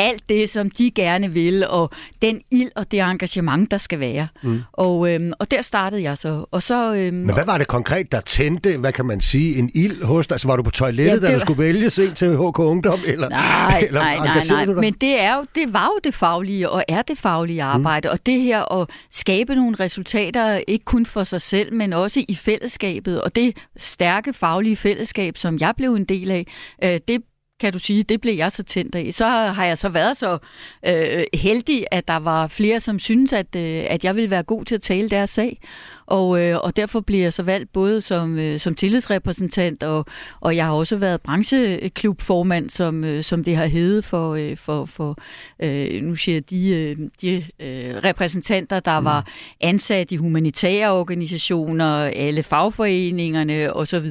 alt 0.00 0.28
det, 0.28 0.50
som 0.50 0.70
de 0.70 0.90
gerne 0.90 1.32
vil, 1.32 1.66
og 1.68 1.90
den 2.22 2.40
ild 2.50 2.70
og 2.76 2.90
det 2.90 3.00
engagement, 3.00 3.70
der 3.70 3.78
skal 3.78 4.00
være. 4.00 4.28
Mm. 4.42 4.62
Og, 4.72 5.14
øhm, 5.14 5.32
og 5.38 5.50
der 5.50 5.62
startede 5.62 6.02
jeg 6.02 6.18
så. 6.18 6.44
Og 6.50 6.62
så 6.62 6.94
øhm, 6.94 7.16
Men 7.16 7.34
hvad 7.34 7.44
var 7.44 7.58
det 7.58 7.66
konkret, 7.66 8.12
der 8.12 8.20
tændte, 8.20 8.76
hvad 8.76 8.92
kan 8.92 9.06
man 9.06 9.20
sige, 9.20 9.58
en 9.58 9.70
ild 9.74 10.04
hos 10.04 10.26
dig? 10.26 10.34
Altså, 10.34 10.48
var 10.48 10.56
du 10.56 10.62
på 10.62 10.70
toilettet, 10.70 11.22
ja, 11.22 11.26
da 11.26 11.34
du 11.34 11.40
skulle 11.40 11.58
vælge 11.58 11.90
se 11.90 12.14
til 12.14 12.36
HK 12.36 12.58
Ungdom? 12.58 13.00
Eller, 13.06 13.28
nej, 13.28 13.80
eller 13.88 14.00
nej, 14.00 14.16
nej, 14.16 14.64
nej. 14.66 14.74
Men 14.74 14.92
det, 14.92 15.20
er 15.20 15.36
jo, 15.36 15.44
det 15.54 15.72
var 15.72 15.84
jo 15.84 16.00
det 16.04 16.14
faglige, 16.14 16.70
og 16.70 16.84
er 16.88 17.02
det 17.02 17.18
faglige 17.18 17.62
mm. 17.62 17.68
arbejde. 17.68 18.08
Mm. 18.08 18.12
Og 18.12 18.26
det 18.26 18.40
her 18.40 18.80
at 18.80 18.88
skabe 19.10 19.54
nogle 19.54 19.76
resultater, 19.80 20.60
ikke 20.68 20.84
kun 20.84 21.06
for 21.06 21.24
sig 21.24 21.42
selv, 21.42 21.74
men 21.74 21.92
også 21.92 22.24
i 22.28 22.34
fællesskabet. 22.34 23.22
Og 23.22 23.36
det 23.36 23.56
stærke 23.76 24.32
faglige 24.32 24.76
fællesskab, 24.76 25.36
som 25.36 25.58
jeg 25.58 25.74
blev 25.76 25.94
en 25.94 26.04
del 26.04 26.30
af, 26.30 26.46
øh, 26.84 27.00
det 27.08 27.22
kan 27.60 27.72
du 27.72 27.78
sige, 27.78 28.02
det 28.02 28.20
blev 28.20 28.34
jeg 28.34 28.52
så 28.52 28.62
tændt 28.62 28.94
af. 28.94 29.08
Så 29.12 29.26
har 29.28 29.64
jeg 29.64 29.78
så 29.78 29.88
været 29.88 30.16
så 30.16 30.38
øh, 30.86 31.24
heldig, 31.34 31.86
at 31.90 32.08
der 32.08 32.16
var 32.16 32.46
flere, 32.46 32.80
som 32.80 32.98
synes, 32.98 33.32
at, 33.32 33.56
øh, 33.56 33.84
at 33.88 34.04
jeg 34.04 34.16
ville 34.16 34.30
være 34.30 34.42
god 34.42 34.64
til 34.64 34.74
at 34.74 34.82
tale 34.82 35.08
deres 35.08 35.30
sag. 35.30 35.60
Og, 36.10 36.40
øh, 36.40 36.58
og 36.58 36.76
derfor 36.76 37.00
bliver 37.00 37.22
jeg 37.22 37.32
så 37.32 37.42
valgt 37.42 37.72
både 37.72 38.00
som, 38.00 38.38
øh, 38.38 38.58
som 38.58 38.74
tillidsrepræsentant, 38.74 39.82
og, 39.82 40.06
og 40.40 40.56
jeg 40.56 40.64
har 40.64 40.72
også 40.72 40.96
været 40.96 41.20
brancheklubformand, 41.20 42.70
som, 42.70 43.04
øh, 43.04 43.22
som 43.22 43.44
det 43.44 43.56
har 43.56 43.66
heddet 43.66 44.04
for, 44.04 44.34
øh, 44.34 44.56
for, 44.56 44.84
for 44.84 45.18
øh, 45.62 46.02
nu 46.02 46.16
siger 46.16 46.36
jeg, 46.36 46.50
de, 46.50 46.68
øh, 46.68 46.96
de 47.20 47.36
øh, 47.36 47.96
repræsentanter, 48.04 48.80
der 48.80 49.00
mm. 49.00 49.04
var 49.04 49.26
ansat 49.60 50.12
i 50.12 50.16
humanitære 50.16 50.92
organisationer, 50.92 51.94
alle 52.04 52.42
fagforeningerne 52.42 53.72
osv. 53.72 54.10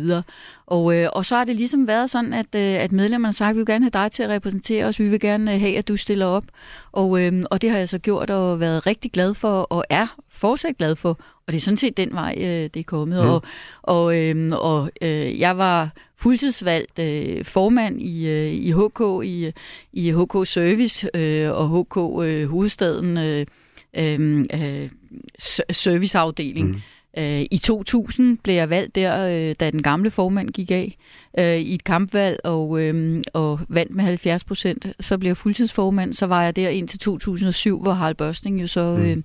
Og, 0.68 0.96
øh, 0.96 1.10
og 1.14 1.26
så 1.26 1.36
har 1.36 1.44
det 1.44 1.56
ligesom 1.56 1.88
været 1.88 2.10
sådan, 2.10 2.34
at, 2.34 2.56
øh, 2.56 2.84
at 2.84 2.92
medlemmerne 2.92 3.28
har 3.28 3.34
sagt, 3.34 3.50
at 3.50 3.56
vi 3.56 3.60
vil 3.60 3.66
gerne 3.66 3.86
have 3.86 4.04
dig 4.04 4.12
til 4.12 4.24
at 4.24 4.30
repræsentere 4.30 4.86
os, 4.86 5.00
vi 5.00 5.08
vil 5.08 5.20
gerne 5.20 5.60
have, 5.60 5.78
at 5.78 5.88
du 5.88 5.98
stiller 5.98 6.26
op. 6.26 6.44
Og, 6.92 7.22
øh, 7.22 7.44
og 7.52 7.62
det 7.62 7.70
har 7.70 7.78
jeg 7.78 7.90
så 7.90 7.98
gjort 7.98 8.30
og 8.30 8.60
været 8.60 8.88
rigtig 8.88 9.12
glad 9.12 9.34
for, 9.34 9.62
og 9.62 9.84
er 9.90 10.08
fortsat 10.39 10.78
glad 10.78 10.95
for. 10.95 11.10
Og 11.47 11.54
det 11.54 11.56
er 11.56 11.62
sådan 11.62 11.78
set 11.78 11.97
den 11.97 12.13
vej, 12.13 12.36
øh, 12.38 12.43
det 12.43 12.78
er 12.78 12.84
kommet. 12.84 13.23
Mm. 13.23 13.30
Og, 13.30 13.41
og, 13.82 14.17
øh, 14.17 14.52
og 14.52 14.91
øh, 15.02 15.39
jeg 15.39 15.58
var 15.58 15.89
fuldtidsvalgt 16.15 16.99
øh, 16.99 17.45
formand 17.45 18.02
i, 18.02 18.28
øh, 18.28 18.54
i 18.54 18.71
HK, 18.71 19.25
i, 19.25 19.52
i 19.93 20.12
HK 20.12 20.47
Service 20.47 21.10
øh, 21.13 21.52
og 21.52 21.69
HK 21.69 21.97
øh, 22.28 22.49
Hovedstaden 22.49 23.17
øh, 23.17 23.45
øh, 23.93 24.45
øh 24.54 24.89
serviceafdeling. 25.71 26.67
Mm. 26.67 26.82
Øh, 27.17 27.45
I 27.52 27.58
2000 27.63 28.38
blev 28.38 28.56
jeg 28.56 28.69
valgt 28.69 28.95
der, 28.95 29.28
øh, 29.28 29.56
da 29.60 29.71
den 29.71 29.84
gamle 29.84 30.12
formand 30.12 30.49
gik 30.49 30.71
af 30.71 30.97
øh, 31.39 31.58
i 31.58 31.74
et 31.74 31.84
kampvalg 31.84 32.39
og, 32.44 32.82
øh, 32.82 33.22
og 33.34 33.60
vandt 33.70 33.96
med 33.96 34.04
70 34.04 34.44
procent. 34.44 34.88
Så 35.00 35.18
blev 35.18 35.30
jeg 35.30 35.38
fuldtidsformand. 35.38 36.13
Så 36.13 36.26
var 36.26 36.44
jeg 36.44 36.56
der 36.56 36.70
indtil 36.70 37.00
2007, 37.00 37.82
hvor 37.82 37.92
Harald 37.92 38.15
Børsning 38.15 38.62
jo 38.62 38.68
så 38.68 38.98
mm. 39.00 39.24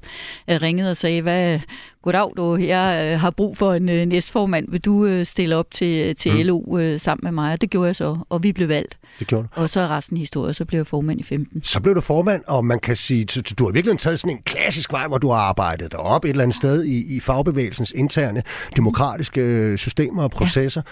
øh, 0.51 0.63
ringede 0.63 0.91
og 0.91 0.97
sagde, 0.97 1.23
hvad, 1.23 1.61
goddag, 2.03 2.31
du 2.37 2.55
her 2.55 3.13
øh, 3.13 3.21
har 3.21 3.31
brug 3.31 3.57
for 3.57 3.75
en 3.75 3.89
øh, 3.89 4.07
næstformand. 4.07 4.71
Vil 4.71 4.81
du 4.81 5.07
øh, 5.07 5.25
stille 5.25 5.57
op 5.57 5.71
til, 5.71 6.17
til 6.17 6.33
mm. 6.33 6.39
LO 6.39 6.79
øh, 6.79 7.01
sammen 7.01 7.25
med 7.25 7.33
mig? 7.33 7.53
Og 7.53 7.61
det 7.61 7.71
gjorde 7.71 7.87
jeg 7.87 7.97
så, 7.97 8.19
og 8.29 8.43
vi 8.43 8.53
blev 8.53 8.69
valgt. 8.69 8.99
Det 9.19 9.27
gjorde 9.27 9.49
du. 9.57 9.61
Og 9.61 9.69
så 9.69 9.81
er 9.81 9.89
resten 9.89 10.17
historie, 10.17 10.55
så 10.55 10.65
blev 10.65 10.79
jeg 10.79 10.87
formand 10.87 11.21
i 11.21 11.23
15. 11.23 11.63
Så 11.65 11.81
blev 11.81 11.95
du 11.95 12.01
formand, 12.01 12.43
og 12.47 12.65
man 12.65 12.81
kan 12.81 12.97
sige, 12.97 13.25
du 13.25 13.65
har 13.65 13.73
virkelig 13.73 13.99
taget 13.99 14.21
sådan 14.21 14.37
en 14.37 14.43
klassisk 14.43 14.93
vej, 14.93 15.07
hvor 15.07 15.19
du 15.19 15.29
har 15.29 15.39
arbejdet 15.39 15.93
dig 15.93 16.01
op 16.01 16.25
et 16.25 16.31
eller 16.31 16.43
andet 16.43 16.57
sted 16.57 16.85
i, 16.85 17.17
i 17.17 17.21
fagbevægelsens 17.21 17.91
interne 17.91 18.43
demokratiske 18.77 19.75
systemer 19.77 20.23
og 20.23 20.31
processer. 20.31 20.83
Ja. 20.87 20.91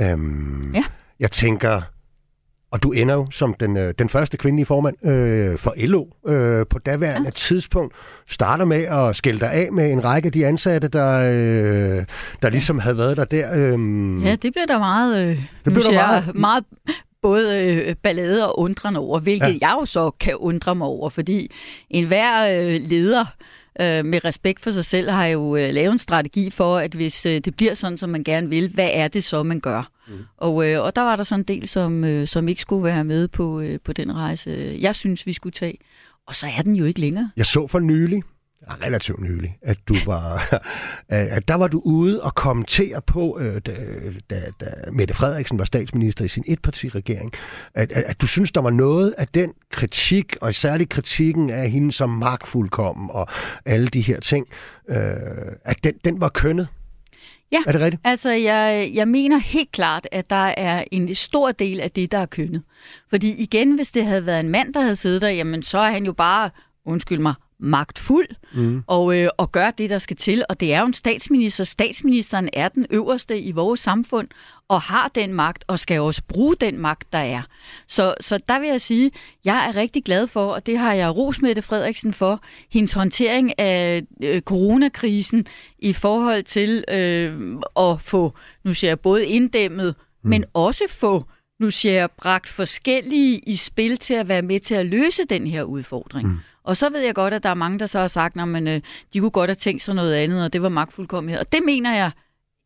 Øhm, 0.00 0.74
ja. 0.74 0.84
Jeg 1.20 1.30
tænker, 1.30 1.82
og 2.70 2.82
du 2.82 2.92
ender 2.92 3.14
jo 3.14 3.26
som 3.30 3.54
den, 3.60 3.76
øh, 3.76 3.94
den 3.98 4.08
første 4.08 4.36
kvindelige 4.36 4.66
formand 4.66 5.06
øh, 5.06 5.58
for 5.58 5.74
LO 5.76 6.06
øh, 6.26 6.66
på 6.66 6.78
daværende 6.78 7.26
ja. 7.26 7.30
tidspunkt. 7.30 7.94
Starter 8.28 8.64
med 8.64 8.82
at 8.82 9.16
skælde 9.16 9.40
dig 9.40 9.52
af 9.52 9.72
med 9.72 9.92
en 9.92 10.04
række 10.04 10.26
af 10.26 10.32
de 10.32 10.46
ansatte, 10.46 10.88
der, 10.88 11.18
øh, 11.18 12.04
der 12.42 12.48
ligesom 12.48 12.78
havde 12.78 12.96
været 12.96 13.16
der 13.16 13.24
der. 13.24 13.54
Øh. 13.54 14.24
Ja, 14.24 14.30
det 14.30 14.52
blev 14.52 14.64
der 14.68 14.78
meget, 14.78 15.26
øh, 15.26 15.36
det 15.64 15.72
blev 15.72 15.82
der 15.82 15.92
meget, 15.92 16.34
meget 16.34 16.64
både 17.22 17.66
øh, 17.66 17.94
ballade 18.02 18.48
og 18.48 18.58
undrende 18.58 19.00
over, 19.00 19.18
hvilket 19.18 19.58
ja. 19.62 19.68
jeg 19.68 19.76
jo 19.80 19.84
så 19.84 20.10
kan 20.10 20.36
undre 20.36 20.74
mig 20.74 20.86
over, 20.86 21.08
fordi 21.08 21.52
enhver 21.90 22.60
øh, 22.60 22.80
leder 22.80 23.24
øh, 23.80 24.04
med 24.04 24.24
respekt 24.24 24.60
for 24.60 24.70
sig 24.70 24.84
selv 24.84 25.10
har 25.10 25.26
jo 25.26 25.56
øh, 25.56 25.74
lavet 25.74 25.92
en 25.92 25.98
strategi 25.98 26.50
for, 26.50 26.76
at 26.78 26.94
hvis 26.94 27.26
øh, 27.26 27.40
det 27.40 27.56
bliver 27.56 27.74
sådan, 27.74 27.98
som 27.98 28.10
man 28.10 28.24
gerne 28.24 28.48
vil, 28.48 28.70
hvad 28.74 28.90
er 28.92 29.08
det 29.08 29.24
så, 29.24 29.42
man 29.42 29.60
gør? 29.60 29.90
Mm. 30.08 30.14
Og, 30.36 30.70
øh, 30.70 30.82
og 30.82 30.96
der 30.96 31.02
var 31.02 31.16
der 31.16 31.22
sådan 31.22 31.40
en 31.40 31.44
del, 31.48 31.68
som, 31.68 32.04
øh, 32.04 32.26
som 32.26 32.48
ikke 32.48 32.62
skulle 32.62 32.84
være 32.84 33.04
med 33.04 33.28
på, 33.28 33.60
øh, 33.60 33.78
på 33.84 33.92
den 33.92 34.14
rejse, 34.16 34.78
jeg 34.80 34.94
synes, 34.94 35.26
vi 35.26 35.32
skulle 35.32 35.52
tage. 35.52 35.78
Og 36.26 36.34
så 36.34 36.46
er 36.58 36.62
den 36.62 36.76
jo 36.76 36.84
ikke 36.84 37.00
længere. 37.00 37.30
Jeg 37.36 37.46
så 37.46 37.66
for 37.66 37.78
nylig, 37.78 38.22
relativt 38.68 39.20
nylig, 39.20 39.58
at 39.62 39.78
du 39.88 39.94
var, 40.12 40.60
at 41.08 41.48
der 41.48 41.54
var 41.54 41.68
du 41.68 41.82
ude 41.84 42.22
og 42.22 42.34
kommentere 42.34 43.00
på, 43.02 43.38
øh, 43.40 43.60
da, 43.66 43.72
da, 44.30 44.42
da 44.60 44.66
Mette 44.92 45.14
Frederiksen 45.14 45.58
var 45.58 45.64
statsminister 45.64 46.24
i 46.24 46.28
sin 46.28 46.44
etpartiregering, 46.46 47.32
at, 47.74 47.92
at, 47.92 48.04
at 48.04 48.20
du 48.20 48.26
synes, 48.26 48.52
der 48.52 48.60
var 48.60 48.70
noget 48.70 49.14
af 49.18 49.28
den 49.28 49.52
kritik, 49.70 50.36
og 50.40 50.54
særligt 50.54 50.90
kritikken 50.90 51.50
af 51.50 51.70
hende 51.70 51.92
som 51.92 52.10
magtfuldkommen 52.10 53.10
og 53.10 53.26
alle 53.64 53.88
de 53.88 54.00
her 54.00 54.20
ting, 54.20 54.46
øh, 54.88 54.96
at 55.64 55.76
den, 55.84 55.94
den 56.04 56.20
var 56.20 56.28
kønnet. 56.28 56.68
Ja, 57.52 57.62
er 57.66 57.72
det 57.72 57.80
rigtigt? 57.80 58.02
altså 58.04 58.30
jeg, 58.30 58.90
jeg 58.94 59.08
mener 59.08 59.38
helt 59.38 59.72
klart, 59.72 60.08
at 60.12 60.30
der 60.30 60.46
er 60.56 60.84
en 60.92 61.14
stor 61.14 61.52
del 61.52 61.80
af 61.80 61.90
det, 61.90 62.12
der 62.12 62.18
er 62.18 62.26
kønnet. 62.26 62.62
Fordi 63.10 63.42
igen, 63.42 63.74
hvis 63.74 63.92
det 63.92 64.06
havde 64.06 64.26
været 64.26 64.40
en 64.40 64.48
mand, 64.48 64.74
der 64.74 64.80
havde 64.80 64.96
siddet 64.96 65.22
der, 65.22 65.28
jamen 65.28 65.62
så 65.62 65.78
er 65.78 65.90
han 65.90 66.04
jo 66.04 66.12
bare, 66.12 66.50
undskyld 66.86 67.18
mig, 67.18 67.34
magtfuld 67.64 68.26
mm. 68.54 68.82
og, 68.86 69.18
øh, 69.18 69.28
og 69.36 69.52
gør 69.52 69.70
det, 69.70 69.90
der 69.90 69.98
skal 69.98 70.16
til. 70.16 70.44
Og 70.48 70.60
det 70.60 70.74
er 70.74 70.80
jo 70.80 70.86
en 70.86 70.94
statsminister. 70.94 71.64
Statsministeren 71.64 72.48
er 72.52 72.68
den 72.68 72.86
øverste 72.90 73.40
i 73.40 73.52
vores 73.52 73.80
samfund 73.80 74.28
og 74.68 74.80
har 74.80 75.08
den 75.14 75.34
magt 75.34 75.64
og 75.66 75.78
skal 75.78 76.00
også 76.00 76.22
bruge 76.28 76.56
den 76.60 76.78
magt, 76.78 77.12
der 77.12 77.18
er. 77.18 77.42
Så, 77.88 78.14
så 78.20 78.38
der 78.48 78.58
vil 78.60 78.68
jeg 78.68 78.80
sige, 78.80 79.10
jeg 79.44 79.68
er 79.68 79.76
rigtig 79.76 80.04
glad 80.04 80.26
for, 80.26 80.46
og 80.46 80.66
det 80.66 80.78
har 80.78 80.92
jeg 80.92 81.16
ros 81.16 81.42
Mette 81.42 81.62
Frederiksen 81.62 82.12
for, 82.12 82.40
hendes 82.70 82.92
håndtering 82.92 83.58
af 83.58 84.02
øh, 84.22 84.40
coronakrisen 84.40 85.46
i 85.78 85.92
forhold 85.92 86.42
til 86.42 86.84
øh, 86.88 87.56
at 87.76 88.00
få, 88.00 88.34
nu 88.64 88.72
siger 88.72 88.90
jeg, 88.90 89.00
både 89.00 89.26
inddæmmet, 89.26 89.94
mm. 90.22 90.30
men 90.30 90.44
også 90.54 90.84
få 90.88 91.24
nu 91.60 91.70
siger 91.70 91.94
jeg, 91.94 92.10
bragt 92.10 92.48
forskellige 92.48 93.38
i 93.38 93.56
spil 93.56 93.96
til 93.96 94.14
at 94.14 94.28
være 94.28 94.42
med 94.42 94.60
til 94.60 94.74
at 94.74 94.86
løse 94.86 95.24
den 95.24 95.46
her 95.46 95.62
udfordring. 95.62 96.28
Mm. 96.28 96.38
Og 96.64 96.76
så 96.76 96.90
ved 96.90 97.00
jeg 97.00 97.14
godt, 97.14 97.34
at 97.34 97.42
der 97.42 97.48
er 97.48 97.54
mange, 97.54 97.78
der 97.78 97.86
så 97.86 97.98
har 97.98 98.06
sagt, 98.06 98.36
at 98.36 98.62
øh, 98.68 98.80
de 99.12 99.20
kunne 99.20 99.30
godt 99.30 99.50
have 99.50 99.54
tænkt 99.54 99.82
sig 99.82 99.94
noget 99.94 100.14
andet, 100.14 100.44
og 100.44 100.52
det 100.52 100.62
var 100.62 100.68
magtfuldkommenhed. 100.68 101.40
Og 101.40 101.52
det 101.52 101.60
mener 101.64 101.94
jeg, 101.94 102.10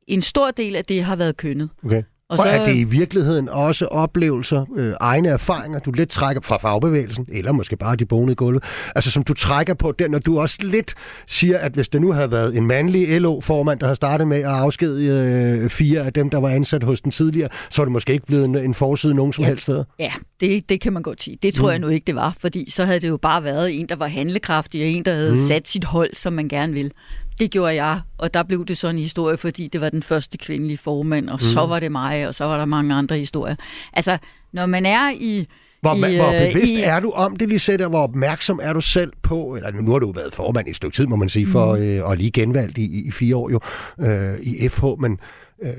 en 0.07 0.23
stor 0.23 0.51
del 0.51 0.77
af 0.77 0.85
det 0.85 1.05
har 1.05 1.17
været 1.17 1.37
kønnet. 1.37 1.71
Okay. 1.85 2.03
Og, 2.31 2.39
så... 2.39 2.49
er 2.49 2.65
det 2.65 2.77
i 2.77 2.85
virkeligheden 2.85 3.49
også 3.49 3.87
oplevelser, 3.87 4.65
øh, 4.77 4.95
egne 5.01 5.29
erfaringer, 5.29 5.79
du 5.79 5.91
lidt 5.91 6.11
trækker 6.11 6.43
fra 6.43 6.57
fagbevægelsen, 6.57 7.27
eller 7.33 7.53
måske 7.53 7.77
bare 7.77 7.97
de 7.97 8.07
bonede 8.07 8.37
gulve, 8.37 8.61
altså 8.95 9.11
som 9.11 9.23
du 9.25 9.35
trækker 9.35 9.75
på 9.75 9.93
der, 9.93 10.09
når 10.09 10.19
du 10.19 10.41
også 10.41 10.59
lidt 10.63 10.95
siger, 11.27 11.59
at 11.59 11.73
hvis 11.73 11.89
det 11.89 12.01
nu 12.01 12.13
havde 12.13 12.31
været 12.31 12.57
en 12.57 12.67
mandlig 12.67 13.21
LO-formand, 13.21 13.81
der 13.81 13.87
havde 13.87 13.97
startet 13.97 14.29
med 14.29 14.37
at 14.37 14.45
afskedige 14.45 15.13
øh, 15.13 15.71
fire 15.71 16.01
af 16.01 16.13
dem, 16.13 16.31
der 16.31 16.39
var 16.39 16.49
ansat 16.49 16.83
hos 16.83 17.01
den 17.01 17.11
tidligere, 17.11 17.49
så 17.71 17.83
er 17.83 17.85
det 17.85 17.93
måske 17.93 18.13
ikke 18.13 18.27
blevet 18.27 18.45
en, 18.45 18.57
en 18.57 18.75
forside 18.75 19.15
nogen 19.15 19.33
som 19.33 19.45
ja. 19.45 19.49
helst 19.49 19.63
sted. 19.63 19.85
Ja, 19.99 20.13
det, 20.41 20.69
det 20.69 20.81
kan 20.81 20.93
man 20.93 21.03
godt 21.03 21.23
sige. 21.23 21.39
Det 21.43 21.55
tror 21.55 21.69
mm. 21.69 21.71
jeg 21.71 21.79
nu 21.79 21.89
ikke, 21.89 22.05
det 22.05 22.15
var, 22.15 22.35
fordi 22.39 22.71
så 22.71 22.85
havde 22.85 23.01
det 23.01 23.09
jo 23.09 23.17
bare 23.17 23.45
været 23.45 23.81
en, 23.81 23.87
der 23.87 23.97
var 23.97 24.07
handlekraftig, 24.07 24.83
og 24.83 24.89
en, 24.89 25.05
der 25.05 25.15
havde 25.15 25.31
mm. 25.31 25.37
sat 25.37 25.69
sit 25.69 25.85
hold, 25.85 26.15
som 26.15 26.33
man 26.33 26.49
gerne 26.49 26.73
vil. 26.73 26.93
Det 27.41 27.51
gjorde 27.51 27.75
jeg, 27.75 28.01
og 28.19 28.35
der 28.35 28.43
blev 28.43 28.67
det 28.67 28.79
sådan 28.79 28.97
en 28.97 29.03
historie, 29.03 29.37
fordi 29.37 29.69
det 29.73 29.81
var 29.81 29.91
den 29.91 30.03
første 30.03 30.39
kvindelige 30.39 30.79
formand, 30.79 31.29
og 31.29 31.35
mm. 31.35 31.41
så 31.41 31.67
var 31.67 31.81
det 31.81 31.93
mig, 31.93 32.29
og 32.29 32.35
så 32.35 32.45
var 32.45 32.59
der 32.59 32.65
mange 32.65 32.95
andre 32.95 33.19
historier. 33.19 33.57
Altså, 33.93 34.19
når 34.53 34.67
man 34.67 34.87
er 34.87 35.11
i... 35.21 35.47
Hvor, 35.81 35.95
i, 35.95 36.17
hvor 36.17 36.33
øh, 36.33 36.53
bevidst 36.53 36.73
i, 36.73 36.81
er 36.83 37.01
du 37.01 37.11
om 37.11 37.37
det, 37.37 37.49
Lisette, 37.49 37.83
og 37.83 37.89
hvor 37.89 38.03
opmærksom 38.03 38.61
er 38.63 38.73
du 38.73 38.81
selv 38.81 39.13
på, 39.23 39.57
eller 39.57 39.71
nu 39.71 39.93
har 39.93 39.99
du 39.99 40.13
været 40.13 40.35
formand 40.35 40.67
i 40.67 40.71
et 40.71 40.77
stykke 40.77 40.97
tid, 40.97 41.07
må 41.07 41.17
man 41.17 41.29
sige, 41.29 41.47
for 41.47 41.77
mm. 41.77 41.83
øh, 41.83 42.11
at 42.11 42.19
lige 42.19 42.31
genvalgt 42.31 42.79
i, 42.79 43.07
i 43.07 43.11
fire 43.11 43.37
år 43.37 43.51
jo, 43.51 43.61
øh, 44.01 44.39
i 44.41 44.69
FH, 44.69 44.85
men 45.01 45.19
øh, 45.63 45.73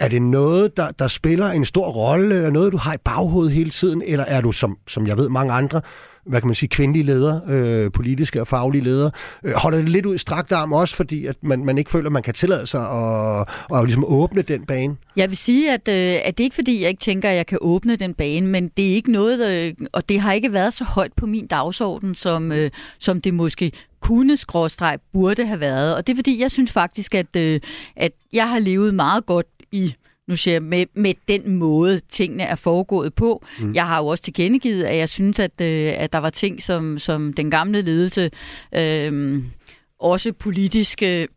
er 0.00 0.08
det 0.08 0.22
noget, 0.22 0.76
der, 0.76 0.90
der 0.90 1.08
spiller 1.08 1.50
en 1.50 1.64
stor 1.64 1.86
rolle, 1.88 2.46
og 2.46 2.52
noget, 2.52 2.72
du 2.72 2.76
har 2.76 2.94
i 2.94 2.98
baghovedet 3.04 3.52
hele 3.52 3.70
tiden, 3.70 4.02
eller 4.06 4.24
er 4.24 4.40
du, 4.40 4.52
som, 4.52 4.78
som 4.88 5.06
jeg 5.06 5.16
ved 5.16 5.28
mange 5.28 5.52
andre, 5.52 5.80
hvad 6.26 6.40
kan 6.40 6.48
man 6.48 6.54
sige, 6.54 6.68
kvindelige 6.68 7.04
ledere, 7.04 7.40
øh, 7.48 7.92
politiske 7.92 8.40
og 8.40 8.48
faglige 8.48 8.84
ledere, 8.84 9.10
øh, 9.44 9.52
holder 9.52 9.78
det 9.78 9.88
lidt 9.88 10.06
ud 10.06 10.14
i 10.14 10.18
strakt 10.18 10.52
arm 10.52 10.72
også, 10.72 10.96
fordi 10.96 11.26
at 11.26 11.36
man, 11.42 11.64
man 11.64 11.78
ikke 11.78 11.90
føler, 11.90 12.06
at 12.06 12.12
man 12.12 12.22
kan 12.22 12.34
tillade 12.34 12.66
sig 12.66 12.90
at, 12.90 13.48
at 13.74 13.84
ligesom 13.84 14.04
åbne 14.04 14.42
den 14.42 14.66
bane? 14.66 14.96
Jeg 15.16 15.28
vil 15.28 15.36
sige, 15.36 15.72
at, 15.72 15.88
øh, 15.88 16.20
at 16.24 16.38
det 16.38 16.44
er 16.44 16.46
ikke 16.46 16.54
fordi, 16.54 16.82
jeg 16.82 16.88
ikke 16.88 17.00
tænker, 17.00 17.30
at 17.30 17.36
jeg 17.36 17.46
kan 17.46 17.58
åbne 17.60 17.96
den 17.96 18.14
bane, 18.14 18.46
men 18.46 18.68
det 18.76 18.90
er 18.90 18.94
ikke 18.94 19.12
noget, 19.12 19.66
øh, 19.66 19.86
og 19.92 20.08
det 20.08 20.20
har 20.20 20.32
ikke 20.32 20.52
været 20.52 20.74
så 20.74 20.84
højt 20.84 21.12
på 21.12 21.26
min 21.26 21.46
dagsorden, 21.46 22.14
som, 22.14 22.52
øh, 22.52 22.70
som 22.98 23.20
det 23.20 23.34
måske 23.34 23.72
kunne 24.00 24.36
skråstreg 24.36 24.98
burde 25.12 25.46
have 25.46 25.60
været. 25.60 25.96
Og 25.96 26.06
det 26.06 26.12
er 26.12 26.16
fordi, 26.16 26.40
jeg 26.40 26.50
synes 26.50 26.72
faktisk, 26.72 27.14
at, 27.14 27.36
øh, 27.36 27.60
at 27.96 28.12
jeg 28.32 28.50
har 28.50 28.58
levet 28.58 28.94
meget 28.94 29.26
godt 29.26 29.46
i 29.72 29.94
nu 30.28 30.36
siger 30.36 30.54
jeg, 30.54 30.62
med, 30.62 30.86
med 30.94 31.14
den 31.28 31.56
måde, 31.56 32.00
tingene 32.08 32.42
er 32.42 32.54
foregået 32.54 33.14
på. 33.14 33.44
Mm. 33.60 33.74
Jeg 33.74 33.86
har 33.86 33.98
jo 33.98 34.06
også 34.06 34.22
tilkendegivet, 34.22 34.84
at 34.84 34.96
jeg 34.96 35.08
synes, 35.08 35.38
at, 35.38 35.60
øh, 35.60 35.92
at 35.96 36.12
der 36.12 36.18
var 36.18 36.30
ting, 36.30 36.62
som, 36.62 36.98
som 36.98 37.32
den 37.32 37.50
gamle 37.50 37.82
ledelse 37.82 38.30
øh, 38.74 39.42
også 39.98 40.32
politisk 40.32 41.02
øh, 41.02 41.28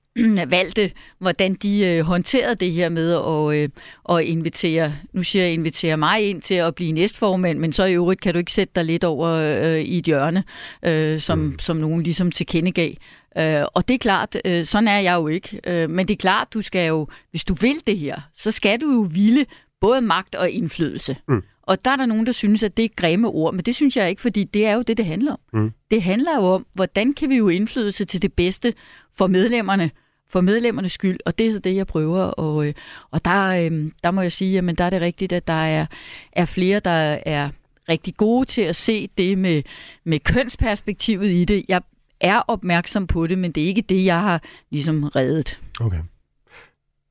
valgte, 0.48 0.92
hvordan 1.20 1.54
de 1.54 1.86
øh, 1.86 2.02
håndterede 2.06 2.56
det 2.56 2.72
her 2.72 2.90
med 2.90 3.14
at, 3.14 3.62
øh, 3.62 3.70
at 4.10 4.26
invitere, 4.26 4.94
nu 5.14 5.24
siger 5.24 5.44
jeg, 5.46 5.54
invitere 5.54 5.98
mig 5.98 6.30
ind 6.30 6.42
til 6.42 6.54
at 6.54 6.76
blive 6.76 6.92
næstformand, 6.92 7.60
men 7.60 7.74
så 7.74 7.86
i 7.86 7.94
øvrigt 7.94 8.22
kan 8.22 8.34
du 8.34 8.38
ikke 8.38 8.54
sætte 8.54 8.72
dig 8.76 8.86
lidt 8.86 9.04
over 9.04 9.30
øh, 9.30 9.80
i 9.80 9.98
et 9.98 10.06
hjørne, 10.06 10.44
øh, 10.86 11.20
som, 11.20 11.40
mm. 11.40 11.60
som 11.60 11.78
nogen 11.78 12.04
ligesom 12.04 12.32
tilkendegav. 12.32 12.92
Øh, 13.38 13.66
og 13.74 13.88
det 13.88 13.94
er 13.94 13.98
klart, 13.98 14.38
øh, 14.46 14.66
sådan 14.66 14.88
er 14.88 15.00
jeg 15.00 15.16
jo 15.16 15.28
ikke. 15.28 15.60
Øh, 15.68 15.90
men 15.90 16.08
det 16.08 16.14
er 16.14 16.18
klart, 16.18 16.54
du 16.54 16.62
skal 16.62 16.88
jo, 16.88 17.08
hvis 17.32 17.44
du 17.44 17.54
vil 17.54 17.76
det 17.88 17.98
her, 17.98 18.22
så 18.36 18.52
skal 18.52 18.82
du 18.82 18.92
jo 18.92 19.08
ville 19.12 19.46
både 19.82 20.02
magt 20.02 20.36
og 20.36 20.50
indflydelse. 20.50 21.18
Mm. 21.28 21.44
Og 21.64 21.86
der 21.86 21.92
er 21.92 21.96
der 21.96 22.06
nogen, 22.06 22.26
der 22.26 22.32
synes, 22.32 22.64
at 22.64 22.78
det 22.78 22.86
er 22.86 22.90
grimme 22.96 23.28
ord, 23.28 23.54
men 23.54 23.66
det 23.66 23.76
synes 23.76 23.98
jeg 23.98 24.10
ikke, 24.10 24.22
fordi 24.22 24.44
det 24.44 24.66
er 24.66 24.74
jo 24.74 24.82
det, 24.82 24.98
det 24.98 25.06
handler 25.06 25.32
om. 25.32 25.40
Mm. 25.54 25.72
Det 25.92 26.04
handler 26.04 26.36
jo 26.36 26.42
om, 26.42 26.66
hvordan 26.74 27.14
kan 27.14 27.30
vi 27.30 27.36
jo 27.36 27.50
indflydelse 27.50 28.06
til 28.06 28.22
det 28.22 28.34
bedste 28.34 28.74
for 29.18 29.28
medlemmerne, 29.28 29.92
for 30.30 30.42
medlemmernes 30.42 30.92
skyld, 30.92 31.20
og 31.26 31.38
det 31.38 31.48
er 31.48 31.52
så 31.52 31.60
det, 31.60 31.76
jeg 31.76 31.88
prøver. 31.88 32.22
Og, 32.22 32.68
øh, 32.68 32.74
og 33.12 33.26
der, 33.26 33.48
øh, 33.48 33.92
der 34.04 34.12
må 34.12 34.22
jeg 34.22 34.32
sige, 34.32 34.58
at 34.58 34.78
der 34.78 34.84
er 34.84 34.90
det 34.90 35.02
rigtigt, 35.02 35.34
at 35.34 35.48
der 35.48 35.54
er, 35.54 35.86
er 36.32 36.46
flere, 36.46 36.80
der 36.80 37.18
er 37.26 37.50
rigtig 37.90 38.18
gode 38.18 38.46
til 38.46 38.62
at 38.62 38.76
se 38.76 39.10
det 39.18 39.38
med, 39.38 39.64
med 40.04 40.20
kønsperspektivet 40.20 41.32
i 41.32 41.46
det. 41.46 41.66
Jeg, 41.68 41.82
er 42.22 42.40
opmærksom 42.48 43.08
på 43.08 43.28
det, 43.28 43.38
men 43.38 43.52
det 43.52 43.64
er 43.64 43.68
ikke 43.68 43.84
det, 43.90 44.06
jeg 44.06 44.22
har 44.22 44.42
ligesom 44.72 45.04
reddet. 45.04 45.60
Okay. 45.80 46.00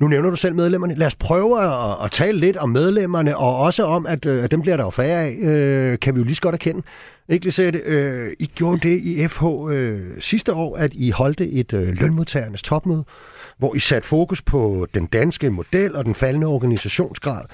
Nu 0.00 0.08
nævner 0.08 0.30
du 0.30 0.36
selv 0.36 0.54
medlemmerne. 0.54 0.94
Lad 0.94 1.06
os 1.06 1.16
prøve 1.16 1.62
at, 1.62 2.04
at 2.04 2.10
tale 2.10 2.38
lidt 2.38 2.56
om 2.56 2.68
medlemmerne, 2.68 3.36
og 3.36 3.58
også 3.58 3.84
om, 3.84 4.06
at, 4.06 4.26
øh, 4.26 4.44
at 4.44 4.50
dem 4.50 4.62
bliver 4.62 4.76
der 4.76 4.84
jo 4.84 4.90
færre 4.90 5.22
af, 5.22 5.36
øh, 5.36 5.98
kan 5.98 6.14
vi 6.14 6.20
jo 6.20 6.24
lige 6.24 6.34
så 6.34 6.42
godt 6.42 6.54
erkende. 6.54 6.82
Ikke 7.28 7.44
Lisette, 7.44 7.78
øh, 7.78 8.32
I 8.38 8.46
gjorde 8.46 8.88
det 8.88 9.00
i 9.00 9.28
FH 9.28 9.44
øh, 9.70 10.20
sidste 10.20 10.52
år, 10.54 10.76
at 10.76 10.92
I 10.94 11.10
holdte 11.10 11.50
et 11.50 11.72
øh, 11.72 11.88
lønmodtagernes 11.88 12.62
topmøde, 12.62 13.04
hvor 13.58 13.74
I 13.74 13.78
satte 13.78 14.08
fokus 14.08 14.42
på 14.42 14.86
den 14.94 15.06
danske 15.06 15.50
model 15.50 15.96
og 15.96 16.04
den 16.04 16.14
faldende 16.14 16.46
organisationsgrad. 16.46 17.44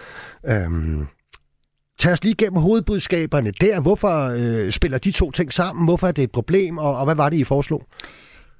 Øh, 0.46 0.70
Tag 2.00 2.12
os 2.12 2.24
lige 2.24 2.34
gennem 2.34 2.60
hovedbudskaberne 2.60 3.50
der. 3.50 3.80
Hvorfor 3.80 4.30
øh, 4.36 4.70
spiller 4.70 4.98
de 4.98 5.10
to 5.10 5.30
ting 5.30 5.52
sammen? 5.52 5.84
Hvorfor 5.84 6.08
er 6.08 6.12
det 6.12 6.24
et 6.24 6.30
problem, 6.30 6.78
og, 6.78 6.96
og 6.96 7.04
hvad 7.04 7.14
var 7.14 7.28
det, 7.28 7.36
I 7.36 7.44
foreslog? 7.44 7.86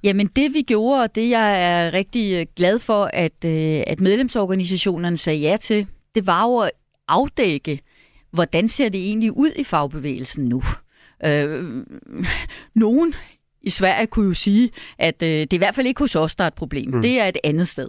Jamen 0.03 0.27
det 0.35 0.53
vi 0.53 0.61
gjorde, 0.61 1.03
og 1.03 1.15
det 1.15 1.29
jeg 1.29 1.63
er 1.63 1.93
rigtig 1.93 2.39
øh, 2.39 2.45
glad 2.55 2.79
for, 2.79 3.09
at, 3.13 3.45
øh, 3.45 3.83
at 3.87 3.99
medlemsorganisationerne 3.99 5.17
sagde 5.17 5.39
ja 5.39 5.57
til, 5.61 5.87
det 6.15 6.27
var 6.27 6.43
jo 6.43 6.57
at 6.57 6.71
afdække, 7.07 7.81
hvordan 8.31 8.67
ser 8.67 8.89
det 8.89 9.07
egentlig 9.07 9.31
ud 9.37 9.51
i 9.55 9.63
fagbevægelsen 9.63 10.45
nu? 10.45 10.63
Øh, 11.25 11.83
nogen 12.75 13.13
i 13.61 13.69
Sverige 13.69 14.07
kunne 14.07 14.27
jo 14.27 14.33
sige, 14.33 14.69
at 14.99 15.21
øh, 15.23 15.29
det 15.29 15.53
er 15.53 15.57
i 15.57 15.57
hvert 15.57 15.75
fald 15.75 15.87
ikke 15.87 15.99
hos 15.99 16.15
os, 16.15 16.35
der 16.35 16.43
er 16.43 16.47
et 16.47 16.53
problem. 16.53 16.91
Mm. 16.91 17.01
Det 17.01 17.19
er 17.19 17.25
et 17.25 17.37
andet 17.43 17.67
sted. 17.67 17.87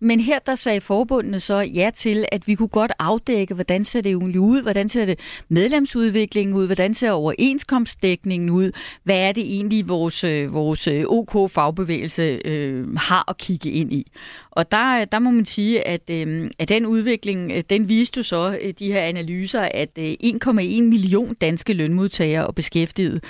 Men 0.00 0.20
her 0.20 0.38
der 0.38 0.54
sagde 0.54 0.80
forbundene 0.80 1.40
så 1.40 1.56
ja 1.56 1.90
til, 1.94 2.24
at 2.32 2.46
vi 2.46 2.54
kunne 2.54 2.68
godt 2.68 2.92
afdække, 2.98 3.54
hvordan 3.54 3.84
ser 3.84 4.00
det 4.00 4.12
egentlig 4.12 4.40
ud, 4.40 4.62
hvordan 4.62 4.88
ser 4.88 5.06
det 5.06 5.18
medlemsudviklingen 5.48 6.56
ud, 6.56 6.66
hvordan 6.66 6.94
ser 6.94 7.10
overenskomstdækningen 7.10 8.50
ud, 8.50 8.72
hvad 9.04 9.28
er 9.28 9.32
det 9.32 9.42
egentlig 9.42 9.88
vores, 9.88 10.24
øh, 10.24 10.54
vores 10.54 10.86
øh, 10.86 11.04
OK-fagbevægelse 11.08 12.40
øh, 12.44 12.96
har 12.96 13.30
at 13.30 13.38
kigge 13.38 13.70
ind 13.70 13.92
i. 13.92 14.06
Og 14.50 14.72
der, 14.72 15.04
der 15.04 15.18
må 15.18 15.30
man 15.30 15.44
sige, 15.44 15.88
at, 15.88 16.10
øh, 16.10 16.50
at 16.58 16.68
den 16.68 16.86
udvikling, 16.86 17.52
øh, 17.52 17.62
den 17.70 17.88
viste 17.88 18.22
så 18.22 18.58
øh, 18.62 18.74
de 18.78 18.92
her 18.92 19.00
analyser, 19.00 19.60
at 19.60 19.90
øh, 19.98 20.14
1,1 20.24 20.50
million 20.82 21.34
danske 21.34 21.72
lønmodtagere 21.72 22.46
og 22.46 22.54
beskæftigede, 22.54 23.20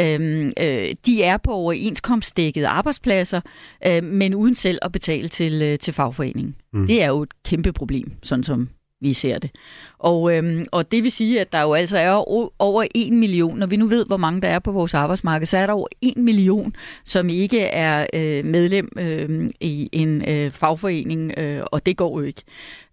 øh, 0.00 0.50
øh, 0.60 0.94
de 1.06 1.22
er 1.22 1.36
på 1.36 1.50
overenskomstdækkede 1.50 2.68
arbejdspladser, 2.68 3.40
øh, 3.86 4.04
men 4.04 4.34
uden 4.34 4.54
selv 4.54 4.78
at 4.82 4.92
betale 4.92 5.28
til, 5.28 5.62
øh, 5.62 5.78
til 5.78 5.92
fagforeningen. 5.92 6.56
Mm. 6.72 6.86
Det 6.86 7.02
er 7.02 7.08
jo 7.08 7.22
et 7.22 7.30
kæmpe 7.44 7.72
problem, 7.72 8.12
sådan 8.22 8.44
som 8.44 8.68
vi 9.06 9.12
ser 9.12 9.38
det. 9.38 9.50
Og, 9.98 10.32
øhm, 10.32 10.64
og 10.72 10.92
det 10.92 11.02
vil 11.02 11.12
sige, 11.12 11.40
at 11.40 11.52
der 11.52 11.62
jo 11.62 11.74
altså 11.74 11.98
er 11.98 12.10
over 12.62 12.86
en 12.94 13.20
million, 13.20 13.58
når 13.58 13.66
vi 13.66 13.76
nu 13.76 13.86
ved, 13.86 14.06
hvor 14.06 14.16
mange 14.16 14.40
der 14.40 14.48
er 14.48 14.58
på 14.58 14.72
vores 14.72 14.94
arbejdsmarked, 14.94 15.46
så 15.46 15.58
er 15.58 15.66
der 15.66 15.72
over 15.72 15.88
en 16.00 16.24
million, 16.24 16.74
som 17.04 17.28
ikke 17.28 17.60
er 17.60 18.06
øh, 18.14 18.44
medlem 18.44 18.88
øh, 18.98 19.50
i 19.60 19.88
en 19.92 20.28
øh, 20.28 20.50
fagforening, 20.50 21.38
øh, 21.38 21.62
og 21.72 21.86
det 21.86 21.96
går 21.96 22.20
jo 22.20 22.26
ikke. 22.26 22.42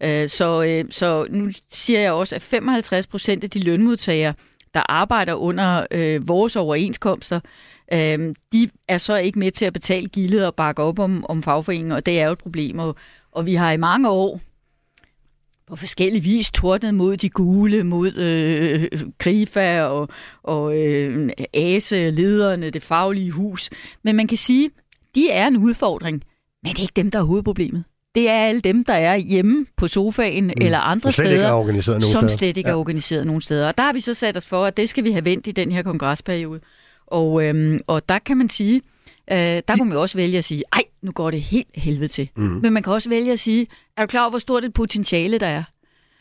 Øh, 0.03 0.29
så, 0.29 0.63
øh, 0.63 0.85
så 0.89 1.27
nu 1.29 1.51
siger 1.69 1.99
jeg 1.99 2.11
også, 2.11 2.35
at 2.35 2.41
55 2.41 3.07
procent 3.07 3.43
af 3.43 3.49
de 3.49 3.59
lønmodtagere, 3.59 4.33
der 4.73 4.91
arbejder 4.91 5.33
under 5.33 5.85
øh, 5.91 6.27
vores 6.27 6.55
overenskomster, 6.55 7.39
øh, 7.93 8.35
de 8.51 8.69
er 8.87 8.97
så 8.97 9.17
ikke 9.17 9.39
med 9.39 9.51
til 9.51 9.65
at 9.65 9.73
betale 9.73 10.07
gildet 10.07 10.45
og 10.45 10.55
bakke 10.55 10.81
op 10.81 10.99
om, 10.99 11.25
om 11.29 11.43
fagforeningen, 11.43 11.91
og 11.91 12.05
det 12.05 12.19
er 12.19 12.25
jo 12.25 12.31
et 12.31 12.37
problem. 12.37 12.79
Og, 12.79 12.95
og 13.31 13.45
vi 13.45 13.53
har 13.53 13.71
i 13.71 13.77
mange 13.77 14.09
år 14.09 14.39
på 15.73 15.77
forskellig 15.77 16.23
vis 16.23 16.51
tordnet 16.51 16.93
mod 16.93 17.17
de 17.17 17.29
gule, 17.29 17.83
mod 17.83 18.17
øh, 18.17 18.87
Grifa 19.17 19.81
og, 19.81 20.09
og 20.43 20.77
øh, 20.77 21.29
ASE, 21.53 22.09
lederne, 22.09 22.69
det 22.69 22.83
faglige 22.83 23.31
hus. 23.31 23.69
Men 24.03 24.15
man 24.15 24.27
kan 24.27 24.37
sige, 24.37 24.69
de 25.15 25.29
er 25.29 25.47
en 25.47 25.57
udfordring, 25.57 26.23
men 26.63 26.71
det 26.71 26.77
er 26.77 26.81
ikke 26.81 26.93
dem, 26.95 27.11
der 27.11 27.19
er 27.19 27.23
hovedproblemet. 27.23 27.83
Det 28.15 28.29
er 28.29 28.33
alle 28.33 28.61
dem, 28.61 28.83
der 28.83 28.93
er 28.93 29.15
hjemme 29.15 29.65
på 29.77 29.87
sofaen 29.87 30.43
mm. 30.43 30.53
eller 30.61 30.79
andre 30.79 31.11
som 31.11 31.25
steder, 31.25 31.81
som 31.81 32.01
steder. 32.01 32.27
slet 32.27 32.57
ikke 32.57 32.69
ja. 32.69 32.73
er 32.73 32.79
organiseret 32.79 33.25
nogen 33.25 33.41
steder. 33.41 33.67
Og 33.67 33.77
der 33.77 33.83
har 33.83 33.93
vi 33.93 33.99
så 33.99 34.13
sat 34.13 34.37
os 34.37 34.45
for, 34.45 34.65
at 34.65 34.77
det 34.77 34.89
skal 34.89 35.03
vi 35.03 35.11
have 35.11 35.25
vendt 35.25 35.47
i 35.47 35.51
den 35.51 35.71
her 35.71 35.83
kongresperiode. 35.83 36.59
Og, 37.07 37.43
øhm, 37.43 37.79
og 37.87 38.09
der 38.09 38.19
kan 38.19 38.37
man 38.37 38.49
sige, 38.49 38.81
øh, 39.31 39.37
der 39.37 39.75
kan 39.75 39.85
man 39.87 39.93
jo 39.93 40.01
også 40.01 40.17
vælge 40.17 40.37
at 40.37 40.43
sige, 40.43 40.63
ej, 40.73 40.83
nu 41.01 41.11
går 41.11 41.31
det 41.31 41.41
helt 41.41 41.67
helvede 41.75 42.07
til. 42.07 42.29
Mm. 42.35 42.43
Men 42.43 42.73
man 42.73 42.83
kan 42.83 42.93
også 42.93 43.09
vælge 43.09 43.31
at 43.31 43.39
sige, 43.39 43.67
er 43.97 44.01
du 44.01 44.07
klar 44.07 44.21
over, 44.21 44.29
hvor 44.29 44.39
stort 44.39 44.63
et 44.63 44.73
potentiale 44.73 45.37
der 45.37 45.47
er? 45.47 45.63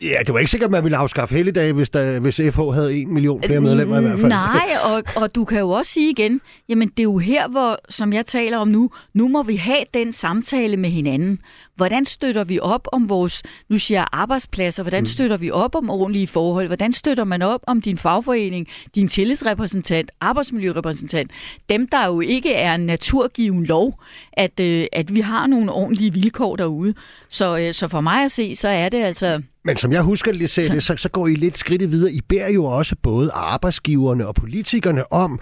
Ja, 0.02 0.18
det 0.26 0.34
var 0.34 0.38
ikke 0.38 0.50
sikkert, 0.50 0.68
at 0.68 0.72
man 0.72 0.84
ville 0.84 0.96
afskaffe 0.96 1.34
helligdage, 1.34 1.72
hvis, 1.72 1.90
der, 1.90 2.20
hvis 2.20 2.36
FH 2.36 2.60
havde 2.60 2.96
en 2.96 3.14
million 3.14 3.42
flere 3.42 3.60
medlemmer 3.60 3.98
i 3.98 4.00
hvert 4.00 4.18
fald. 4.18 4.28
Nej, 4.28 4.76
og, 4.84 5.02
og 5.16 5.34
du 5.34 5.44
kan 5.44 5.58
jo 5.58 5.70
også 5.70 5.92
sige 5.92 6.10
igen, 6.10 6.40
jamen 6.68 6.88
det 6.88 6.98
er 6.98 7.02
jo 7.02 7.18
her, 7.18 7.48
hvor, 7.48 7.78
som 7.88 8.12
jeg 8.12 8.26
taler 8.26 8.58
om 8.58 8.68
nu, 8.68 8.90
nu 9.14 9.28
må 9.28 9.42
vi 9.42 9.56
have 9.56 9.84
den 9.94 10.12
samtale 10.12 10.76
med 10.76 10.90
hinanden. 10.90 11.38
Hvordan 11.76 12.04
støtter 12.04 12.44
vi 12.44 12.58
op 12.60 12.88
om 12.92 13.08
vores, 13.08 13.42
nu 13.68 13.78
siger 13.78 13.98
jeg 13.98 14.06
arbejdspladser, 14.12 14.82
hvordan 14.82 15.02
mm. 15.02 15.06
støtter 15.06 15.36
vi 15.36 15.50
op 15.50 15.74
om 15.74 15.90
ordentlige 15.90 16.26
forhold? 16.26 16.66
Hvordan 16.66 16.92
støtter 16.92 17.24
man 17.24 17.42
op 17.42 17.60
om 17.66 17.80
din 17.80 17.98
fagforening, 17.98 18.68
din 18.94 19.08
tillidsrepræsentant, 19.08 20.10
arbejdsmiljørepræsentant? 20.20 21.30
Dem, 21.68 21.88
der 21.88 22.06
jo 22.06 22.20
ikke 22.20 22.54
er 22.54 22.74
en 22.74 22.86
naturgiven 22.86 23.66
lov, 23.66 24.02
at, 24.32 24.60
øh, 24.60 24.86
at 24.92 25.14
vi 25.14 25.20
har 25.20 25.46
nogle 25.46 25.72
ordentlige 25.72 26.12
vilkår 26.12 26.56
derude. 26.56 26.94
Så, 27.28 27.58
øh, 27.58 27.74
så 27.74 27.88
for 27.88 28.00
mig 28.00 28.24
at 28.24 28.32
se, 28.32 28.56
så 28.56 28.68
er 28.68 28.88
det 28.88 29.02
altså 29.02 29.42
men 29.64 29.76
som 29.76 29.92
jeg 29.92 30.02
husker 30.02 30.32
det, 30.32 30.50
så, 30.50 30.80
så, 30.80 30.94
så 30.96 31.08
går 31.08 31.26
I 31.26 31.34
lidt 31.34 31.58
skridt 31.58 31.90
videre. 31.90 32.12
I 32.12 32.20
beder 32.20 32.48
jo 32.48 32.64
også 32.64 32.96
både 33.02 33.30
arbejdsgiverne 33.34 34.26
og 34.26 34.34
politikerne 34.34 35.12
om 35.12 35.40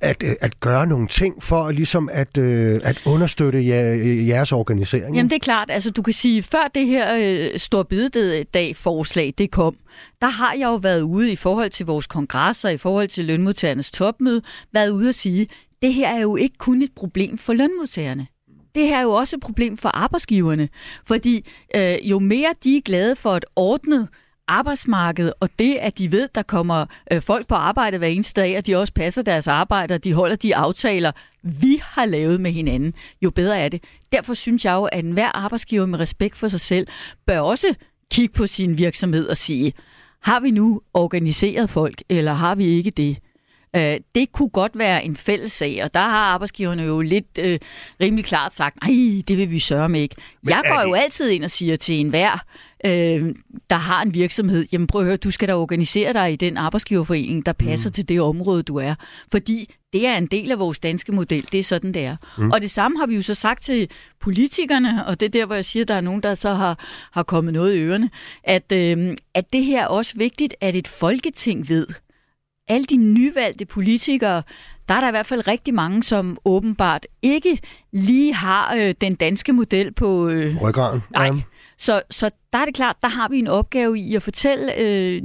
at, 0.00 0.22
øh, 0.22 0.34
at 0.40 0.60
gøre 0.60 0.86
nogle 0.86 1.08
ting 1.08 1.42
for 1.42 1.70
ligesom 1.70 2.08
at, 2.12 2.38
øh, 2.38 2.80
at 2.84 3.02
understøtte 3.06 3.66
jeres 4.28 4.52
organisering. 4.52 5.16
Jamen 5.16 5.30
det 5.30 5.36
er 5.36 5.40
klart. 5.40 5.70
Altså 5.70 5.90
du 5.90 6.02
kan 6.02 6.14
sige, 6.14 6.42
før 6.42 6.70
det 6.74 6.86
her 6.86 7.16
øh, 7.20 7.58
store 7.58 7.84
bededag 7.84 8.76
forslag 8.76 9.34
det 9.38 9.50
kom, 9.50 9.76
der 10.20 10.28
har 10.28 10.52
jeg 10.52 10.66
jo 10.66 10.74
været 10.74 11.00
ude 11.00 11.32
i 11.32 11.36
forhold 11.36 11.70
til 11.70 11.86
vores 11.86 12.06
kongresser, 12.06 12.68
i 12.68 12.76
forhold 12.76 13.08
til 13.08 13.24
lønmodtagernes 13.24 13.90
topmøde, 13.90 14.42
været 14.72 14.90
ude 14.90 15.08
at 15.08 15.14
sige, 15.14 15.46
det 15.82 15.94
her 15.94 16.08
er 16.08 16.20
jo 16.20 16.36
ikke 16.36 16.58
kun 16.58 16.82
et 16.82 16.92
problem 16.96 17.38
for 17.38 17.52
lønmodtagerne 17.52 18.26
det 18.74 18.86
her 18.86 18.98
er 18.98 19.02
jo 19.02 19.10
også 19.10 19.36
et 19.36 19.42
problem 19.42 19.76
for 19.76 19.88
arbejdsgiverne, 19.88 20.68
fordi 21.06 21.50
øh, 21.76 21.96
jo 22.02 22.18
mere 22.18 22.54
de 22.64 22.76
er 22.76 22.80
glade 22.80 23.16
for 23.16 23.36
et 23.36 23.44
ordnet 23.56 24.08
arbejdsmarked, 24.48 25.32
og 25.40 25.48
det, 25.58 25.74
at 25.74 25.98
de 25.98 26.12
ved, 26.12 26.28
der 26.34 26.42
kommer 26.42 26.86
øh, 27.12 27.22
folk 27.22 27.46
på 27.46 27.54
arbejde 27.54 27.98
hver 27.98 28.08
eneste 28.08 28.40
dag, 28.40 28.58
og 28.58 28.66
de 28.66 28.76
også 28.76 28.92
passer 28.92 29.22
deres 29.22 29.48
arbejde, 29.48 29.94
og 29.94 30.04
de 30.04 30.12
holder 30.12 30.36
de 30.36 30.56
aftaler, 30.56 31.12
vi 31.42 31.82
har 31.84 32.04
lavet 32.04 32.40
med 32.40 32.52
hinanden, 32.52 32.94
jo 33.22 33.30
bedre 33.30 33.58
er 33.58 33.68
det. 33.68 33.84
Derfor 34.12 34.34
synes 34.34 34.64
jeg 34.64 34.72
jo, 34.72 34.84
at 34.84 35.04
enhver 35.04 35.36
arbejdsgiver 35.36 35.86
med 35.86 35.98
respekt 35.98 36.36
for 36.36 36.48
sig 36.48 36.60
selv, 36.60 36.86
bør 37.26 37.40
også 37.40 37.74
kigge 38.10 38.34
på 38.34 38.46
sin 38.46 38.78
virksomhed 38.78 39.28
og 39.28 39.36
sige, 39.36 39.72
har 40.22 40.40
vi 40.40 40.50
nu 40.50 40.80
organiseret 40.94 41.70
folk, 41.70 42.02
eller 42.08 42.32
har 42.32 42.54
vi 42.54 42.64
ikke 42.64 42.90
det? 42.90 43.16
Øh, 43.76 44.00
det 44.14 44.32
kunne 44.32 44.48
godt 44.48 44.78
være 44.78 45.04
en 45.04 45.16
fælles 45.16 45.52
sag, 45.52 45.84
og 45.84 45.94
der 45.94 46.00
har 46.00 46.24
arbejdsgiverne 46.24 46.82
jo 46.82 47.00
lidt 47.00 47.38
øh, 47.38 47.58
rimelig 48.00 48.24
klart 48.24 48.54
sagt, 48.54 48.76
nej, 48.82 49.22
det 49.28 49.38
vil 49.38 49.50
vi 49.50 49.58
sørge 49.58 49.88
med 49.88 50.00
ikke. 50.00 50.16
Men 50.42 50.50
jeg 50.50 50.62
går 50.68 50.78
det... 50.78 50.88
jo 50.88 50.94
altid 50.94 51.30
ind 51.30 51.44
og 51.44 51.50
siger 51.50 51.76
til 51.76 51.94
enhver, 51.94 52.44
øh, 52.84 53.34
der 53.70 53.76
har 53.76 54.02
en 54.02 54.14
virksomhed, 54.14 54.66
jamen 54.72 54.86
prøv 54.86 55.00
at 55.00 55.06
høre, 55.06 55.16
du 55.16 55.30
skal 55.30 55.48
da 55.48 55.56
organisere 55.56 56.12
dig 56.12 56.32
i 56.32 56.36
den 56.36 56.56
arbejdsgiverforening, 56.56 57.46
der 57.46 57.52
passer 57.52 57.88
mm. 57.88 57.92
til 57.92 58.08
det 58.08 58.20
område, 58.20 58.62
du 58.62 58.76
er. 58.76 58.94
Fordi 59.30 59.74
det 59.92 60.06
er 60.06 60.16
en 60.16 60.26
del 60.26 60.52
af 60.52 60.58
vores 60.58 60.78
danske 60.78 61.12
model. 61.12 61.48
Det 61.52 61.60
er 61.60 61.64
sådan, 61.64 61.94
det 61.94 62.04
er. 62.04 62.16
Mm. 62.38 62.50
Og 62.50 62.62
det 62.62 62.70
samme 62.70 62.98
har 62.98 63.06
vi 63.06 63.14
jo 63.14 63.22
så 63.22 63.34
sagt 63.34 63.62
til 63.62 63.88
politikerne, 64.20 65.06
og 65.06 65.20
det 65.20 65.26
er 65.26 65.30
der, 65.30 65.46
hvor 65.46 65.54
jeg 65.54 65.64
siger, 65.64 65.84
at 65.84 65.88
der 65.88 65.94
er 65.94 66.00
nogen, 66.00 66.22
der 66.22 66.34
så 66.34 66.54
har, 66.54 66.78
har 67.12 67.22
kommet 67.22 67.54
noget 67.54 67.76
i 67.76 67.80
ørerne, 67.80 68.10
at, 68.44 68.72
øh, 68.72 69.16
at 69.34 69.52
det 69.52 69.64
her 69.64 69.82
er 69.82 69.86
også 69.86 70.14
vigtigt, 70.16 70.54
at 70.60 70.76
et 70.76 70.88
folketing 70.88 71.68
ved, 71.68 71.86
alle 72.72 72.84
de 72.84 72.96
nyvalgte 72.96 73.66
politikere, 73.66 74.42
der 74.88 74.94
er 74.94 75.00
der 75.00 75.08
i 75.08 75.10
hvert 75.10 75.26
fald 75.26 75.48
rigtig 75.48 75.74
mange, 75.74 76.02
som 76.02 76.38
åbenbart 76.44 77.06
ikke 77.22 77.58
lige 77.92 78.34
har 78.34 78.74
øh, 78.74 78.94
den 79.00 79.14
danske 79.14 79.52
model 79.52 79.92
på... 79.92 80.28
Øh, 80.28 80.62
Ryggen. 80.62 81.02
Nej. 81.10 81.26
Ja. 81.26 81.32
Så, 81.78 82.02
så 82.10 82.30
der 82.52 82.58
er 82.58 82.64
det 82.64 82.74
klart, 82.74 82.96
der 83.02 83.08
har 83.08 83.28
vi 83.28 83.38
en 83.38 83.48
opgave 83.48 83.98
i 83.98 84.14
at 84.14 84.22
fortælle 84.22 84.78
øh, 84.78 85.22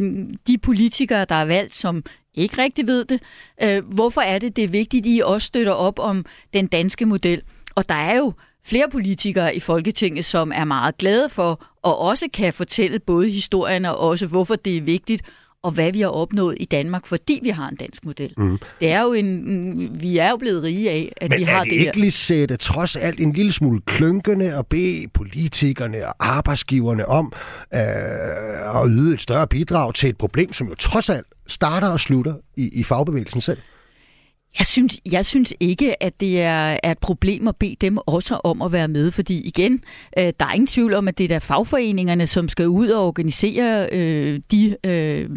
de 0.47 0.57
politikere, 0.57 1.25
der 1.25 1.35
er 1.35 1.45
valgt, 1.45 1.75
som 1.75 2.03
ikke 2.33 2.61
rigtig 2.61 2.87
ved 2.87 3.05
det, 3.05 3.21
øh, 3.63 3.85
hvorfor 3.85 4.21
er 4.21 4.39
det, 4.39 4.55
det 4.55 4.63
er 4.63 4.67
vigtigt, 4.67 5.05
at 5.05 5.09
I 5.09 5.21
også 5.25 5.45
støtter 5.45 5.71
op 5.71 5.99
om 5.99 6.25
den 6.53 6.67
danske 6.67 7.05
model. 7.05 7.41
Og 7.75 7.89
der 7.89 7.95
er 7.95 8.17
jo 8.17 8.33
flere 8.65 8.89
politikere 8.91 9.55
i 9.55 9.59
Folketinget, 9.59 10.25
som 10.25 10.51
er 10.55 10.65
meget 10.65 10.97
glade 10.97 11.29
for, 11.29 11.65
og 11.83 11.99
også 11.99 12.25
kan 12.33 12.53
fortælle 12.53 12.99
både 12.99 13.29
historien 13.29 13.85
og 13.85 13.97
også, 13.97 14.27
hvorfor 14.27 14.55
det 14.55 14.77
er 14.77 14.81
vigtigt 14.81 15.21
og 15.67 15.73
hvad 15.73 15.91
vi 15.91 16.01
har 16.01 16.09
opnået 16.09 16.57
i 16.59 16.65
Danmark, 16.65 17.05
fordi 17.05 17.39
vi 17.43 17.49
har 17.49 17.69
en 17.69 17.75
dansk 17.75 18.05
model. 18.05 18.33
Mm. 18.37 18.57
Det 18.79 18.91
er 18.91 19.01
jo 19.01 19.13
en, 19.13 20.01
vi 20.01 20.17
er 20.17 20.29
jo 20.29 20.37
blevet 20.37 20.63
rige 20.63 20.89
af, 20.89 21.13
at 21.17 21.29
Men 21.29 21.39
vi 21.39 21.43
har 21.43 21.63
det, 21.63 21.71
det 21.71 21.79
her. 21.79 21.79
Men 21.79 21.87
er 21.87 21.91
det 21.91 22.41
ikke 22.41 22.57
trods 22.57 22.95
alt 22.95 23.19
en 23.19 23.33
lille 23.33 23.51
smule 23.51 23.81
klynkende 23.85 24.53
at 24.53 24.67
bede 24.67 25.07
politikerne 25.13 26.07
og 26.07 26.15
arbejdsgiverne 26.19 27.05
om 27.05 27.33
øh, 27.73 28.81
at 28.81 28.87
yde 28.89 29.13
et 29.13 29.21
større 29.21 29.47
bidrag 29.47 29.93
til 29.93 30.09
et 30.09 30.17
problem, 30.17 30.53
som 30.53 30.67
jo 30.67 30.75
trods 30.75 31.09
alt 31.09 31.27
starter 31.47 31.87
og 31.87 31.99
slutter 31.99 32.35
i, 32.55 32.69
i 32.79 32.83
fagbevægelsen 32.83 33.41
selv? 33.41 33.57
Jeg 34.59 34.65
synes, 34.65 34.99
jeg 35.11 35.25
synes 35.25 35.53
ikke, 35.59 36.03
at 36.03 36.21
det 36.21 36.41
er, 36.41 36.77
er 36.83 36.91
et 36.91 36.97
problem 36.97 37.47
at 37.47 37.55
bede 37.55 37.75
dem 37.81 37.97
også 37.97 38.39
om 38.43 38.61
at 38.61 38.71
være 38.71 38.87
med, 38.87 39.11
fordi 39.11 39.47
igen, 39.47 39.83
øh, 40.19 40.33
der 40.39 40.45
er 40.45 40.53
ingen 40.53 40.67
tvivl 40.67 40.93
om, 40.93 41.07
at 41.07 41.17
det 41.17 41.31
er 41.31 41.39
fagforeningerne, 41.39 42.27
som 42.27 42.49
skal 42.49 42.67
ud 42.67 42.89
og 42.89 43.07
organisere 43.07 43.89
øh, 43.91 44.39
de 44.51 44.77
øh, 44.85 45.29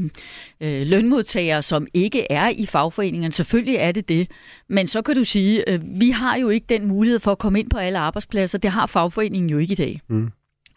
øh, 0.61 0.87
lønmodtagere, 0.87 1.62
som 1.62 1.87
ikke 1.95 2.33
er 2.33 2.49
i 2.49 2.66
fagforeningerne. 2.66 3.33
Selvfølgelig 3.33 3.77
er 3.77 3.93
det 3.93 4.09
det, 4.09 4.31
men 4.68 4.87
så 4.87 5.03
kan 5.03 5.14
du 5.14 5.25
sige, 5.25 5.71
øh, 5.71 5.81
vi 6.01 6.11
har 6.11 6.37
jo 6.37 6.49
ikke 6.49 6.66
den 6.68 6.89
mulighed 6.89 7.21
for 7.21 7.33
at 7.33 7.39
komme 7.39 7.61
ind 7.61 7.71
på 7.71 7.79
alle 7.79 7.99
arbejdspladser. 7.99 8.59
Det 8.59 8.71
har 8.71 8.87
fagforeningen 8.87 9.51
jo 9.51 9.59
ikke 9.59 9.73
i 9.73 9.77
dag. 9.77 10.01
Mm. 10.09 10.31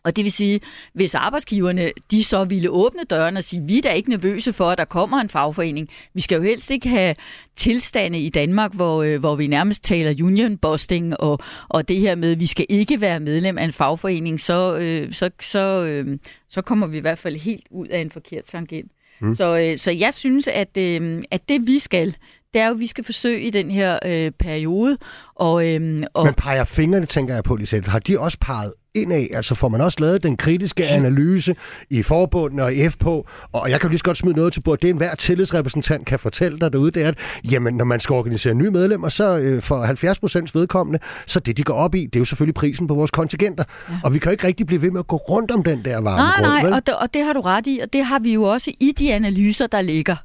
Og 0.03 0.15
det 0.15 0.23
vil 0.23 0.31
sige, 0.31 0.59
hvis 0.93 1.15
arbejdsgiverne 1.15 1.91
de 2.11 2.23
så 2.23 2.43
ville 2.43 2.69
åbne 2.69 3.03
døren 3.03 3.37
og 3.37 3.43
sige, 3.43 3.63
vi 3.67 3.77
er 3.77 3.81
da 3.81 3.91
ikke 3.91 4.09
nervøse 4.09 4.53
for, 4.53 4.69
at 4.69 4.77
der 4.77 4.85
kommer 4.85 5.17
en 5.17 5.29
fagforening. 5.29 5.89
Vi 6.13 6.21
skal 6.21 6.35
jo 6.35 6.41
helst 6.41 6.71
ikke 6.71 6.89
have 6.89 7.15
tilstande 7.55 8.19
i 8.19 8.29
Danmark, 8.29 8.73
hvor, 8.73 9.03
øh, 9.03 9.19
hvor 9.19 9.35
vi 9.35 9.47
nærmest 9.47 9.83
taler 9.83 10.23
union 10.23 10.57
busting 10.57 11.19
og, 11.19 11.39
og 11.69 11.87
det 11.87 11.99
her 11.99 12.15
med, 12.15 12.31
at 12.31 12.39
vi 12.39 12.47
skal 12.47 12.65
ikke 12.69 13.01
være 13.01 13.19
medlem 13.19 13.57
af 13.57 13.63
en 13.63 13.73
fagforening, 13.73 14.41
så, 14.41 14.77
øh, 14.77 15.13
så, 15.13 15.29
så, 15.41 15.85
øh, 15.85 16.19
så 16.49 16.61
kommer 16.61 16.87
vi 16.87 16.97
i 16.97 17.01
hvert 17.01 17.17
fald 17.17 17.35
helt 17.35 17.67
ud 17.71 17.87
af 17.87 17.99
en 17.99 18.11
forkert 18.11 18.43
tangent. 18.43 18.91
Mm. 19.21 19.33
Så, 19.33 19.57
øh, 19.57 19.77
så 19.77 19.91
jeg 19.91 20.13
synes, 20.13 20.47
at, 20.47 20.77
øh, 20.77 21.21
at 21.31 21.49
det 21.49 21.67
vi 21.67 21.79
skal, 21.79 22.15
det 22.53 22.61
er 22.61 22.67
jo, 22.67 22.73
at 22.73 22.79
vi 22.79 22.87
skal 22.87 23.03
forsøge 23.03 23.41
i 23.41 23.49
den 23.49 23.71
her 23.71 23.99
øh, 24.05 24.31
periode. 24.31 24.97
Og, 25.35 25.67
øh, 25.67 26.03
og... 26.13 26.25
Men 26.25 26.33
peger 26.33 26.63
fingrene, 26.63 27.05
tænker 27.05 27.33
jeg 27.33 27.43
på, 27.43 27.55
Lisette. 27.55 27.89
Har 27.89 27.99
de 27.99 28.19
også 28.19 28.37
peget 28.41 28.73
indad? 28.93 29.27
Altså 29.33 29.55
får 29.55 29.67
man 29.67 29.81
også 29.81 29.97
lavet 30.01 30.23
den 30.23 30.37
kritiske 30.37 30.87
analyse 30.87 31.55
i 31.89 32.03
forbundet 32.03 32.59
og 32.61 32.73
i 32.73 32.89
F 32.89 32.97
på? 32.97 33.27
Og 33.51 33.69
jeg 33.69 33.79
kan 33.79 33.87
jo 33.87 33.89
lige 33.89 33.99
så 33.99 34.03
godt 34.03 34.17
smide 34.17 34.35
noget 34.35 34.53
til 34.53 34.61
bordet. 34.61 34.81
Det 34.81 34.89
er 34.89 34.93
hver 34.93 35.15
tillidsrepræsentant 35.15 36.05
kan 36.05 36.19
fortælle 36.19 36.59
dig 36.59 36.73
derude, 36.73 36.91
det 36.91 37.03
er, 37.03 37.07
at 37.07 37.17
jamen, 37.51 37.73
når 37.73 37.85
man 37.85 37.99
skal 37.99 38.13
organisere 38.13 38.53
nye 38.53 38.71
medlemmer, 38.71 39.09
så 39.09 39.37
øh, 39.37 39.61
for 39.61 39.83
70 39.83 40.19
procents 40.19 40.55
vedkommende, 40.55 40.99
så 41.25 41.39
det, 41.39 41.57
de 41.57 41.63
går 41.63 41.73
op 41.73 41.95
i, 41.95 42.05
det 42.05 42.15
er 42.15 42.19
jo 42.19 42.25
selvfølgelig 42.25 42.55
prisen 42.55 42.87
på 42.87 42.93
vores 42.93 43.11
kontingenter. 43.11 43.63
Ja. 43.89 43.95
Og 44.03 44.13
vi 44.13 44.19
kan 44.19 44.29
jo 44.29 44.31
ikke 44.31 44.47
rigtig 44.47 44.67
blive 44.67 44.81
ved 44.81 44.91
med 44.91 44.99
at 44.99 45.07
gå 45.07 45.15
rundt 45.15 45.51
om 45.51 45.63
den 45.63 45.85
der 45.85 45.97
varme 46.01 46.17
Nej, 46.17 46.35
grund, 46.35 46.47
nej, 46.47 46.63
vel? 46.63 46.73
og 46.73 46.87
det, 46.87 46.95
og 46.95 47.13
det 47.13 47.23
har 47.23 47.33
du 47.33 47.41
ret 47.41 47.67
i, 47.67 47.79
og 47.83 47.93
det 47.93 48.05
har 48.05 48.19
vi 48.19 48.33
jo 48.33 48.43
også 48.43 48.71
i 48.79 48.93
de 48.99 49.13
analyser, 49.13 49.67
der 49.67 49.81
ligger 49.81 50.15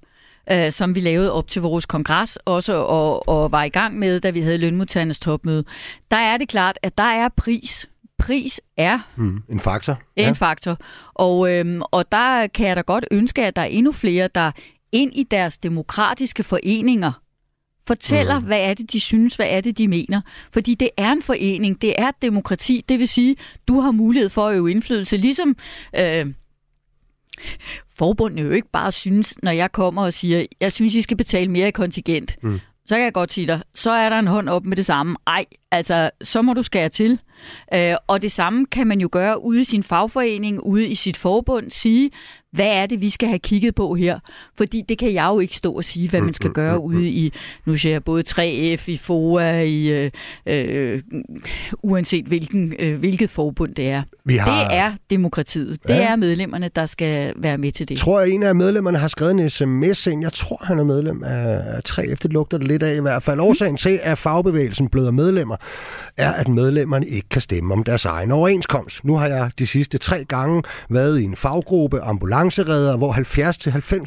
øh, 0.53 0.73
som 0.73 0.95
vi 0.95 1.01
lavede 1.01 1.33
op 1.33 1.49
til 1.49 1.63
vores 1.63 1.87
kongres 1.87 2.37
også 2.45 2.75
og, 2.75 3.29
og 3.29 3.53
var 3.53 3.65
i 3.65 3.69
gang 3.69 3.99
med, 3.99 4.21
da 4.21 4.31
vi 4.31 4.41
havde 4.41 4.59
lønmodtagernes 4.59 5.21
topmøde. 5.21 5.65
Der 6.11 6.17
er 6.17 6.37
det 6.37 6.49
klart, 6.49 6.79
at 6.83 6.99
der 6.99 7.05
er 7.05 7.29
pris. 7.37 7.89
Pris 8.19 8.61
er 8.77 8.99
Mm, 9.17 9.43
en 9.51 9.61
faktor. 9.61 9.99
en 10.17 10.35
faktor. 10.35 10.77
Og, 11.15 11.53
øhm, 11.55 11.83
og 11.91 12.13
der 12.13 12.47
kan 12.47 12.67
jeg 12.67 12.77
da 12.77 12.81
godt 12.81 13.05
ønske, 13.11 13.45
at 13.45 13.57
der 13.57 13.63
er 13.63 13.67
endnu 13.67 13.93
flere, 13.93 14.29
der 14.35 14.51
ind 14.93 15.13
i 15.15 15.23
deres 15.31 15.59
demokratiske 15.59 16.43
foreninger 16.43 17.13
fortæller, 17.87 18.39
mm. 18.39 18.45
hvad 18.45 18.61
er 18.61 18.75
det, 18.75 18.93
de 18.93 19.01
synes, 19.01 19.37
hvad 19.37 19.47
er 19.51 19.61
det, 19.61 19.79
de 19.79 19.89
mener. 19.89 20.21
Fordi 20.53 20.75
det 20.75 20.91
er 20.97 21.13
en 21.13 21.23
forening, 21.23 21.83
det 21.83 21.95
er 21.99 22.09
et 22.09 22.15
demokrati, 22.23 22.85
det 22.89 22.99
vil 22.99 23.09
sige, 23.09 23.37
du 23.69 23.81
har 23.81 23.91
mulighed 23.91 24.29
for 24.29 24.47
at 24.49 24.57
øve 24.57 24.71
indflydelse, 24.71 25.17
ligesom... 25.17 25.57
Øh, 25.99 26.27
Forbundet 27.99 28.45
jo 28.45 28.51
ikke 28.51 28.71
bare 28.73 28.93
synes, 28.93 29.35
når 29.43 29.51
jeg 29.51 29.73
kommer 29.73 30.03
og 30.03 30.13
siger, 30.13 30.47
jeg 30.61 30.73
synes, 30.73 30.95
I 30.95 31.03
skal 31.03 31.17
betale 31.17 31.51
mere 31.51 31.69
i 31.69 31.71
kontingent, 31.71 32.37
mm. 32.43 32.61
så 32.87 32.95
kan 32.95 33.05
jeg 33.05 33.13
godt 33.13 33.33
sige 33.33 33.47
dig, 33.47 33.63
så 33.75 33.91
er 33.91 34.09
der 34.09 34.19
en 34.19 34.27
hånd 34.27 34.49
op 34.49 34.67
med 34.67 34.77
det 34.77 34.87
samme. 34.87 35.17
Ej, 35.27 35.45
altså, 35.71 36.11
så 36.23 36.43
må 36.43 36.55
du 36.55 36.63
skære 36.63 36.89
til. 36.89 37.21
Øh, 37.75 37.95
og 38.07 38.23
det 38.23 38.33
samme 38.33 38.67
kan 38.67 38.87
man 38.87 39.01
jo 39.01 39.09
gøre 39.13 39.45
ude 39.45 39.61
i 39.61 39.65
sin 39.65 39.83
fagforening, 39.83 40.61
ude 40.63 40.89
i 40.89 40.95
sit 40.95 41.17
forbund, 41.17 41.71
sige, 41.71 42.11
hvad 42.53 42.67
er 42.67 42.87
det, 42.87 43.01
vi 43.01 43.11
skal 43.11 43.29
have 43.29 43.39
kigget 43.39 43.75
på 43.75 43.95
her? 43.95 44.17
Fordi 44.57 44.83
det 44.89 44.99
kan 44.99 45.13
jeg 45.15 45.27
jo 45.35 45.39
ikke 45.41 45.57
stå 45.57 45.73
og 45.73 45.85
sige, 45.85 46.09
hvad 46.11 46.21
man 46.21 46.33
skal 46.35 46.51
gøre 46.51 46.81
ude 46.81 47.09
i, 47.09 47.33
nu 47.67 47.75
siger 47.77 47.93
jeg 47.93 48.05
både 48.05 48.23
3F, 48.31 48.89
i 48.89 48.97
FOA, 48.97 49.61
i 49.61 49.89
øh, 49.93 50.11
øh, 50.47 51.03
uanset 51.83 52.25
hvilken, 52.27 52.75
øh, 52.79 52.99
hvilket 52.99 53.31
forbund 53.31 53.75
det 53.75 53.89
er. 53.89 54.03
Vi 54.25 54.37
har- 54.37 54.69
Det 54.69 54.77
er 54.79 54.93
demokratiet. 55.11 55.83
Det 55.83 55.95
Ja. 55.95 56.03
er 56.13 56.17
medlemmerne, 56.17 56.71
der 56.77 56.87
skal 56.87 57.33
være 57.37 57.59
med 57.59 57.73
til 57.73 57.89
det. 57.89 57.95
Jeg 57.95 58.01
tror, 58.01 58.21
at 58.21 58.29
en 58.31 58.43
af 58.43 58.55
medlemmerne 58.55 58.99
har 58.99 59.09
skrevet 59.09 59.31
en 59.41 59.51
sms 59.51 60.07
ind. 60.07 60.23
Jeg 60.23 60.33
tror, 60.33 60.65
han 60.65 60.79
er 60.79 60.85
medlem 60.85 61.23
af 61.25 61.59
af 61.69 61.81
3F. 61.89 62.17
Det 62.23 62.33
lugter 62.33 62.59
det 62.59 62.69
lidt 62.69 62.83
af 62.83 62.97
i 62.97 63.01
hvert 63.01 63.23
fald. 63.23 63.41
Årsagen 63.41 63.77
til, 63.77 64.01
at 64.03 64.19
fagbevægelsen 64.19 64.89
bløder 64.89 65.11
medlemmer, 65.11 65.57
er, 66.17 66.33
at 66.33 66.49
medlemmerne 66.49 67.07
ikke 67.07 67.29
kan 67.29 67.43
stemme 67.43 67.75
om 67.75 67.85
deres 67.85 68.05
egen 68.05 68.31
overenskomst. 68.33 69.05
Nu 69.05 69.17
har 69.17 69.27
jeg 69.27 69.51
de 69.59 69.67
sidste 69.67 69.99
tre 69.99 70.25
gange 70.25 70.63
været 70.91 71.21
i 71.21 71.25
en 71.25 71.37
faggruppe, 71.37 72.03
ambulanceredder, 72.39 72.97
hvor 72.97 73.13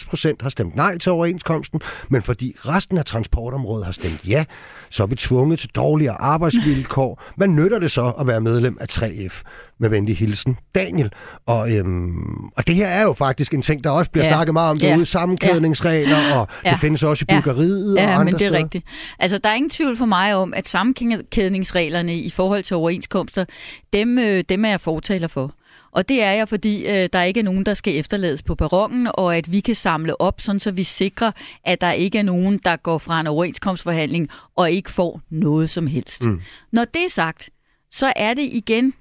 70-90 0.01 0.09
procent 0.09 0.41
har 0.41 0.49
stemt 0.49 0.75
nej 0.75 0.97
til 0.97 1.11
overenskomsten, 1.11 1.81
men 2.09 2.21
fordi 2.21 2.55
resten 2.65 2.97
af 2.97 3.05
transportområdet 3.05 3.85
har 3.85 3.91
stemt 3.91 4.21
ja, 4.27 4.45
så 4.89 5.03
er 5.03 5.07
vi 5.07 5.15
tvunget 5.15 5.59
til 5.59 5.69
dårligere 5.69 6.21
arbejdsvilkår. 6.21 7.23
Hvad 7.37 7.47
nytter 7.47 7.79
det 7.79 7.91
så 7.91 8.13
at 8.19 8.27
være 8.27 8.41
medlem 8.41 8.77
af 8.81 8.85
3F? 8.91 9.41
Med 9.79 9.89
venlig 9.89 10.17
hilsen, 10.17 10.57
Daniel. 10.75 11.11
Og, 11.45 11.71
øhm, 11.75 12.45
og 12.55 12.67
det 12.67 12.75
her 12.75 12.87
er 12.87 13.01
jo 13.01 13.13
faktisk 13.13 13.53
en 13.53 13.61
ting, 13.61 13.83
der 13.83 13.89
også 13.89 14.11
bliver 14.11 14.25
Ja. 14.25 14.29
ja. 14.31 14.35
snakket 14.37 14.53
meget 14.53 14.71
om 14.71 14.77
Ja. 14.81 14.87
derude, 14.89 15.05
sammenkædningsregler, 15.05 16.17
og 16.35 16.47
Ja. 16.65 16.71
det 16.71 16.79
findes 16.79 17.03
også 17.03 17.25
i 17.29 17.33
Ja. 17.33 17.39
byggeriet 17.39 17.97
og 17.97 18.03
Ja, 18.03 18.09
andre 18.11 18.25
men 18.25 18.33
det 18.33 18.41
er 18.41 18.47
steder. 18.47 18.63
rigtigt. 18.63 18.85
Altså, 19.19 19.37
der 19.37 19.49
er 19.49 19.53
ingen 19.53 19.69
tvivl 19.69 19.97
for 19.97 20.05
mig 20.05 20.35
om, 20.35 20.53
at 20.53 20.67
sammenkædningsreglerne 20.67 22.15
i 22.17 22.29
forhold 22.29 22.63
til 22.63 22.75
overenskomster, 22.75 23.45
dem, 23.93 24.19
øh, 24.19 24.43
dem 24.49 24.65
er 24.65 24.69
jeg 24.69 24.81
fortaler 24.81 25.27
for. 25.27 25.51
Og 25.91 26.09
det 26.09 26.23
er 26.23 26.31
jeg, 26.31 26.49
fordi 26.49 26.85
øh, 26.85 27.09
der 27.13 27.23
ikke 27.23 27.39
er 27.39 27.43
nogen, 27.43 27.65
der 27.65 27.73
skal 27.73 27.95
efterlades 27.95 28.43
på 28.43 28.55
perronen, 28.55 29.07
og 29.13 29.37
at 29.37 29.51
vi 29.51 29.59
kan 29.59 29.75
samle 29.75 30.21
op, 30.21 30.41
sådan 30.41 30.59
så 30.59 30.71
vi 30.71 30.83
sikrer, 30.83 31.31
at 31.63 31.81
der 31.81 31.91
ikke 31.91 32.17
er 32.17 32.23
nogen, 32.23 32.57
der 32.57 32.75
går 32.75 32.97
fra 32.97 33.19
en 33.19 33.27
overenskomstforhandling 33.27 34.29
og 34.55 34.71
ikke 34.71 34.89
får 34.89 35.21
noget 35.29 35.69
som 35.69 35.87
helst. 35.87 36.25
Mm. 36.25 36.41
Når 36.71 36.85
det 36.85 37.03
er 37.03 37.09
sagt, 37.09 37.49
så 37.91 38.13
er 38.15 38.33
det 38.33 38.49
igen 38.51 38.93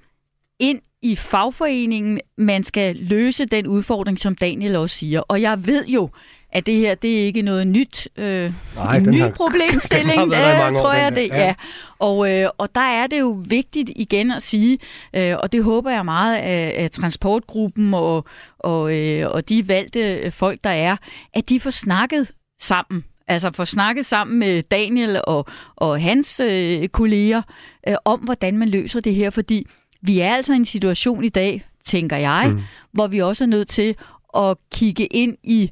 ind 0.59 0.81
i 1.01 1.15
fagforeningen, 1.15 2.19
man 2.37 2.63
skal 2.63 2.95
løse 2.95 3.45
den 3.45 3.67
udfordring, 3.67 4.19
som 4.19 4.35
Daniel 4.35 4.75
også 4.75 4.95
siger. 4.95 5.19
Og 5.19 5.41
jeg 5.41 5.67
ved 5.67 5.85
jo, 5.87 6.09
at 6.51 6.65
det 6.65 6.75
her, 6.75 6.95
det 6.95 7.19
er 7.21 7.23
ikke 7.25 7.41
noget 7.41 7.67
nyt, 7.67 8.07
øh, 8.17 8.53
Nej, 8.75 8.99
ny 8.99 9.19
har- 9.19 9.29
problemstilling, 9.29 10.21
den 10.31 10.33
har 10.33 10.67
øh, 10.67 10.73
år, 10.75 10.79
tror 10.79 10.91
den 10.91 11.01
jeg 11.01 11.15
det. 11.15 11.27
Ja. 11.29 11.45
Ja. 11.45 11.53
Og, 11.99 12.31
øh, 12.31 12.49
og 12.57 12.75
der 12.75 12.81
er 12.81 13.07
det 13.07 13.19
jo 13.19 13.43
vigtigt 13.47 13.91
igen 13.95 14.31
at 14.31 14.41
sige, 14.41 14.77
øh, 15.15 15.35
og 15.43 15.51
det 15.51 15.63
håber 15.63 15.91
jeg 15.91 16.05
meget 16.05 16.35
af, 16.37 16.73
af 16.77 16.91
transportgruppen 16.91 17.93
og, 17.93 18.25
og, 18.59 18.97
øh, 18.99 19.29
og 19.31 19.49
de 19.49 19.67
valgte 19.67 20.31
folk, 20.31 20.59
der 20.63 20.69
er, 20.69 20.95
at 21.33 21.49
de 21.49 21.59
får 21.59 21.69
snakket 21.69 22.31
sammen. 22.61 23.03
Altså 23.27 23.51
får 23.53 23.65
snakket 23.65 24.05
sammen 24.05 24.39
med 24.39 24.63
Daniel 24.63 25.21
og, 25.27 25.45
og 25.75 26.01
hans 26.01 26.39
øh, 26.39 26.87
kolleger 26.87 27.41
øh, 27.87 27.95
om, 28.05 28.19
hvordan 28.19 28.57
man 28.57 28.69
løser 28.69 28.99
det 28.99 29.15
her, 29.15 29.29
fordi 29.29 29.65
vi 30.01 30.19
er 30.19 30.35
altså 30.35 30.53
i 30.53 30.55
en 30.55 30.65
situation 30.65 31.23
i 31.23 31.29
dag, 31.29 31.65
tænker 31.85 32.17
jeg, 32.17 32.49
mm. 32.49 32.61
hvor 32.93 33.07
vi 33.07 33.19
også 33.21 33.43
er 33.43 33.47
nødt 33.47 33.67
til 33.67 33.95
at 34.37 34.57
kigge 34.73 35.05
ind 35.05 35.37
i 35.43 35.71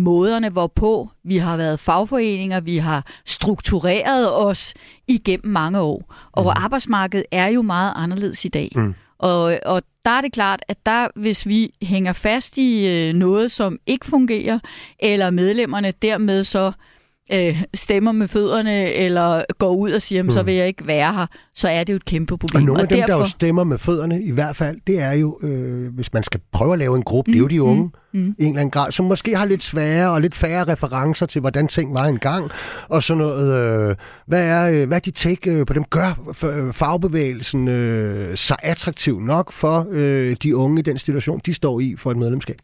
måderne, 0.00 0.48
hvorpå 0.48 1.08
vi 1.24 1.36
har 1.36 1.56
været 1.56 1.80
fagforeninger, 1.80 2.60
vi 2.60 2.76
har 2.76 3.06
struktureret 3.26 4.32
os 4.32 4.74
igennem 5.08 5.52
mange 5.52 5.80
år. 5.80 6.14
Og 6.32 6.42
mm. 6.42 6.50
arbejdsmarkedet 6.56 7.26
er 7.30 7.46
jo 7.46 7.62
meget 7.62 7.92
anderledes 7.96 8.44
i 8.44 8.48
dag. 8.48 8.72
Mm. 8.76 8.94
Og, 9.18 9.58
og 9.66 9.82
der 10.04 10.10
er 10.10 10.20
det 10.20 10.32
klart, 10.32 10.62
at 10.68 10.86
der, 10.86 11.08
hvis 11.16 11.46
vi 11.46 11.74
hænger 11.82 12.12
fast 12.12 12.58
i 12.58 12.86
øh, 12.86 13.14
noget, 13.14 13.50
som 13.50 13.78
ikke 13.86 14.06
fungerer, 14.06 14.58
eller 14.98 15.30
medlemmerne 15.30 15.92
dermed 16.02 16.44
så 16.44 16.66
øh, 16.66 16.72
stemmer 17.74 18.12
med 18.12 18.28
fødderne, 18.28 18.92
eller 18.92 19.42
går 19.58 19.70
ud 19.70 19.90
og 19.90 20.02
siger, 20.02 20.22
mm. 20.22 20.30
så 20.30 20.42
vil 20.42 20.54
jeg 20.54 20.66
ikke 20.66 20.86
være 20.86 21.12
her, 21.12 21.26
så 21.54 21.68
er 21.68 21.84
det 21.84 21.92
jo 21.92 21.96
et 21.96 22.04
kæmpe 22.04 22.38
problem. 22.38 22.62
Og 22.62 22.66
nogle 22.66 22.82
af 22.82 22.88
dem, 22.88 22.98
derfor... 22.98 23.12
der 23.12 23.18
jo 23.18 23.26
stemmer 23.26 23.64
med 23.64 23.78
fødderne, 23.78 24.22
i 24.22 24.30
hvert 24.30 24.56
fald, 24.56 24.78
det 24.86 25.00
er 25.00 25.12
jo, 25.12 25.38
øh, 25.42 25.94
hvis 25.94 26.12
man 26.12 26.22
skal 26.22 26.40
prøve 26.52 26.72
at 26.72 26.78
lave 26.78 26.96
en 26.96 27.02
gruppe, 27.02 27.30
mm, 27.30 27.32
det 27.32 27.38
er 27.38 27.42
jo 27.42 27.48
de 27.48 27.62
unge, 27.62 27.82
mm, 28.12 28.20
mm. 28.20 28.34
i 28.38 28.44
en 28.44 28.48
eller 28.48 28.60
anden 28.60 28.70
grad, 28.70 28.92
som 28.92 29.06
måske 29.06 29.36
har 29.36 29.44
lidt 29.44 29.62
svære 29.62 30.10
og 30.10 30.20
lidt 30.20 30.34
færre 30.34 30.64
referencer 30.64 31.26
til, 31.26 31.40
hvordan 31.40 31.68
ting 31.68 31.94
var 31.94 32.04
engang, 32.04 32.50
og 32.88 33.02
sådan 33.02 33.18
noget. 33.18 33.88
Øh, 33.90 33.96
hvad, 34.26 34.44
er, 34.44 34.70
øh, 34.70 34.88
hvad 34.88 34.98
er 34.98 35.00
de 35.00 35.10
take 35.10 35.50
øh, 35.50 35.66
på 35.66 35.72
dem? 35.72 35.84
Gør 35.84 36.32
øh, 36.44 36.72
fagbevægelsen 36.72 37.68
øh, 37.68 38.36
sig 38.36 38.56
attraktiv 38.62 39.20
nok 39.20 39.52
for 39.52 39.86
øh, 39.90 40.36
de 40.42 40.56
unge 40.56 40.78
i 40.78 40.82
den 40.82 40.98
situation, 40.98 41.40
de 41.46 41.54
står 41.54 41.80
i 41.80 41.94
for 41.98 42.10
et 42.10 42.16
medlemskab? 42.16 42.56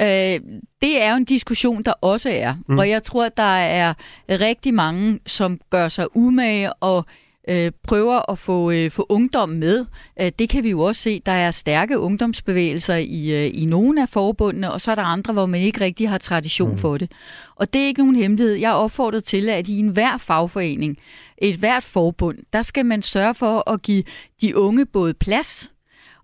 Øh, 0.00 0.40
det 0.82 1.02
er 1.02 1.10
jo 1.10 1.16
en 1.16 1.24
diskussion, 1.24 1.82
der 1.82 1.92
også 1.92 2.30
er. 2.30 2.54
Mm. 2.68 2.78
Og 2.78 2.88
jeg 2.88 3.02
tror, 3.02 3.24
at 3.24 3.36
der 3.36 3.56
er 3.58 3.94
rigtig 4.28 4.74
mange, 4.74 5.18
som 5.26 5.60
gør 5.70 5.88
sig 5.88 6.16
umage 6.16 6.72
og 6.72 7.04
øh, 7.48 7.72
prøver 7.82 8.30
at 8.30 8.38
få, 8.38 8.70
øh, 8.70 8.90
få 8.90 9.06
ungdom 9.08 9.48
med. 9.48 9.84
Øh, 10.20 10.32
det 10.38 10.48
kan 10.48 10.64
vi 10.64 10.70
jo 10.70 10.80
også 10.80 11.02
se. 11.02 11.20
Der 11.26 11.32
er 11.32 11.50
stærke 11.50 11.98
ungdomsbevægelser 11.98 12.96
i, 12.96 13.46
øh, 13.46 13.50
i 13.54 13.64
nogle 13.66 14.02
af 14.02 14.08
forbundene, 14.08 14.72
og 14.72 14.80
så 14.80 14.90
er 14.90 14.94
der 14.94 15.02
andre, 15.02 15.32
hvor 15.32 15.46
man 15.46 15.60
ikke 15.60 15.80
rigtig 15.80 16.08
har 16.08 16.18
tradition 16.18 16.70
mm. 16.70 16.78
for 16.78 16.98
det. 16.98 17.12
Og 17.56 17.72
det 17.72 17.82
er 17.82 17.86
ikke 17.86 18.00
nogen 18.00 18.16
hemmelighed. 18.16 18.54
Jeg 18.54 18.70
er 18.70 18.74
opfordret 18.74 19.24
til, 19.24 19.48
at 19.48 19.68
i 19.68 19.78
enhver 19.78 20.16
fagforening, 20.16 20.98
et 21.38 21.56
hvert 21.56 21.82
forbund, 21.82 22.38
der 22.52 22.62
skal 22.62 22.86
man 22.86 23.02
sørge 23.02 23.34
for 23.34 23.70
at 23.70 23.82
give 23.82 24.02
de 24.40 24.56
unge 24.56 24.86
både 24.86 25.14
plads, 25.14 25.70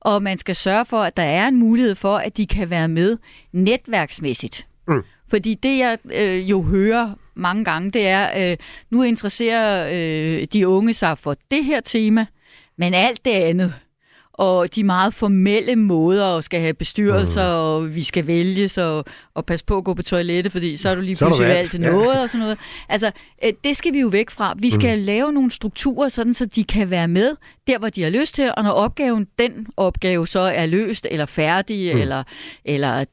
og 0.01 0.23
man 0.23 0.39
skal 0.39 0.57
sørge 0.57 0.85
for, 0.85 1.01
at 1.03 1.17
der 1.17 1.23
er 1.23 1.49
en 1.49 1.57
mulighed 1.57 1.95
for, 1.95 2.17
at 2.17 2.37
de 2.37 2.47
kan 2.47 2.71
være 2.71 2.89
med 2.89 3.19
netværksmæssigt. 3.53 4.67
Mm. 4.89 5.03
Fordi 5.29 5.55
det, 5.55 5.79
jeg 5.79 5.99
øh, 6.15 6.51
jo 6.51 6.63
hører 6.63 7.15
mange 7.35 7.65
gange, 7.65 7.91
det 7.91 8.09
er, 8.09 8.51
øh, 8.51 8.57
nu 8.91 9.03
interesserer 9.03 9.89
øh, 9.93 10.47
de 10.53 10.69
unge 10.69 10.93
sig 10.93 11.19
for 11.19 11.37
det 11.51 11.65
her 11.65 11.81
tema, 11.81 12.27
men 12.79 12.95
alt 12.95 13.25
det 13.25 13.31
andet, 13.31 13.75
og 14.41 14.75
de 14.75 14.85
meget 14.85 15.15
formelle 15.15 15.77
måder 15.77 16.37
at 16.37 16.45
skal 16.45 16.61
have 16.61 16.75
bestyrelser, 16.75 17.49
mm. 17.49 17.59
og 17.59 17.95
vi 17.95 18.03
skal 18.03 18.27
vælges, 18.27 18.79
og, 18.79 19.05
og 19.35 19.47
passe 19.47 19.65
på 19.65 19.77
at 19.77 19.85
gå 19.85 19.95
på 19.95 20.03
toilettet, 20.03 20.53
fordi 20.53 20.77
så 20.77 20.89
er 20.89 20.95
du 20.95 21.01
lige 21.01 21.17
Så 21.17 21.25
pludselig 21.25 21.49
valgt 21.49 21.71
til 21.71 21.81
ja. 21.81 21.91
noget, 21.91 22.23
og 22.23 22.31
sådan 22.31 22.41
noget. 22.41 22.59
Altså, 22.89 23.11
øh, 23.45 23.53
det 23.65 23.77
skal 23.77 23.93
vi 23.93 24.01
jo 24.01 24.09
væk 24.09 24.31
fra. 24.31 24.55
Vi 24.59 24.71
skal 24.71 24.99
mm. 24.99 25.05
lave 25.05 25.33
nogle 25.33 25.51
strukturer, 25.51 26.09
sådan 26.09 26.35
så 26.35 26.47
de 26.47 26.65
kan 26.65 26.91
være 26.91 27.09
med 27.09 27.37
der, 27.67 27.79
hvor 27.79 27.89
de 27.89 28.03
har 28.03 28.11
lyst 28.11 28.35
til, 28.35 28.53
og 28.57 28.63
når 28.63 28.71
opgaven, 28.71 29.27
den 29.39 29.67
opgave 29.77 30.27
så 30.27 30.41
er 30.41 30.67
løst, 30.67 31.07
eller 31.11 31.27
færdig, 31.27 31.95
mm. 31.95 32.01
eller, 32.01 32.23
eller 32.65 33.05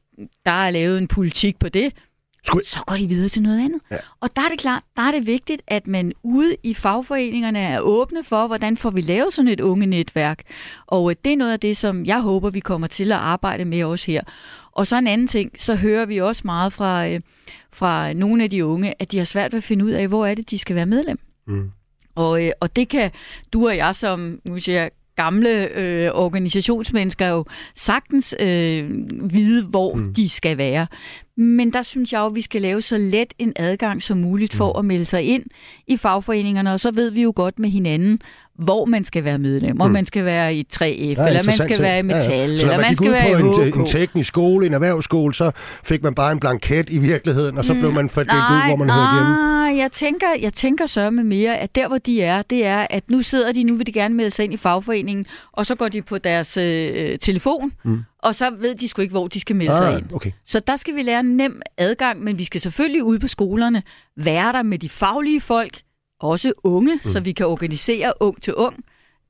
der 0.45 0.51
er 0.51 0.71
lavet 0.71 0.97
en 0.97 1.07
politik 1.07 1.59
på 1.59 1.69
det, 1.69 1.93
Skulle... 2.47 2.65
så 2.65 2.79
går 2.87 2.95
de 2.95 3.07
videre 3.07 3.29
til 3.29 3.41
noget 3.41 3.59
andet. 3.65 3.81
Ja. 3.91 3.97
Og 4.21 4.35
der 4.35 4.41
er 4.41 4.49
det 4.49 4.59
klart, 4.59 4.83
der 4.95 5.01
er 5.01 5.11
det 5.11 5.27
vigtigt, 5.27 5.61
at 5.67 5.87
man 5.87 6.13
ude 6.23 6.55
i 6.63 6.73
fagforeningerne 6.73 7.59
er 7.59 7.79
åbne 7.79 8.23
for, 8.23 8.47
hvordan 8.47 8.77
får 8.77 8.89
vi 8.89 9.01
lavet 9.01 9.33
sådan 9.33 9.51
et 9.51 9.59
unge 9.59 9.85
netværk. 9.85 10.41
Og 10.87 11.09
øh, 11.09 11.15
det 11.25 11.33
er 11.33 11.37
noget 11.37 11.53
af 11.53 11.59
det, 11.59 11.77
som 11.77 12.05
jeg 12.05 12.21
håber, 12.21 12.49
vi 12.49 12.59
kommer 12.59 12.87
til 12.87 13.11
at 13.11 13.17
arbejde 13.17 13.65
med 13.65 13.83
også 13.83 14.11
her. 14.11 14.21
Og 14.71 14.87
så 14.87 14.97
en 14.97 15.07
anden 15.07 15.27
ting, 15.27 15.51
så 15.57 15.75
hører 15.75 16.05
vi 16.05 16.17
også 16.17 16.41
meget 16.45 16.73
fra, 16.73 17.07
øh, 17.07 17.19
fra 17.73 18.13
nogle 18.13 18.43
af 18.43 18.49
de 18.49 18.65
unge, 18.65 18.93
at 18.99 19.11
de 19.11 19.17
har 19.17 19.25
svært 19.25 19.53
ved 19.53 19.57
at 19.57 19.63
finde 19.63 19.85
ud 19.85 19.91
af, 19.91 20.07
hvor 20.07 20.25
er 20.25 20.35
det, 20.35 20.49
de 20.49 20.57
skal 20.57 20.75
være 20.75 20.85
medlem. 20.85 21.19
Mm. 21.47 21.71
Og, 22.15 22.45
øh, 22.45 22.51
og 22.59 22.75
det 22.75 22.89
kan 22.89 23.11
du 23.53 23.67
og 23.67 23.77
jeg 23.77 23.95
som 23.95 24.39
nu 24.45 24.59
siger 24.59 24.81
jeg, 24.81 24.91
gamle 25.15 25.77
øh, 25.77 26.11
organisationsmennesker 26.13 27.27
jo 27.27 27.45
sagtens 27.75 28.35
øh, 28.39 28.89
vide, 29.33 29.65
hvor 29.65 29.95
mm. 29.95 30.13
de 30.13 30.29
skal 30.29 30.57
være. 30.57 30.87
Men 31.39 31.73
der 31.73 31.83
synes 31.83 32.13
jeg 32.13 32.19
jo, 32.19 32.25
at 32.25 32.35
vi 32.35 32.41
skal 32.41 32.61
lave 32.61 32.81
så 32.81 32.97
let 32.97 33.33
en 33.39 33.53
adgang 33.55 34.01
som 34.01 34.17
muligt 34.17 34.53
for 34.53 34.73
mm. 34.73 34.79
at 34.79 34.85
melde 34.85 35.05
sig 35.05 35.23
ind 35.23 35.43
i 35.87 35.97
fagforeningerne, 35.97 36.73
og 36.73 36.79
så 36.79 36.91
ved 36.91 37.11
vi 37.11 37.21
jo 37.21 37.33
godt 37.35 37.59
med 37.59 37.69
hinanden, 37.69 38.21
hvor 38.57 38.85
man 38.85 39.03
skal 39.03 39.23
være 39.23 39.37
medlem. 39.37 39.81
Om 39.81 39.87
mm. 39.87 39.93
man 39.93 40.05
skal 40.05 40.25
være 40.25 40.55
i 40.55 40.67
3F, 40.73 40.83
ja, 40.83 41.27
eller 41.27 41.43
man 41.45 41.57
skal 41.57 41.81
være 41.81 41.99
i 41.99 42.01
Metal, 42.01 42.31
ja, 42.31 42.45
ja. 42.45 42.57
Så 42.57 42.61
eller 42.61 42.77
man, 42.77 42.81
man 42.81 42.95
skal 42.95 43.11
være 43.11 43.41
på 43.41 43.61
i. 43.61 43.67
En, 43.67 43.79
en 43.79 43.85
teknisk 43.85 44.27
skole, 44.27 44.67
en 44.67 44.73
erhvervsskole, 44.73 45.33
så 45.33 45.51
fik 45.83 46.03
man 46.03 46.15
bare 46.15 46.31
en 46.31 46.39
blanket 46.39 46.89
i 46.89 46.97
virkeligheden, 46.97 47.57
og 47.57 47.65
så 47.65 47.73
mm. 47.73 47.79
blev 47.79 47.91
man 47.91 48.09
fordelt 48.09 48.33
ud, 48.33 48.67
hvor 48.67 48.75
man 48.75 48.89
hørte 48.89 49.13
hjemme. 49.13 49.57
Jeg 49.75 49.91
tænker, 49.91 50.27
jeg 50.41 50.53
tænker 50.53 50.85
så 50.85 51.09
med 51.09 51.23
mere, 51.23 51.57
at 51.57 51.75
der, 51.75 51.87
hvor 51.87 51.97
de 51.97 52.21
er, 52.21 52.41
det 52.41 52.65
er, 52.65 52.87
at 52.89 53.09
nu 53.09 53.21
sidder 53.21 53.51
de, 53.51 53.63
nu 53.63 53.75
vil 53.75 53.85
de 53.85 53.91
gerne 53.91 54.15
melde 54.15 54.31
sig 54.31 54.43
ind 54.43 54.53
i 54.53 54.57
fagforeningen, 54.57 55.25
og 55.51 55.65
så 55.65 55.75
går 55.75 55.89
de 55.89 56.01
på 56.01 56.17
deres 56.17 56.57
øh, 56.57 57.17
telefon, 57.19 57.71
mm. 57.85 57.99
og 58.23 58.35
så 58.35 58.49
ved 58.59 58.75
de 58.75 58.87
sgu 58.87 59.01
ikke, 59.01 59.11
hvor 59.11 59.27
de 59.27 59.39
skal 59.39 59.55
melde 59.55 59.71
ah, 59.71 59.77
sig 59.77 59.97
ind. 59.97 60.13
Okay. 60.13 60.31
Så 60.45 60.59
der 60.59 60.75
skal 60.75 60.95
vi 60.95 61.01
lære 61.01 61.23
nem 61.23 61.61
adgang, 61.77 62.23
men 62.23 62.37
vi 62.37 62.43
skal 62.43 62.61
selvfølgelig 62.61 63.03
ud 63.03 63.19
på 63.19 63.27
skolerne 63.27 63.83
være 64.17 64.53
der 64.53 64.63
med 64.63 64.79
de 64.79 64.89
faglige 64.89 65.41
folk, 65.41 65.77
også 66.19 66.53
unge, 66.63 66.95
mm. 66.95 67.01
så 67.03 67.19
vi 67.19 67.31
kan 67.31 67.45
organisere 67.45 68.13
ung 68.19 68.41
til 68.41 68.55
ung. 68.55 68.75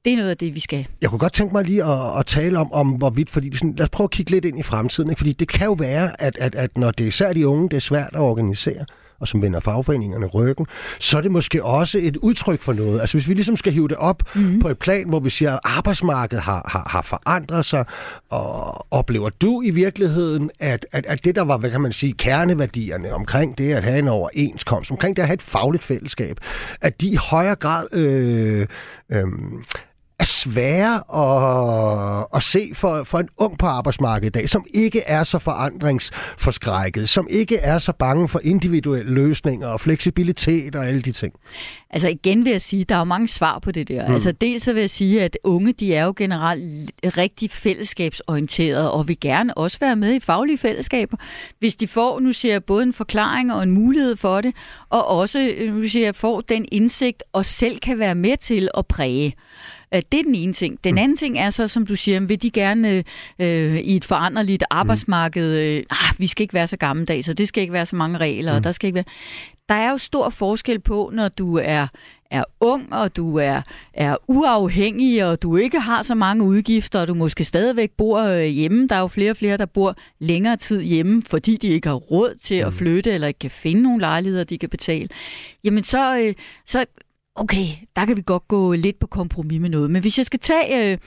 Det 0.05 0.13
er 0.13 0.17
noget 0.17 0.29
af 0.29 0.37
det, 0.37 0.55
vi 0.55 0.59
skal. 0.59 0.87
Jeg 1.01 1.09
kunne 1.09 1.19
godt 1.19 1.33
tænke 1.33 1.53
mig 1.53 1.63
lige 1.63 1.83
at, 1.83 2.19
at 2.19 2.25
tale 2.25 2.59
om, 2.59 2.73
om 2.73 2.89
hvorvidt, 2.89 3.29
fordi 3.29 3.57
sådan, 3.57 3.75
lad 3.75 3.83
os 3.83 3.89
prøve 3.89 4.05
at 4.05 4.11
kigge 4.11 4.31
lidt 4.31 4.45
ind 4.45 4.59
i 4.59 4.63
fremtiden, 4.63 5.09
ikke? 5.09 5.19
fordi 5.19 5.33
det 5.33 5.47
kan 5.47 5.65
jo 5.65 5.73
være, 5.73 6.21
at, 6.21 6.37
at, 6.39 6.55
at 6.55 6.77
når 6.77 6.91
det 6.91 7.03
er 7.03 7.07
især 7.07 7.33
de 7.33 7.47
unge, 7.47 7.69
det 7.69 7.75
er 7.75 7.81
svært 7.81 8.09
at 8.13 8.19
organisere, 8.19 8.85
og 9.19 9.27
som 9.27 9.41
vender 9.41 9.59
fagforeningerne 9.59 10.25
ryggen, 10.25 10.65
så 10.99 11.17
er 11.17 11.21
det 11.21 11.31
måske 11.31 11.63
også 11.63 11.99
et 12.01 12.17
udtryk 12.17 12.61
for 12.61 12.73
noget. 12.73 13.01
Altså 13.01 13.17
hvis 13.17 13.27
vi 13.27 13.33
ligesom 13.33 13.57
skal 13.57 13.73
hive 13.73 13.87
det 13.87 13.97
op 13.97 14.23
mm-hmm. 14.35 14.59
på 14.59 14.69
et 14.69 14.79
plan, 14.79 15.09
hvor 15.09 15.19
vi 15.19 15.29
siger, 15.29 15.53
at 15.53 15.59
arbejdsmarkedet 15.63 16.43
har, 16.43 16.69
har, 16.71 16.87
har 16.89 17.01
forandret 17.01 17.65
sig, 17.65 17.85
og 18.29 18.85
oplever 18.91 19.29
du 19.29 19.61
i 19.61 19.69
virkeligheden, 19.69 20.51
at, 20.59 20.85
at, 20.91 21.05
at 21.05 21.25
det 21.25 21.35
der 21.35 21.41
var, 21.41 21.57
hvad 21.57 21.71
kan 21.71 21.81
man 21.81 21.91
sige, 21.91 22.13
kerneværdierne 22.13 23.13
omkring 23.13 23.57
det 23.57 23.73
at 23.73 23.83
have 23.83 23.99
en 23.99 24.07
overenskomst, 24.07 24.91
omkring 24.91 25.15
det 25.15 25.21
at 25.21 25.27
have 25.27 25.33
et 25.33 25.41
fagligt 25.41 25.83
fællesskab, 25.83 26.37
at 26.81 27.01
de 27.01 27.07
i 27.07 27.15
højere 27.15 27.55
grad 27.55 27.93
øh, 27.93 28.67
øh, 29.09 29.25
er 30.19 30.25
svære 30.25 30.95
at, 30.95 32.27
at 32.35 32.43
se 32.43 32.71
for, 32.73 33.03
for 33.03 33.19
en 33.19 33.29
ung 33.37 33.57
på 33.57 33.65
arbejdsmarkedet 33.65 34.35
i 34.35 34.39
dag, 34.39 34.49
som 34.49 34.65
ikke 34.73 35.01
er 35.01 35.23
så 35.23 35.39
forandringsforskrækket, 35.39 37.09
som 37.09 37.27
ikke 37.29 37.57
er 37.57 37.79
så 37.79 37.91
bange 37.91 38.27
for 38.27 38.39
individuelle 38.43 39.13
løsninger 39.13 39.67
og 39.67 39.81
fleksibilitet 39.81 40.75
og 40.75 40.87
alle 40.87 41.01
de 41.01 41.11
ting? 41.11 41.33
Altså 41.89 42.07
igen 42.07 42.45
vil 42.45 42.51
jeg 42.51 42.61
sige, 42.61 42.83
der 42.83 42.95
er 42.95 42.99
jo 42.99 43.05
mange 43.05 43.27
svar 43.27 43.59
på 43.59 43.71
det 43.71 43.87
der. 43.87 44.07
Mm. 44.07 44.13
Altså 44.13 44.31
dels 44.31 44.63
så 44.63 44.73
vil 44.73 44.79
jeg 44.79 44.89
sige, 44.89 45.23
at 45.23 45.37
unge, 45.43 45.73
de 45.73 45.93
er 45.93 46.05
jo 46.05 46.13
generelt 46.17 46.91
rigtig 47.03 47.51
fællesskabsorienterede, 47.51 48.91
og 48.91 49.07
vil 49.07 49.19
gerne 49.19 49.57
også 49.57 49.79
være 49.79 49.95
med 49.95 50.13
i 50.13 50.19
faglige 50.19 50.57
fællesskaber, 50.57 51.17
hvis 51.59 51.75
de 51.75 51.87
får, 51.87 52.19
nu 52.19 52.31
siger 52.31 52.53
jeg, 52.53 52.63
både 52.63 52.83
en 52.83 52.93
forklaring 52.93 53.53
og 53.53 53.63
en 53.63 53.71
mulighed 53.71 54.15
for 54.15 54.41
det, 54.41 54.55
og 54.89 55.07
også, 55.07 55.53
nu 55.71 55.87
siger 55.87 56.05
jeg, 56.05 56.15
får 56.15 56.41
den 56.41 56.65
indsigt 56.71 57.23
og 57.33 57.45
selv 57.45 57.79
kan 57.79 57.99
være 57.99 58.15
med 58.15 58.37
til 58.37 58.69
at 58.77 58.87
præge. 58.87 59.35
Øh, 59.95 60.01
det 60.11 60.19
er 60.19 60.23
den 60.23 60.35
ene 60.35 60.53
ting. 60.53 60.83
Den 60.83 60.93
mm. 60.93 60.97
anden 60.97 61.17
ting 61.17 61.39
er 61.39 61.49
så, 61.49 61.67
som 61.67 61.85
du 61.85 61.95
siger, 61.95 62.19
vil 62.19 62.41
de 62.41 62.49
gerne 62.49 63.03
øh, 63.39 63.77
i 63.77 63.95
et 63.95 64.05
foranderligt 64.05 64.63
mm. 64.71 64.77
arbejdsmarked, 64.77 65.55
øh, 65.57 65.83
ah, 65.89 66.19
vi 66.19 66.27
skal 66.27 66.43
ikke 66.43 66.53
være 66.53 66.67
så 66.67 66.77
gammeldags, 66.77 67.29
og 67.29 67.37
det 67.37 67.47
skal 67.47 67.61
ikke 67.61 67.73
være 67.73 67.85
så 67.85 67.95
mange 67.95 68.17
regler, 68.17 68.51
mm. 68.51 68.57
og 68.57 68.63
der 68.63 68.71
skal 68.71 68.87
ikke 68.87 68.95
være... 68.95 69.05
Der 69.69 69.75
er 69.75 69.91
jo 69.91 69.97
stor 69.97 70.29
forskel 70.29 70.79
på, 70.79 71.11
når 71.13 71.27
du 71.27 71.57
er 71.57 71.87
er 72.31 72.43
ung, 72.59 72.93
og 72.93 73.15
du 73.15 73.37
er, 73.37 73.61
er 73.93 74.15
uafhængig, 74.27 75.25
og 75.25 75.41
du 75.41 75.55
ikke 75.55 75.79
har 75.79 76.03
så 76.03 76.15
mange 76.15 76.43
udgifter, 76.43 76.99
og 76.99 77.07
du 77.07 77.13
måske 77.13 77.43
stadigvæk 77.43 77.91
bor 77.97 78.19
øh, 78.19 78.43
hjemme. 78.43 78.87
Der 78.87 78.95
er 78.95 78.99
jo 78.99 79.07
flere 79.07 79.31
og 79.31 79.37
flere, 79.37 79.57
der 79.57 79.65
bor 79.65 79.95
længere 80.19 80.57
tid 80.57 80.81
hjemme, 80.81 81.23
fordi 81.27 81.57
de 81.57 81.67
ikke 81.67 81.87
har 81.87 81.95
råd 81.95 82.35
til 82.41 82.55
at 82.55 82.73
flytte, 82.73 83.11
eller 83.11 83.27
ikke 83.27 83.39
kan 83.39 83.51
finde 83.51 83.81
nogle 83.81 83.99
lejligheder, 83.99 84.43
de 84.43 84.57
kan 84.57 84.69
betale. 84.69 85.09
Jamen 85.63 85.83
så, 85.83 86.19
øh, 86.19 86.33
så 86.65 86.85
okay, 87.37 87.65
der 87.95 88.05
kan 88.05 88.17
vi 88.17 88.23
godt 88.25 88.47
gå 88.47 88.73
lidt 88.73 88.99
på 88.99 89.07
kompromis 89.07 89.61
med 89.61 89.69
noget. 89.69 89.91
Men 89.91 90.01
hvis 90.01 90.17
jeg 90.17 90.25
skal 90.25 90.39
tage, 90.39 90.91
øh, 90.91 90.97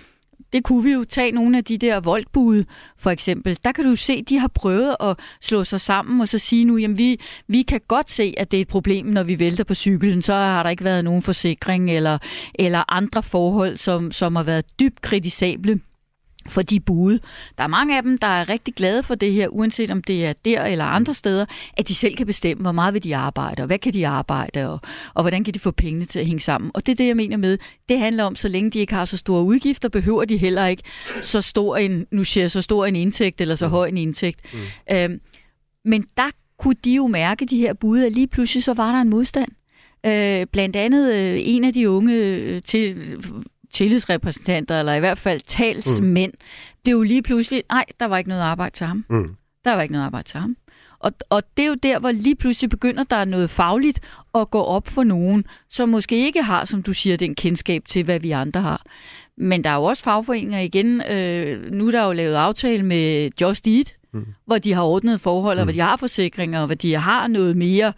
det 0.53 0.64
kunne 0.64 0.85
vi 0.85 0.91
jo 0.91 1.05
tage 1.05 1.33
nogle 1.33 1.59
af 1.59 1.64
de 1.64 1.78
der 1.78 2.01
voldbud, 2.01 2.64
for 2.97 3.11
eksempel. 3.11 3.59
Der 3.64 3.72
kan 3.72 3.85
du 3.85 3.97
se, 3.97 4.22
de 4.22 4.39
har 4.39 4.49
prøvet 4.49 4.97
at 5.01 5.16
slå 5.41 5.64
sig 5.64 5.81
sammen 5.81 6.20
og 6.20 6.28
så 6.28 6.39
sige 6.39 6.64
nu, 6.64 6.76
jamen 6.76 6.99
vi, 6.99 7.20
vi 7.49 7.62
kan 7.62 7.81
godt 7.89 8.11
se, 8.11 8.35
at 8.37 8.51
det 8.51 8.57
er 8.57 8.61
et 8.61 8.68
problem, 8.68 9.07
når 9.07 9.22
vi 9.22 9.39
vælter 9.39 9.64
på 9.64 9.74
cyklen. 9.74 10.22
Så 10.22 10.35
har 10.35 10.62
der 10.62 10.70
ikke 10.70 10.85
været 10.85 11.05
nogen 11.05 11.22
forsikring 11.22 11.91
eller, 11.91 12.18
eller 12.55 12.93
andre 12.93 13.22
forhold, 13.22 13.76
som, 13.76 14.12
som 14.12 14.37
har 14.37 14.43
været 14.43 14.64
dybt 14.81 15.01
kritisable 15.03 15.81
for 16.49 16.62
de 16.62 16.80
bude. 16.80 17.20
Der 17.59 17.64
er 17.64 17.68
mange 17.68 17.97
af 17.97 18.03
dem, 18.03 18.18
der 18.18 18.26
er 18.26 18.49
rigtig 18.49 18.74
glade 18.74 19.03
for 19.03 19.14
det 19.14 19.32
her, 19.32 19.49
uanset 19.49 19.91
om 19.91 20.03
det 20.03 20.26
er 20.26 20.32
der 20.32 20.64
eller 20.64 20.84
andre 20.84 21.14
steder, 21.14 21.47
at 21.74 21.88
de 21.88 21.95
selv 21.95 22.16
kan 22.16 22.26
bestemme, 22.26 22.62
hvor 22.62 22.72
meget 22.72 22.95
vil 22.95 23.05
de 23.05 23.16
arbejde, 23.16 23.62
og 23.62 23.66
hvad 23.66 23.78
kan 23.78 23.93
de 23.93 24.07
arbejde, 24.07 24.68
og, 24.68 24.80
og 25.14 25.22
hvordan 25.22 25.45
kan 25.45 25.55
de 25.55 25.59
få 25.59 25.70
pengene 25.70 26.05
til 26.05 26.18
at 26.18 26.26
hænge 26.26 26.41
sammen. 26.41 26.70
Og 26.74 26.86
det 26.86 26.93
er 26.93 26.97
det, 26.97 27.07
jeg 27.07 27.16
mener 27.16 27.36
med, 27.36 27.59
det 27.88 27.99
handler 27.99 28.24
om, 28.24 28.36
så 28.36 28.49
længe 28.49 28.70
de 28.70 28.78
ikke 28.78 28.95
har 28.95 29.05
så 29.05 29.16
store 29.16 29.43
udgifter, 29.43 29.88
behøver 29.88 30.24
de 30.24 30.36
heller 30.36 30.66
ikke 30.66 30.82
så 31.22 31.41
stor 31.41 31.76
en, 31.76 32.07
nu 32.11 32.24
siger 32.24 32.45
jeg, 32.45 32.51
så 32.51 32.61
stor 32.61 32.86
en 32.86 32.97
indtægt, 32.97 33.41
eller 33.41 33.55
så 33.55 33.66
mm. 33.66 33.70
høj 33.70 33.88
en 33.88 33.97
indtægt. 33.97 34.41
Mm. 34.55 34.59
Øhm, 34.97 35.20
men 35.84 36.07
der 36.16 36.30
kunne 36.59 36.76
de 36.84 36.95
jo 36.95 37.07
mærke, 37.07 37.47
de 37.47 37.57
her 37.57 37.74
bud, 37.74 38.03
at 38.03 38.12
lige 38.12 38.26
pludselig 38.26 38.64
så 38.64 38.74
var 38.74 38.93
der 38.93 39.01
en 39.01 39.11
modstand. 39.11 39.53
Øh, 40.07 40.47
blandt 40.53 40.76
andet 40.76 41.14
øh, 41.14 41.38
en 41.43 41.64
af 41.64 41.72
de 41.72 41.91
unge 41.91 42.14
øh, 42.14 42.62
til 42.62 42.97
tillidsrepræsentanter, 43.71 44.79
eller 44.79 44.95
i 44.95 45.01
hvert 45.01 45.18
fald 45.18 45.41
talsmænd, 45.47 46.33
mm. 46.33 46.47
blev 46.83 46.97
jo 46.97 47.03
lige 47.03 47.23
pludselig, 47.23 47.62
nej, 47.71 47.85
der 48.01 48.07
var 48.07 48.18
ikke 48.18 48.29
noget 48.29 48.43
arbejde 48.43 48.75
til 48.77 48.87
ham. 48.87 49.05
Mm. 49.11 49.35
Der 49.64 49.73
var 49.75 49.83
ikke 49.83 49.93
noget 49.93 50.07
arbejde 50.07 50.29
til 50.29 50.41
ham. 50.41 50.57
Og, 50.99 51.12
og 51.31 51.43
det 51.57 51.64
er 51.64 51.68
jo 51.68 51.75
der, 51.75 51.99
hvor 51.99 52.11
lige 52.12 52.37
pludselig 52.37 52.71
begynder 52.71 53.05
der 53.05 53.25
noget 53.25 53.51
fagligt 53.51 54.01
at 54.35 54.51
gå 54.51 54.62
op 54.62 54.89
for 54.89 55.05
nogen, 55.05 55.45
som 55.71 55.89
måske 55.89 56.27
ikke 56.27 56.43
har, 56.43 56.64
som 56.64 56.83
du 56.83 56.93
siger, 56.93 57.16
den 57.16 57.35
kendskab 57.35 57.83
til, 57.85 58.05
hvad 58.05 58.21
vi 58.21 58.31
andre 58.31 58.61
har. 58.61 58.83
Men 59.37 59.64
der 59.64 59.71
er 59.71 59.75
jo 59.75 59.85
også 59.85 60.03
fagforeninger 60.03 60.59
igen. 60.59 61.03
Øh, 61.11 61.73
nu 61.73 61.87
er 61.87 61.91
der 61.91 62.05
jo 62.05 62.12
lavet 62.12 62.35
aftale 62.35 62.83
med 62.83 63.31
Just 63.41 63.66
Eat, 63.66 63.95
mm. 64.12 64.27
hvor 64.47 64.59
de 64.59 64.73
har 64.73 64.83
ordnet 64.83 65.21
forhold, 65.21 65.59
og 65.59 65.64
mm. 65.64 65.66
hvor 65.66 65.73
de 65.73 65.81
har 65.81 65.97
forsikringer, 65.97 66.61
og 66.61 66.66
hvor 66.66 66.75
de 66.75 66.95
har 66.95 67.27
noget 67.27 67.57
mere 67.57 67.87
øh, 67.87 67.93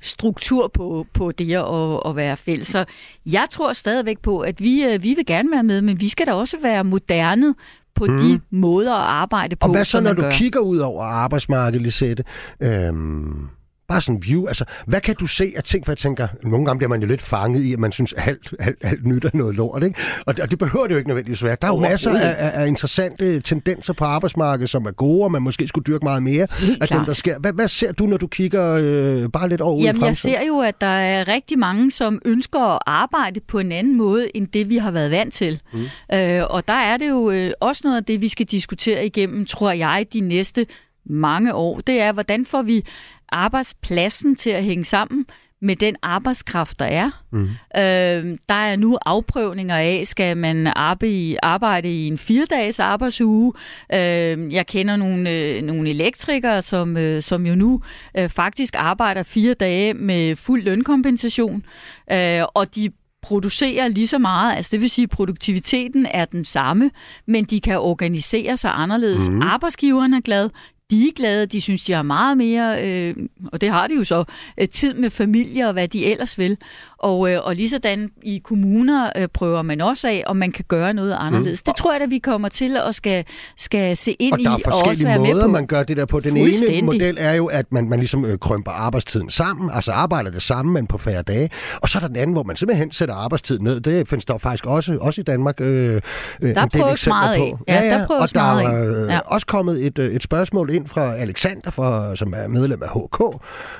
struktur 0.00 0.68
på, 0.74 1.06
på 1.14 1.32
det 1.32 1.54
at, 1.54 2.00
at 2.10 2.16
være 2.16 2.36
fælles. 2.36 2.68
Så 2.68 2.84
jeg 3.26 3.46
tror 3.50 3.72
stadigvæk 3.72 4.18
på, 4.22 4.40
at 4.40 4.60
vi, 4.62 4.84
øh, 4.84 5.02
vi 5.02 5.14
vil 5.14 5.26
gerne 5.26 5.50
være 5.50 5.62
med, 5.62 5.82
men 5.82 6.00
vi 6.00 6.08
skal 6.08 6.26
da 6.26 6.32
også 6.32 6.56
være 6.62 6.84
moderne 6.84 7.54
på 7.94 8.04
mm. 8.04 8.18
de 8.18 8.40
måder 8.50 8.94
at 8.94 9.06
arbejde 9.06 9.56
på, 9.56 9.66
Og 9.66 9.72
hvad 9.72 9.84
så, 9.84 10.00
når 10.00 10.12
du 10.12 10.20
gør. 10.20 10.30
kigger 10.30 10.60
ud 10.60 10.78
over 10.78 11.04
arbejdsmarkedet, 11.04 11.82
Lisette? 11.82 12.24
Øhm 12.60 13.48
Bare 13.88 14.00
sådan 14.00 14.14
en 14.14 14.22
view. 14.22 14.46
Altså, 14.46 14.64
hvad 14.86 15.00
kan 15.00 15.14
du 15.20 15.26
se 15.26 15.52
af 15.56 15.62
ting, 15.62 15.84
for 15.84 15.92
jeg 15.92 15.98
tænker, 15.98 16.28
nogle 16.42 16.66
gange 16.66 16.78
bliver 16.78 16.88
man 16.88 17.00
jo 17.00 17.06
lidt 17.06 17.22
fanget 17.22 17.62
i, 17.64 17.72
at 17.72 17.78
man 17.78 17.92
synes, 17.92 18.12
at 18.12 18.28
alt, 18.28 18.54
alt, 18.58 18.78
alt 18.80 19.06
nyt 19.06 19.24
er 19.24 19.30
noget 19.34 19.54
lort, 19.54 19.82
ikke? 19.82 20.00
Og, 20.26 20.34
og 20.42 20.50
det 20.50 20.58
behøver 20.58 20.86
det 20.86 20.92
jo 20.92 20.98
ikke 20.98 21.08
nødvendigvis 21.08 21.44
være. 21.44 21.56
Der 21.62 21.68
er 21.68 21.72
jo 21.72 21.80
masser 21.80 22.10
af, 22.18 22.34
af, 22.38 22.62
af 22.62 22.66
interessante 22.66 23.40
tendenser 23.40 23.92
på 23.92 24.04
arbejdsmarkedet, 24.04 24.70
som 24.70 24.86
er 24.86 24.90
gode, 24.90 25.24
og 25.24 25.32
man 25.32 25.42
måske 25.42 25.68
skulle 25.68 25.84
dyrke 25.84 26.04
meget 26.04 26.22
mere 26.22 26.46
Helt 26.58 26.82
af 26.82 26.88
klart. 26.88 26.98
dem, 26.98 27.06
der 27.06 27.12
sker. 27.12 27.38
Hvad, 27.38 27.52
hvad 27.52 27.68
ser 27.68 27.92
du, 27.92 28.06
når 28.06 28.16
du 28.16 28.26
kigger 28.26 28.72
øh, 28.72 29.28
bare 29.28 29.48
lidt 29.48 29.60
over 29.60 29.82
Jamen, 29.82 30.02
i 30.02 30.04
jeg 30.04 30.16
ser 30.16 30.42
jo, 30.46 30.60
at 30.60 30.80
der 30.80 30.86
er 30.86 31.28
rigtig 31.28 31.58
mange, 31.58 31.90
som 31.90 32.22
ønsker 32.24 32.60
at 32.60 32.78
arbejde 32.86 33.40
på 33.40 33.58
en 33.58 33.72
anden 33.72 33.96
måde, 33.96 34.36
end 34.36 34.48
det 34.48 34.70
vi 34.70 34.76
har 34.76 34.90
været 34.90 35.10
vant 35.10 35.34
til. 35.34 35.60
Mm. 35.72 36.16
Øh, 36.16 36.42
og 36.50 36.68
der 36.68 36.74
er 36.74 36.96
det 36.96 37.08
jo 37.08 37.30
øh, 37.30 37.52
også 37.60 37.80
noget 37.84 37.96
af 37.96 38.04
det, 38.04 38.20
vi 38.20 38.28
skal 38.28 38.46
diskutere 38.46 39.06
igennem, 39.06 39.46
tror 39.46 39.70
jeg, 39.70 40.06
de 40.12 40.20
næste 40.20 40.66
mange 41.10 41.54
år. 41.54 41.80
Det 41.80 42.00
er, 42.00 42.12
hvordan 42.12 42.46
får 42.46 42.62
vi 42.62 42.84
arbejdspladsen 43.28 44.36
til 44.36 44.50
at 44.50 44.64
hænge 44.64 44.84
sammen 44.84 45.26
med 45.62 45.76
den 45.76 45.96
arbejdskraft, 46.02 46.78
der 46.78 46.84
er. 46.84 47.10
Mm. 47.32 47.42
Øh, 47.76 48.38
der 48.48 48.54
er 48.54 48.76
nu 48.76 48.98
afprøvninger 49.06 49.76
af, 49.76 50.02
skal 50.04 50.36
man 50.36 50.66
arbejde 50.66 51.12
i, 51.12 51.36
arbejde 51.42 51.88
i 51.92 52.06
en 52.06 52.18
fire-dages 52.18 52.80
arbejdsuge. 52.80 53.52
Øh, 53.94 54.52
jeg 54.52 54.66
kender 54.66 54.96
nogle, 54.96 55.30
øh, 55.30 55.62
nogle 55.62 55.90
elektrikere, 55.90 56.62
som, 56.62 56.96
øh, 56.96 57.22
som 57.22 57.46
jo 57.46 57.54
nu 57.54 57.82
øh, 58.18 58.28
faktisk 58.28 58.74
arbejder 58.78 59.22
fire 59.22 59.54
dage 59.54 59.94
med 59.94 60.36
fuld 60.36 60.62
lønkompensation, 60.62 61.64
øh, 62.12 62.42
og 62.54 62.74
de 62.74 62.90
producerer 63.22 63.88
lige 63.88 64.06
så 64.06 64.18
meget, 64.18 64.56
altså 64.56 64.68
det 64.72 64.80
vil 64.80 64.90
sige, 64.90 65.02
at 65.02 65.10
produktiviteten 65.10 66.06
er 66.10 66.24
den 66.24 66.44
samme, 66.44 66.90
men 67.26 67.44
de 67.44 67.60
kan 67.60 67.78
organisere 67.78 68.56
sig 68.56 68.70
anderledes. 68.74 69.30
Mm. 69.30 69.42
Arbejdsgiveren 69.42 70.14
er 70.14 70.20
glad, 70.20 70.50
de 70.90 71.08
er 71.08 71.12
glade, 71.16 71.46
de 71.46 71.60
synes, 71.60 71.84
de 71.84 71.92
har 71.92 72.02
meget 72.02 72.36
mere, 72.36 72.88
øh, 72.88 73.14
og 73.52 73.60
det 73.60 73.70
har 73.70 73.86
de 73.86 73.94
jo 73.94 74.04
så, 74.04 74.24
øh, 74.60 74.68
tid 74.68 74.94
med 74.94 75.10
familie 75.10 75.66
og 75.66 75.72
hvad 75.72 75.88
de 75.88 76.06
ellers 76.06 76.38
vil. 76.38 76.56
Og, 76.98 77.32
øh, 77.32 77.40
og 77.42 77.56
lige 77.56 77.70
sådan 77.70 78.10
i 78.22 78.38
kommuner 78.44 79.10
øh, 79.16 79.28
prøver 79.28 79.62
man 79.62 79.80
også 79.80 80.08
af, 80.08 80.24
om 80.26 80.36
man 80.36 80.52
kan 80.52 80.64
gøre 80.68 80.94
noget 80.94 81.16
anderledes. 81.20 81.62
Mm. 81.66 81.72
Det 81.72 81.76
tror 81.76 81.92
jeg, 81.92 82.02
at 82.02 82.10
vi 82.10 82.18
kommer 82.18 82.48
til 82.48 82.76
at 82.76 82.94
skal, 82.94 83.24
skal 83.56 83.96
se 83.96 84.16
ind 84.18 84.32
og 84.32 84.40
i 84.40 84.46
og 84.46 84.82
også 84.88 85.04
være 85.04 85.18
måder, 85.18 85.34
med 85.34 85.42
på. 85.42 85.48
man 85.48 85.66
gør 85.66 85.82
det 85.82 85.96
der 85.96 86.04
på. 86.04 86.20
Den 86.20 86.36
ene 86.36 86.82
model 86.82 87.16
er 87.20 87.34
jo, 87.34 87.46
at 87.46 87.72
man, 87.72 87.88
man 87.88 87.98
ligesom 87.98 88.24
øh, 88.24 88.38
krømper 88.38 88.70
arbejdstiden 88.70 89.30
sammen, 89.30 89.70
altså 89.72 89.92
arbejder 89.92 90.30
det 90.30 90.42
samme, 90.42 90.72
men 90.72 90.86
på 90.86 90.98
færre 90.98 91.22
dage. 91.22 91.50
Og 91.82 91.88
så 91.88 91.98
er 91.98 92.00
der 92.00 92.08
den 92.08 92.16
anden, 92.16 92.32
hvor 92.32 92.42
man 92.42 92.56
simpelthen 92.56 92.92
sætter 92.92 93.14
arbejdstiden 93.14 93.64
ned. 93.64 93.80
Det 93.80 94.08
findes 94.08 94.24
der 94.24 94.38
faktisk 94.38 94.66
også, 94.66 94.98
også 95.00 95.20
i 95.20 95.24
Danmark 95.24 95.60
øh, 95.60 96.00
øh 96.42 96.54
der 96.54 96.62
en 96.62 96.68
del 96.68 96.82
eksempler 96.92 97.36
på. 97.36 97.58
Ja, 97.68 97.84
ja, 97.84 97.98
der 97.98 98.06
og 98.06 98.34
der 98.34 98.40
er 98.40 99.02
øh, 99.04 99.08
ja. 99.08 99.18
også 99.18 99.46
kommet 99.46 99.86
et, 99.86 99.98
øh, 99.98 100.14
et 100.14 100.22
spørgsmål 100.22 100.75
ind 100.76 100.88
fra 100.88 101.16
Alexander, 101.16 101.70
fra, 101.70 102.16
som 102.16 102.34
er 102.36 102.48
medlem 102.48 102.82
af 102.82 102.88
HK, 102.88 103.20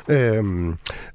øh, 0.08 0.44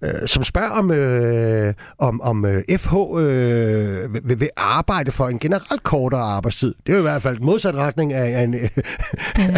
øh, 0.01 0.27
som 0.27 0.43
spørger 0.43 0.69
om, 0.69 0.91
øh, 0.91 1.73
om, 1.97 2.21
om 2.21 2.45
øh, 2.45 2.63
FH 2.77 2.93
øh, 3.17 4.13
vil, 4.13 4.39
vil 4.39 4.49
arbejde 4.57 5.11
for 5.11 5.27
en 5.27 5.39
generelt 5.39 5.83
kortere 5.83 6.21
arbejdstid. 6.21 6.73
Det 6.85 6.91
er 6.91 6.97
jo 6.97 6.99
i 6.99 7.09
hvert 7.09 7.21
fald 7.21 7.39
modsat 7.39 7.75
retning 7.75 8.13
af, 8.13 8.43
en, 8.43 8.55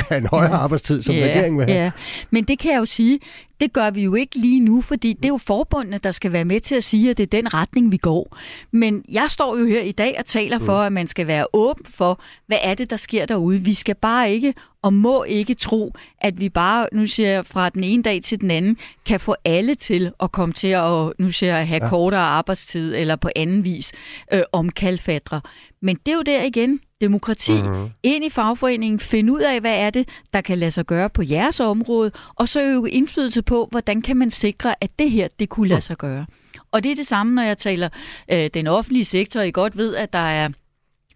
af 0.10 0.18
en 0.18 0.28
højere 0.34 0.56
ja. 0.56 0.58
arbejdstid, 0.58 1.04
som 1.04 1.16
ja, 1.16 1.24
regeringen 1.24 1.60
vil 1.60 1.66
have. 1.66 1.84
Ja. 1.84 1.92
Men 2.32 2.44
det 2.44 2.60
kan 2.60 2.72
jeg 2.72 2.80
jo 2.80 2.86
sige, 2.86 3.20
det 3.64 3.74
gør 3.74 3.90
vi 3.90 4.04
jo 4.04 4.16
ikke 4.16 4.36
lige 4.36 4.60
nu, 4.60 4.82
fordi 4.82 5.14
det 5.14 5.26
er 5.26 5.30
jo 5.30 5.38
forbundene, 5.38 5.98
der 5.98 6.12
skal 6.12 6.32
være 6.32 6.46
med 6.46 6.60
til 6.60 6.76
at 6.76 6.84
sige, 6.84 7.10
at 7.10 7.18
det 7.18 7.24
er 7.24 7.42
den 7.42 7.54
retning, 7.54 7.92
vi 7.92 7.98
går. 7.98 8.38
Men 8.72 9.04
jeg 9.10 9.28
står 9.30 9.58
jo 9.58 9.66
her 9.66 9.82
i 9.82 9.92
dag 9.92 10.16
og 10.20 10.26
taler 10.26 10.60
for, 10.60 10.80
mm. 10.80 10.86
at 10.86 10.94
man 10.94 11.08
skal 11.08 11.28
være 11.28 11.48
åben 11.54 11.86
for, 11.86 12.22
hvad 12.48 12.58
er 12.62 12.74
det, 12.74 12.90
der 12.90 12.98
sker 12.98 13.26
derude. 13.26 13.60
Vi 13.60 13.74
skal 13.74 13.96
bare 13.96 14.32
ikke 14.32 14.54
og 14.82 14.94
må 14.94 15.24
ikke 15.24 15.54
tro, 15.54 15.94
at 16.22 16.40
vi 16.40 16.50
bare, 16.50 16.88
nu 16.92 17.06
siger 17.06 17.30
jeg, 17.30 17.46
fra 17.46 17.70
den 17.70 17.84
ene 17.84 18.04
dag 18.04 18.22
til 18.24 18.42
den 18.42 18.52
anden, 18.52 18.78
kan 19.06 19.20
få 19.20 19.36
alle 19.46 19.76
til 19.76 20.12
at 20.20 20.32
komme 20.32 20.54
til 20.54 20.68
at, 20.68 21.14
nu 21.20 21.32
siger 21.32 21.58
jeg, 21.58 21.68
have 21.68 21.84
ja. 21.84 21.90
kortere 21.90 22.22
arbejdstid 22.22 22.96
eller 22.96 23.16
på 23.16 23.30
anden 23.36 23.64
vis 23.64 23.92
øh, 24.34 24.42
omkalfatre. 24.52 25.42
Men 25.82 25.98
det 26.06 26.12
er 26.12 26.16
jo 26.16 26.22
der 26.22 26.44
igen, 26.44 26.80
demokrati, 27.04 27.62
mm-hmm. 27.62 27.90
ind 28.04 28.26
i 28.26 28.30
fagforeningen, 28.30 29.00
finde 29.00 29.34
ud 29.34 29.40
af, 29.42 29.60
hvad 29.60 29.78
er 29.80 29.90
det, 29.90 30.10
der 30.34 30.42
kan 30.42 30.58
lade 30.58 30.72
sig 30.72 30.86
gøre 30.86 31.10
på 31.10 31.22
jeres 31.24 31.60
område, 31.60 32.12
og 32.36 32.50
så 32.50 32.64
øve 32.64 32.90
indflydelse 32.90 33.42
på, 33.42 33.68
hvordan 33.72 34.02
kan 34.02 34.18
man 34.18 34.32
sikre, 34.32 34.76
at 34.84 34.90
det 35.00 35.12
her, 35.12 35.28
det 35.40 35.50
kunne 35.50 35.68
lade 35.68 35.82
sig 35.82 35.98
gøre. 35.98 36.26
Og 36.72 36.84
det 36.84 36.92
er 36.92 36.96
det 36.96 37.08
samme, 37.08 37.36
når 37.36 37.42
jeg 37.42 37.58
taler 37.58 37.90
øh, 38.32 38.50
den 38.54 38.68
offentlige 38.68 39.06
sektor. 39.06 39.42
I 39.42 39.52
godt 39.52 39.78
ved, 39.78 39.96
at 39.96 40.14
der 40.14 40.20
er 40.20 40.50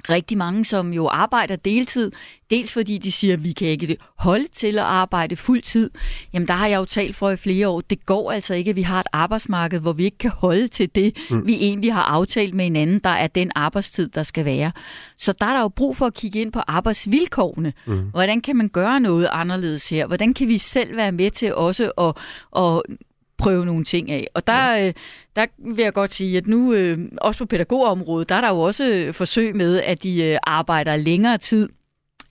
rigtig 0.09 0.37
mange, 0.37 0.65
som 0.65 0.93
jo 0.93 1.07
arbejder 1.07 1.55
deltid, 1.55 2.11
dels 2.49 2.73
fordi 2.73 2.97
de 2.97 3.11
siger, 3.11 3.33
at 3.33 3.43
vi 3.43 3.51
kan 3.51 3.67
ikke 3.67 3.97
holde 4.17 4.47
til 4.53 4.79
at 4.79 4.85
arbejde 4.85 5.35
fuld 5.35 5.61
tid. 5.61 5.89
Jamen 6.33 6.47
der 6.47 6.53
har 6.53 6.67
jeg 6.67 6.77
jo 6.77 6.85
talt 6.85 7.15
for 7.15 7.29
i 7.29 7.35
flere 7.35 7.67
år. 7.67 7.81
Det 7.81 8.05
går 8.05 8.31
altså 8.31 8.53
ikke, 8.53 8.69
at 8.69 8.75
vi 8.75 8.81
har 8.81 8.99
et 8.99 9.07
arbejdsmarked, 9.13 9.79
hvor 9.79 9.93
vi 9.93 10.03
ikke 10.03 10.17
kan 10.17 10.31
holde 10.31 10.67
til 10.67 10.95
det, 10.95 11.17
mm. 11.29 11.47
vi 11.47 11.53
egentlig 11.53 11.93
har 11.93 12.03
aftalt 12.03 12.53
med 12.53 12.65
hinanden, 12.65 12.99
der 12.99 13.09
er 13.09 13.27
den 13.27 13.51
arbejdstid, 13.55 14.09
der 14.09 14.23
skal 14.23 14.45
være. 14.45 14.71
Så 15.17 15.33
der 15.33 15.45
er 15.45 15.53
der 15.53 15.61
jo 15.61 15.67
brug 15.67 15.97
for 15.97 16.05
at 16.05 16.13
kigge 16.13 16.41
ind 16.41 16.51
på 16.51 16.59
arbejdsvilkårene. 16.67 17.73
Mm. 17.87 17.99
Hvordan 17.99 18.41
kan 18.41 18.55
man 18.55 18.69
gøre 18.69 18.99
noget 18.99 19.29
anderledes 19.31 19.89
her? 19.89 20.07
Hvordan 20.07 20.33
kan 20.33 20.47
vi 20.47 20.57
selv 20.57 20.97
være 20.97 21.11
med 21.11 21.31
til 21.31 21.55
også 21.55 21.91
at, 21.97 22.13
at 22.63 22.81
prøve 23.37 23.65
nogle 23.65 23.83
ting 23.83 24.11
af. 24.11 24.27
Og 24.33 24.47
der, 24.47 24.71
ja. 24.71 24.87
øh, 24.87 24.93
der 25.35 25.45
vil 25.57 25.83
jeg 25.83 25.93
godt 25.93 26.13
sige, 26.13 26.37
at 26.37 26.47
nu, 26.47 26.73
øh, 26.73 26.99
også 27.21 27.37
på 27.37 27.45
pædagogområdet, 27.45 28.29
der 28.29 28.35
er 28.35 28.41
der 28.41 28.49
jo 28.49 28.59
også 28.59 28.93
øh, 28.93 29.13
forsøg 29.13 29.55
med, 29.55 29.81
at 29.81 30.03
de 30.03 30.23
øh, 30.23 30.37
arbejder 30.43 30.95
længere 30.95 31.37
tid 31.37 31.69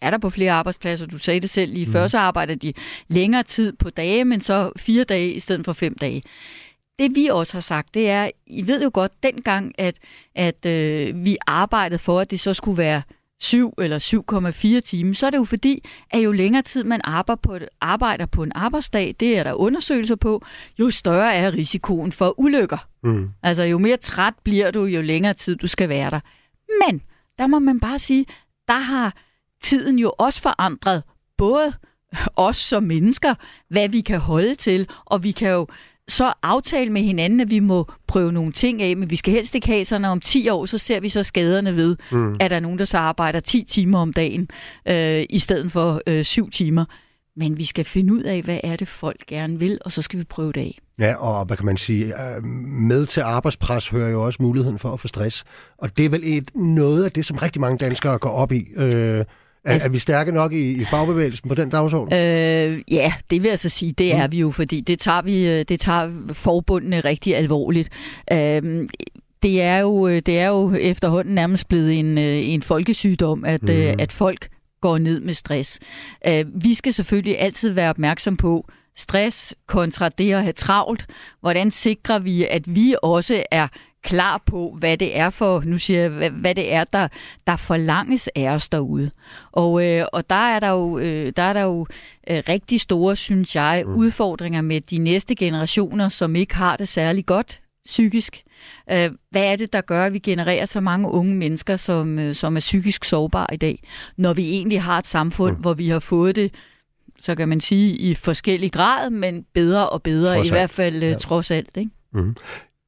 er 0.01 0.11
der 0.11 0.19
på 0.19 0.31
flere 0.31 0.53
arbejdspladser. 0.53 1.07
Du 1.07 1.19
sagde 1.19 1.41
det 1.41 1.51
selv 1.51 1.73
lige 1.73 1.87
mm. 1.87 1.93
før, 1.93 2.07
så 2.07 2.19
arbejder 2.19 2.55
de 2.55 2.73
længere 3.09 3.43
tid 3.43 3.73
på 3.73 3.91
dage, 3.91 4.25
men 4.25 4.41
så 4.41 4.71
fire 4.77 5.05
dage 5.05 5.33
i 5.33 5.41
stedet 5.41 5.65
for 5.65 5.73
fem 5.73 5.95
dage. 5.95 6.23
Det 6.99 7.15
vi 7.15 7.27
også 7.27 7.53
har 7.53 7.61
sagt, 7.61 7.95
det 7.95 8.11
er, 8.11 8.31
I 8.47 8.67
ved 8.67 8.83
jo 8.83 8.91
godt 8.95 9.13
dengang, 9.23 9.75
at, 9.79 9.97
at 10.35 10.67
øh, 10.67 11.25
vi 11.25 11.37
arbejdede 11.47 11.99
for, 11.99 12.21
at 12.21 12.31
det 12.31 12.41
så 12.41 12.55
skulle 12.55 12.79
være 12.79 13.03
7 13.41 13.75
eller 13.79 13.99
7,4 14.79 14.81
timer, 14.81 15.15
så 15.15 15.27
er 15.27 15.31
det 15.31 15.39
jo 15.39 15.45
fordi, 15.45 15.89
at 16.11 16.25
jo 16.25 16.33
længere 16.33 16.63
tid 16.63 16.85
man 16.85 17.01
arbejder 17.05 17.41
på, 17.41 17.59
arbejder 17.81 18.27
på 18.27 18.43
en 18.43 18.53
arbejdsdag, 18.55 19.15
det 19.21 19.39
er 19.39 19.43
der 19.43 19.53
undersøgelser 19.53 20.17
på, 20.17 20.43
jo 20.79 20.91
større 20.91 21.35
er 21.35 21.55
risikoen 21.55 22.13
for 22.13 22.41
ulykker. 22.41 22.89
Mm. 23.03 23.29
Altså 23.43 23.63
jo 23.63 23.79
mere 23.79 23.97
træt 23.97 24.35
bliver 24.45 24.71
du, 24.71 24.85
jo 24.85 25.03
længere 25.03 25.35
tid 25.35 25.57
du 25.57 25.67
skal 25.67 25.89
være 25.89 26.11
der. 26.11 26.21
Men 26.87 27.03
der 27.39 27.47
må 27.47 27.59
man 27.59 27.81
bare 27.81 27.99
sige, 27.99 28.27
der 28.69 28.79
har 28.79 29.15
tiden 29.63 29.99
jo 29.99 30.13
også 30.19 30.43
forandret 30.43 31.03
både 31.39 31.73
os 32.37 32.57
som 32.57 32.83
mennesker, 32.83 33.35
hvad 33.69 33.89
vi 33.89 34.01
kan 34.01 34.19
holde 34.21 34.55
til, 34.55 34.89
og 35.05 35.23
vi 35.23 35.31
kan 35.31 35.51
jo 35.51 35.67
så 36.09 36.33
aftale 36.43 36.93
med 36.93 37.03
hinanden, 37.03 37.41
at 37.41 37.51
vi 37.51 37.61
må 37.61 37.91
prøve 38.07 38.33
nogle 38.33 38.53
ting 38.53 38.83
af, 38.83 38.97
men 38.97 39.11
vi 39.11 39.17
skal 39.17 39.35
helst 39.35 39.55
ikke 39.55 39.67
have 39.67 39.85
sådan, 39.85 40.05
om 40.05 40.21
10 40.21 40.49
år, 40.49 40.65
så 40.65 40.79
ser 40.79 41.01
vi 41.01 41.09
så 41.09 41.23
skaderne 41.23 41.77
ved, 41.77 41.97
mm. 42.13 42.37
at 42.41 42.51
der 42.51 42.57
er 42.57 42.61
nogen, 42.61 42.79
der 42.79 42.85
så 42.85 42.99
arbejder 42.99 43.41
10 43.41 43.65
timer 43.69 43.99
om 43.99 44.13
dagen, 44.13 44.49
øh, 44.89 45.25
i 45.31 45.39
stedet 45.39 45.73
for 45.73 46.01
øh, 46.07 46.25
7 46.25 46.51
timer. 46.51 46.85
Men 47.37 47.59
vi 47.59 47.65
skal 47.65 47.85
finde 47.85 48.15
ud 48.15 48.23
af, 48.23 48.43
hvad 48.43 48.61
er 48.65 48.77
det, 48.77 48.89
folk 48.89 49.27
gerne 49.27 49.59
vil, 49.59 49.79
og 49.85 49.93
så 49.93 50.03
skal 50.03 50.19
vi 50.19 50.25
prøve 50.25 50.53
det 50.53 50.61
af. 50.61 50.79
Ja, 50.99 51.15
og 51.15 51.45
hvad 51.45 51.57
kan 51.57 51.67
man 51.67 51.77
sige, 51.77 52.07
øh, 52.07 52.45
med 52.65 53.07
til 53.07 53.21
arbejdspres 53.21 53.89
hører 53.89 54.11
jo 54.11 54.23
også 54.23 54.43
muligheden 54.43 54.79
for 54.79 54.93
at 54.93 55.01
få 55.01 55.09
stress. 55.09 55.45
Og 55.79 55.97
det 55.97 56.05
er 56.05 56.09
vel 56.09 56.21
et, 56.25 56.51
noget 56.55 57.05
af 57.05 57.13
det, 57.13 57.27
som 57.27 57.37
rigtig 57.37 57.61
mange 57.61 57.79
danskere 57.79 58.19
går 58.19 58.31
op 58.31 58.53
i. 58.53 58.67
Øh, 58.77 59.25
er, 59.67 59.73
altså, 59.73 59.89
er 59.89 59.93
vi 59.93 59.99
stærke 59.99 60.33
nok 60.33 60.53
i, 60.53 60.71
i 60.71 60.85
fagbevægelsen 60.85 61.49
på 61.49 61.55
den 61.55 61.71
dagsorden? 61.71 62.13
Øh, 62.15 62.83
ja, 62.91 63.13
det 63.31 63.43
vil 63.43 63.49
jeg 63.49 63.59
så 63.59 63.69
sige, 63.69 63.93
det 63.93 64.15
mm. 64.15 64.21
er 64.21 64.27
vi 64.27 64.39
jo, 64.39 64.51
fordi 64.51 64.81
det 64.81 64.99
tager, 64.99 65.23
vi, 65.23 65.49
øh, 65.49 65.65
det 65.69 65.81
tager 65.81 66.11
forbundene 66.33 67.01
rigtig 67.01 67.37
alvorligt. 67.37 67.89
Øh, 68.33 68.89
det 69.43 69.63
er, 69.63 69.79
jo, 69.79 70.09
øh, 70.09 70.23
det 70.27 70.39
er 70.39 70.49
jo 70.49 70.75
efterhånden 70.75 71.35
nærmest 71.35 71.69
blevet 71.69 71.99
en, 71.99 72.19
øh, 72.19 72.49
en 72.49 72.63
folkesygdom, 72.63 73.45
at, 73.45 73.63
mm. 73.63 73.95
at 73.99 74.13
folk 74.13 74.49
går 74.81 74.99
ned 74.99 75.21
med 75.21 75.35
stress. 75.35 75.81
Vi 76.55 76.75
skal 76.75 76.93
selvfølgelig 76.93 77.41
altid 77.41 77.73
være 77.73 77.91
opmærksom 77.91 78.37
på, 78.37 78.69
stress 78.97 79.55
kontra 79.67 80.09
det 80.09 80.33
at 80.33 80.43
have 80.43 80.53
travlt. 80.53 81.07
Hvordan 81.41 81.71
sikrer 81.71 82.19
vi, 82.19 82.45
at 82.45 82.75
vi 82.75 82.95
også 83.03 83.45
er 83.51 83.69
klar 84.07 84.43
på, 84.47 84.77
hvad 84.79 84.97
det 84.97 85.19
er 85.19 85.31
for, 85.31 85.63
nu 85.67 85.79
siger 85.79 86.01
jeg, 86.01 86.11
hvad, 86.11 86.31
hvad 86.31 86.55
det 86.55 86.73
er, 86.73 86.85
der, 86.85 87.09
der 87.47 87.57
forlanges 87.57 88.29
af 88.35 88.49
os 88.49 88.69
derude. 88.69 89.11
Og, 89.53 89.85
øh, 89.85 90.07
og 90.13 90.31
der 90.31 90.55
er 90.55 90.61
der 90.61 90.69
jo, 90.69 90.99
øh, 90.99 91.33
der 91.37 91.43
er 91.43 91.53
der 91.53 91.63
jo 91.63 91.87
øh, 92.31 92.43
rigtig 92.49 92.81
store, 92.81 93.17
synes 93.17 93.57
jeg, 93.57 93.83
mm. 93.87 93.95
udfordringer 93.95 94.63
med 94.63 94.81
de 94.81 94.99
næste 94.99 95.35
generationer, 95.35 96.09
som 96.09 96.37
ikke 96.37 96.55
har 96.55 96.77
det 96.77 96.89
særlig 96.89 97.27
godt 97.27 97.61
psykisk. 97.85 98.43
Øh, 98.93 99.11
hvad 99.31 99.43
er 99.43 99.57
det, 99.57 99.73
der 99.73 99.81
gør, 99.81 100.07
at 100.07 100.13
vi 100.13 100.19
genererer 100.19 100.67
så 100.67 100.81
mange 100.81 101.11
unge 101.11 101.35
mennesker, 101.35 101.77
som, 101.77 102.19
øh, 102.19 102.35
som 102.35 102.57
er 102.57 102.61
psykisk 102.61 103.05
sårbare 103.05 103.55
i 103.55 103.57
dag, 103.57 103.83
når 104.17 104.35
vi 104.35 104.51
egentlig 104.51 104.83
har 104.83 104.99
et 104.99 105.09
samfund, 105.09 105.57
mm. 105.57 105.63
hvor 105.63 105.75
vi 105.75 105.89
har 105.89 105.99
fået 105.99 106.37
det 106.37 106.55
så 107.19 107.35
kan 107.35 107.49
man 107.49 107.61
sige 107.61 107.97
i 107.97 108.15
forskellig 108.15 108.73
grad, 108.73 109.11
men 109.11 109.45
bedre 109.55 109.89
og 109.89 110.03
bedre, 110.03 110.35
trods 110.35 110.49
i 110.49 110.51
hvert 110.51 110.71
fald 110.71 110.95
øh, 110.95 111.03
ja. 111.03 111.15
trods 111.15 111.51
alt. 111.51 111.77
Ikke? 111.77 111.91
Mm. 112.13 112.37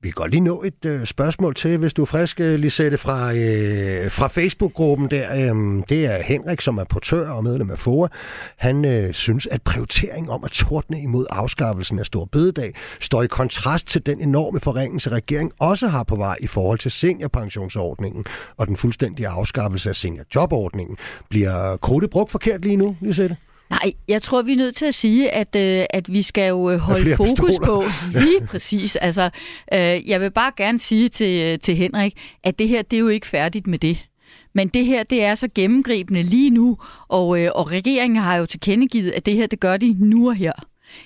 Vi 0.02 0.08
kan 0.08 0.14
godt 0.14 0.30
lige 0.30 0.40
nå 0.40 0.62
et 0.62 0.84
øh, 0.84 1.06
spørgsmål 1.06 1.54
til, 1.54 1.78
hvis 1.78 1.94
du 1.94 2.02
er 2.02 2.06
frisk, 2.06 2.40
øh, 2.40 2.54
Lisette, 2.54 2.98
fra, 2.98 3.34
øh, 3.34 4.10
fra 4.10 4.28
Facebook-gruppen 4.28 5.10
der. 5.10 5.34
Øh, 5.34 5.82
det 5.88 6.04
er 6.04 6.22
Henrik, 6.22 6.60
som 6.60 6.78
er 6.78 6.84
portør 6.84 7.30
og 7.30 7.44
medlem 7.44 7.70
af 7.70 7.78
FOA. 7.78 8.08
Han 8.56 8.84
øh, 8.84 9.14
synes, 9.14 9.46
at 9.46 9.62
prioritering 9.62 10.30
om 10.30 10.44
at 10.44 10.50
tordne 10.50 11.02
imod 11.02 11.26
afskaffelsen 11.30 11.98
af 11.98 12.06
Stor 12.06 12.24
Bededag 12.24 12.74
står 13.00 13.22
i 13.22 13.26
kontrast 13.26 13.86
til 13.86 14.06
den 14.06 14.20
enorme 14.20 14.60
forringelse, 14.60 15.10
regeringen 15.10 15.52
også 15.58 15.88
har 15.88 16.02
på 16.02 16.16
vej 16.16 16.36
i 16.40 16.46
forhold 16.46 16.78
til 16.78 16.90
seniorpensionsordningen 16.90 18.24
og 18.56 18.66
den 18.66 18.76
fuldstændige 18.76 19.28
afskaffelse 19.28 19.88
af 19.88 19.96
seniorjobordningen. 19.96 20.96
Bliver 21.28 21.76
krudtet 21.76 22.10
brugt 22.10 22.30
forkert 22.30 22.62
lige 22.62 22.76
nu, 22.76 22.96
Lisette? 23.00 23.36
Nej, 23.70 23.92
jeg 24.08 24.22
tror, 24.22 24.42
vi 24.42 24.52
er 24.52 24.56
nødt 24.56 24.76
til 24.76 24.86
at 24.86 24.94
sige, 24.94 25.30
at, 25.30 25.56
øh, 25.56 25.86
at 25.90 26.12
vi 26.12 26.22
skal 26.22 26.48
jo 26.48 26.70
øh, 26.70 26.78
holde 26.78 27.16
fokus 27.16 27.32
pistoler. 27.32 27.66
på 27.66 27.84
lige 28.20 28.46
præcis. 28.46 28.96
Altså, 28.96 29.30
øh, 29.74 30.08
jeg 30.08 30.20
vil 30.20 30.30
bare 30.30 30.52
gerne 30.56 30.78
sige 30.78 31.08
til, 31.08 31.44
øh, 31.44 31.58
til 31.58 31.76
Henrik, 31.76 32.12
at 32.44 32.58
det 32.58 32.68
her, 32.68 32.82
det 32.82 32.96
er 32.96 33.00
jo 33.00 33.08
ikke 33.08 33.26
færdigt 33.26 33.66
med 33.66 33.78
det. 33.78 33.98
Men 34.54 34.68
det 34.68 34.86
her, 34.86 35.02
det 35.02 35.24
er 35.24 35.34
så 35.34 35.48
gennemgribende 35.54 36.22
lige 36.22 36.50
nu, 36.50 36.78
og, 37.08 37.40
øh, 37.40 37.50
og 37.54 37.70
regeringen 37.70 38.16
har 38.16 38.36
jo 38.36 38.46
tilkendegivet, 38.46 39.10
at 39.10 39.26
det 39.26 39.34
her, 39.34 39.46
det 39.46 39.60
gør 39.60 39.76
de 39.76 39.96
nu 39.98 40.28
og 40.28 40.34
her. 40.34 40.52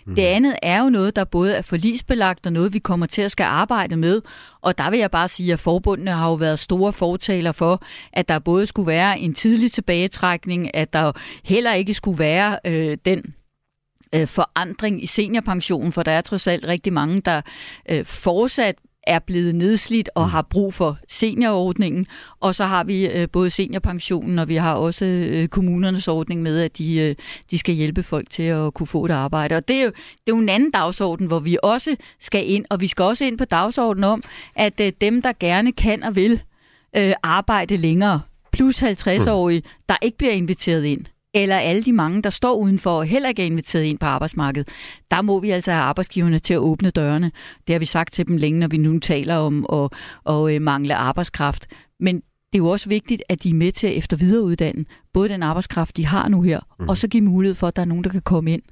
Mm. 0.07 0.14
Det 0.14 0.22
andet 0.22 0.57
er 0.62 0.83
jo 0.83 0.91
noget, 0.91 1.16
der 1.16 1.24
både 1.24 1.55
er 1.55 1.62
forlisbelagt 1.62 2.47
og 2.47 2.53
noget, 2.53 2.74
vi 2.74 2.78
kommer 2.78 3.07
til 3.07 3.22
at 3.22 3.30
skal 3.30 3.45
arbejde 3.45 3.97
med. 3.97 4.22
Og 4.61 4.78
der 4.78 4.91
vil 4.91 4.99
jeg 4.99 5.11
bare 5.11 5.28
sige, 5.28 5.53
at 5.53 5.61
forbundene 5.61 6.11
har 6.11 6.28
jo 6.28 6.35
været 6.35 6.59
store 6.59 6.93
fortaler 6.93 7.53
for, 7.53 7.83
at 8.12 8.28
der 8.28 8.39
både 8.39 8.66
skulle 8.66 8.87
være 8.87 9.18
en 9.18 9.35
tidlig 9.35 9.72
tilbagetrækning, 9.72 10.74
at 10.74 10.93
der 10.93 11.12
heller 11.45 11.72
ikke 11.72 11.95
skulle 11.95 12.18
være 12.18 12.59
øh, 12.66 12.99
den 13.05 13.35
øh, 14.14 14.26
forandring 14.26 15.03
i 15.03 15.07
seniorpensionen, 15.07 15.93
for 15.93 16.03
der 16.03 16.12
er 16.12 16.20
trods 16.20 16.47
alt 16.47 16.64
rigtig 16.64 16.93
mange, 16.93 17.20
der 17.20 17.41
øh, 17.91 18.05
fortsat 18.05 18.76
er 19.07 19.18
blevet 19.18 19.55
nedslidt 19.55 20.11
og 20.14 20.30
har 20.30 20.42
brug 20.42 20.74
for 20.74 20.98
seniorordningen. 21.09 22.07
Og 22.40 22.55
så 22.55 22.64
har 22.64 22.84
vi 22.84 23.07
øh, 23.07 23.28
både 23.32 23.50
seniorpensionen, 23.50 24.38
og 24.38 24.48
vi 24.48 24.55
har 24.55 24.74
også 24.74 25.05
øh, 25.05 25.48
kommunernes 25.48 26.09
ordning 26.09 26.42
med, 26.42 26.61
at 26.61 26.78
de, 26.78 26.98
øh, 26.98 27.14
de 27.50 27.59
skal 27.59 27.74
hjælpe 27.74 28.03
folk 28.03 28.30
til 28.30 28.42
at 28.42 28.74
kunne 28.74 28.86
få 28.86 29.05
et 29.05 29.11
arbejde. 29.11 29.55
Og 29.55 29.68
det 29.68 29.76
er, 29.76 29.84
jo, 29.84 29.90
det 29.90 30.26
er 30.26 30.32
jo 30.32 30.38
en 30.38 30.48
anden 30.48 30.70
dagsorden, 30.70 31.26
hvor 31.26 31.38
vi 31.38 31.59
også 31.62 31.96
skal 32.20 32.50
ind, 32.50 32.64
og 32.70 32.80
vi 32.80 32.86
skal 32.86 33.03
også 33.03 33.24
ind 33.24 33.38
på 33.38 33.44
dagsordenen 33.44 34.05
om, 34.05 34.22
at 34.57 34.80
øh, 34.80 34.92
dem, 35.00 35.22
der 35.22 35.32
gerne 35.40 35.72
kan 35.72 36.03
og 36.03 36.16
vil 36.16 36.42
øh, 36.96 37.12
arbejde 37.22 37.76
længere, 37.76 38.20
plus 38.53 38.82
50-årige, 38.82 39.62
der 39.88 39.96
ikke 40.03 40.18
bliver 40.18 40.32
inviteret 40.32 40.84
ind, 40.84 41.05
eller 41.35 41.57
alle 41.57 41.83
de 41.83 41.93
mange, 41.93 42.22
der 42.22 42.30
står 42.30 42.55
udenfor 42.55 42.91
og 42.91 43.05
heller 43.05 43.28
ikke 43.28 43.43
er 43.43 43.47
inviteret 43.47 43.85
ind 43.85 43.99
på 43.99 44.07
arbejdsmarkedet, 44.07 44.68
der 45.11 45.22
må 45.22 45.41
vi 45.41 45.51
altså 45.51 45.70
have 45.70 45.83
arbejdsgiverne 45.83 46.39
til 46.39 46.55
at 46.55 46.59
åbne 46.59 46.91
dørene. 46.91 47.30
Det 47.66 47.74
har 47.74 47.78
vi 47.78 47.85
sagt 47.85 48.12
til 48.12 48.26
dem 48.26 48.37
længe, 48.37 48.61
når 48.61 48.68
vi 48.68 48.76
nu 48.76 48.99
taler 48.99 49.37
om 49.37 49.66
at, 49.72 49.89
at, 50.35 50.51
at 50.51 50.62
mangle 50.62 50.95
arbejdskraft. 50.95 51.66
Men 52.01 52.16
det 52.16 52.59
er 52.59 52.62
jo 52.62 52.68
også 52.68 52.89
vigtigt, 52.89 53.22
at 53.28 53.43
de 53.43 53.51
er 53.51 53.55
med 53.55 53.72
til 53.72 53.87
at 53.87 53.97
efter 53.97 54.16
videreuddanne 54.16 54.85
både 55.12 55.28
den 55.28 55.43
arbejdskraft, 55.43 55.97
de 55.97 56.07
har 56.07 56.28
nu 56.28 56.43
her, 56.43 56.61
mm. 56.80 56.89
og 56.89 56.99
så 56.99 57.09
give 57.09 57.24
mulighed 57.24 57.55
for, 57.55 57.66
at 57.66 57.76
der 57.76 57.83
er 57.83 57.87
nogen, 57.87 58.05
der 58.05 58.11
kan 58.11 58.22
komme 58.22 58.53
ind, 58.53 58.62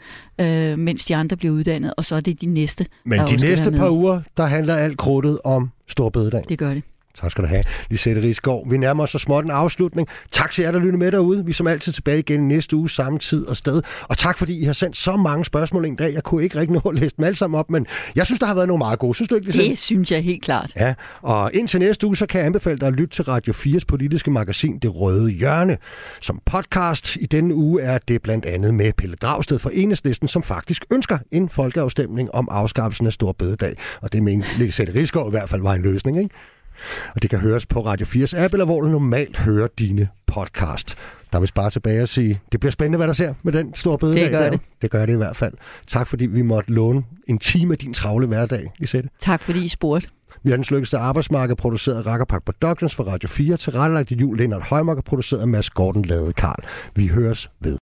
øh, 0.41 0.79
mens 0.79 1.05
de 1.05 1.17
andre 1.17 1.37
bliver 1.37 1.55
uddannet, 1.55 1.95
og 1.97 2.05
så 2.05 2.17
er 2.17 2.21
det 2.21 2.41
de 2.41 2.47
næste. 2.47 2.87
Men 3.05 3.21
de 3.21 3.37
næste 3.37 3.71
par 3.71 3.91
uger, 3.91 4.21
der 4.37 4.47
handler 4.47 4.75
alt 4.77 4.99
krudtet 4.99 5.39
om 5.45 5.71
Storbededag. 5.89 6.43
Det 6.49 6.59
gør 6.59 6.75
det. 6.75 6.83
Tak 7.21 7.31
skal 7.31 7.45
du 7.45 7.49
have, 7.49 7.63
Lisette 7.91 8.23
Rigsgaard. 8.23 8.71
Vi 8.71 8.79
nærmer 8.79 9.03
os 9.03 9.11
så 9.11 9.19
småt 9.19 9.45
en 9.45 9.51
afslutning. 9.51 10.09
Tak 10.33 10.51
til 10.51 10.63
jer, 10.63 10.73
der 10.73 10.79
lytter 10.79 10.99
med 10.99 11.13
derude. 11.13 11.45
Vi 11.45 11.51
er 11.51 11.55
som 11.55 11.67
altid 11.67 11.93
tilbage 11.93 12.19
igen 12.19 12.49
næste 12.49 12.77
uge, 12.77 12.91
samme 12.91 13.19
tid 13.19 13.47
og 13.47 13.57
sted. 13.57 13.83
Og 14.03 14.19
tak 14.19 14.39
fordi 14.39 14.61
I 14.61 14.65
har 14.65 14.73
sendt 14.73 14.97
så 14.97 15.17
mange 15.17 15.45
spørgsmål 15.45 15.85
en 15.85 15.97
dag. 15.97 16.15
Jeg 16.15 16.23
kunne 16.23 16.43
ikke 16.45 16.59
rigtig 16.59 16.81
nå 16.85 16.91
at 16.91 16.95
læse 16.95 17.17
dem 17.17 17.25
alle 17.25 17.37
sammen 17.37 17.59
op, 17.59 17.71
men 17.71 17.87
jeg 18.17 18.27
synes, 18.27 18.39
der 18.39 18.47
har 18.47 18.55
været 18.55 18.69
nogle 18.69 18.79
meget 18.79 18.99
gode. 18.99 19.15
Synes 19.15 19.29
du 19.29 19.35
ikke, 19.35 19.47
Lisette? 19.47 19.71
Det 19.71 19.79
synes 19.79 20.13
jeg 20.13 20.23
helt 20.23 20.43
klart. 20.43 20.73
Ja, 20.77 20.95
og 21.23 21.51
indtil 21.55 21.81
næste 21.81 22.07
uge, 22.07 22.17
så 22.17 22.27
kan 22.27 22.39
jeg 22.39 22.47
anbefale 22.47 22.79
dig 22.79 22.89
at 22.89 22.95
lytte 22.95 23.15
til 23.15 23.25
Radio 23.25 23.53
4's 23.53 23.85
politiske 23.89 24.31
magasin 24.31 24.79
Det 24.79 24.97
Røde 24.97 25.31
Hjørne. 25.31 25.79
Som 26.21 26.41
podcast 26.45 27.17
i 27.17 27.27
denne 27.27 27.55
uge 27.55 27.83
er 27.83 27.99
det 27.99 28.23
blandt 28.23 28.45
andet 28.45 28.75
med 28.75 28.93
Pelle 28.93 29.17
Dragsted 29.17 29.59
fra 29.59 29.71
Enhedslisten, 29.73 30.29
som 30.29 30.43
faktisk 30.43 30.85
ønsker 30.91 31.19
en 31.33 31.49
folkeafstemning 31.49 32.35
om 32.35 32.49
afskaffelsen 32.51 33.07
af 33.07 33.13
Stor 33.13 33.33
Bededag. 33.33 33.77
Og 34.01 34.13
det 34.13 34.23
mener 34.23 34.45
Lisette 34.59 34.95
Rigsgaard 34.95 35.27
i 35.27 35.31
hvert 35.31 35.49
fald 35.49 35.63
var 35.63 35.73
en 35.73 35.83
løsning, 35.83 36.19
ikke? 36.19 36.35
Og 37.15 37.23
det 37.23 37.31
kan 37.31 37.39
høres 37.39 37.67
på 37.67 37.87
Radio 37.87 38.07
4's 38.07 38.39
app, 38.39 38.55
eller 38.55 38.65
hvor 38.65 38.81
du 38.81 38.89
normalt 38.89 39.37
hører 39.37 39.69
dine 39.79 40.09
podcast. 40.27 40.97
Der 41.33 41.39
er 41.39 41.41
vi 41.41 41.49
bare 41.55 41.71
tilbage 41.71 42.03
og 42.03 42.09
sige, 42.09 42.41
det 42.53 42.61
bliver 42.61 42.71
spændende, 42.71 42.97
hvad 42.97 43.07
der 43.07 43.13
ser 43.13 43.35
med 43.43 43.53
den 43.53 43.75
store 43.75 43.99
bededag. 43.99 44.23
Det 44.23 44.31
gør 44.31 44.41
der. 44.43 44.51
det. 44.51 44.61
Det 44.83 44.91
gør 44.91 45.07
det 45.07 45.13
i 45.13 45.17
hvert 45.17 45.37
fald. 45.37 45.55
Tak 45.87 46.09
fordi 46.09 46.27
vi 46.27 46.43
måtte 46.43 46.73
låne 46.73 47.03
en 47.29 47.39
time 47.39 47.75
af 47.75 47.79
din 47.79 47.95
travle 47.95 48.27
hverdag, 48.27 48.73
Lisette. 48.79 49.09
Tak 49.19 49.43
fordi 49.43 49.65
I 49.65 49.69
spurgte. 49.69 50.09
Vi 50.43 50.51
har 50.51 50.57
den 50.57 50.65
lykkeligste 50.71 50.99
arbejdsmarked 50.99 51.57
produceret 51.57 51.99
af 51.99 52.07
Rakkerpak 52.07 52.45
Productions 52.45 52.95
for 52.95 53.05
Radio 53.05 53.29
4, 53.29 53.57
til 53.57 53.73
rettelagt 53.73 54.11
i 54.11 54.15
jul 54.15 54.39
Lennart 54.39 54.63
Højmark 54.63 55.05
produceret 55.05 55.41
af 55.41 55.49
Mads 55.49 55.71
Gordon 55.71 56.05
Lade 56.05 56.33
Karl. 56.33 56.65
Vi 56.95 57.07
høres 57.07 57.51
ved. 57.61 57.79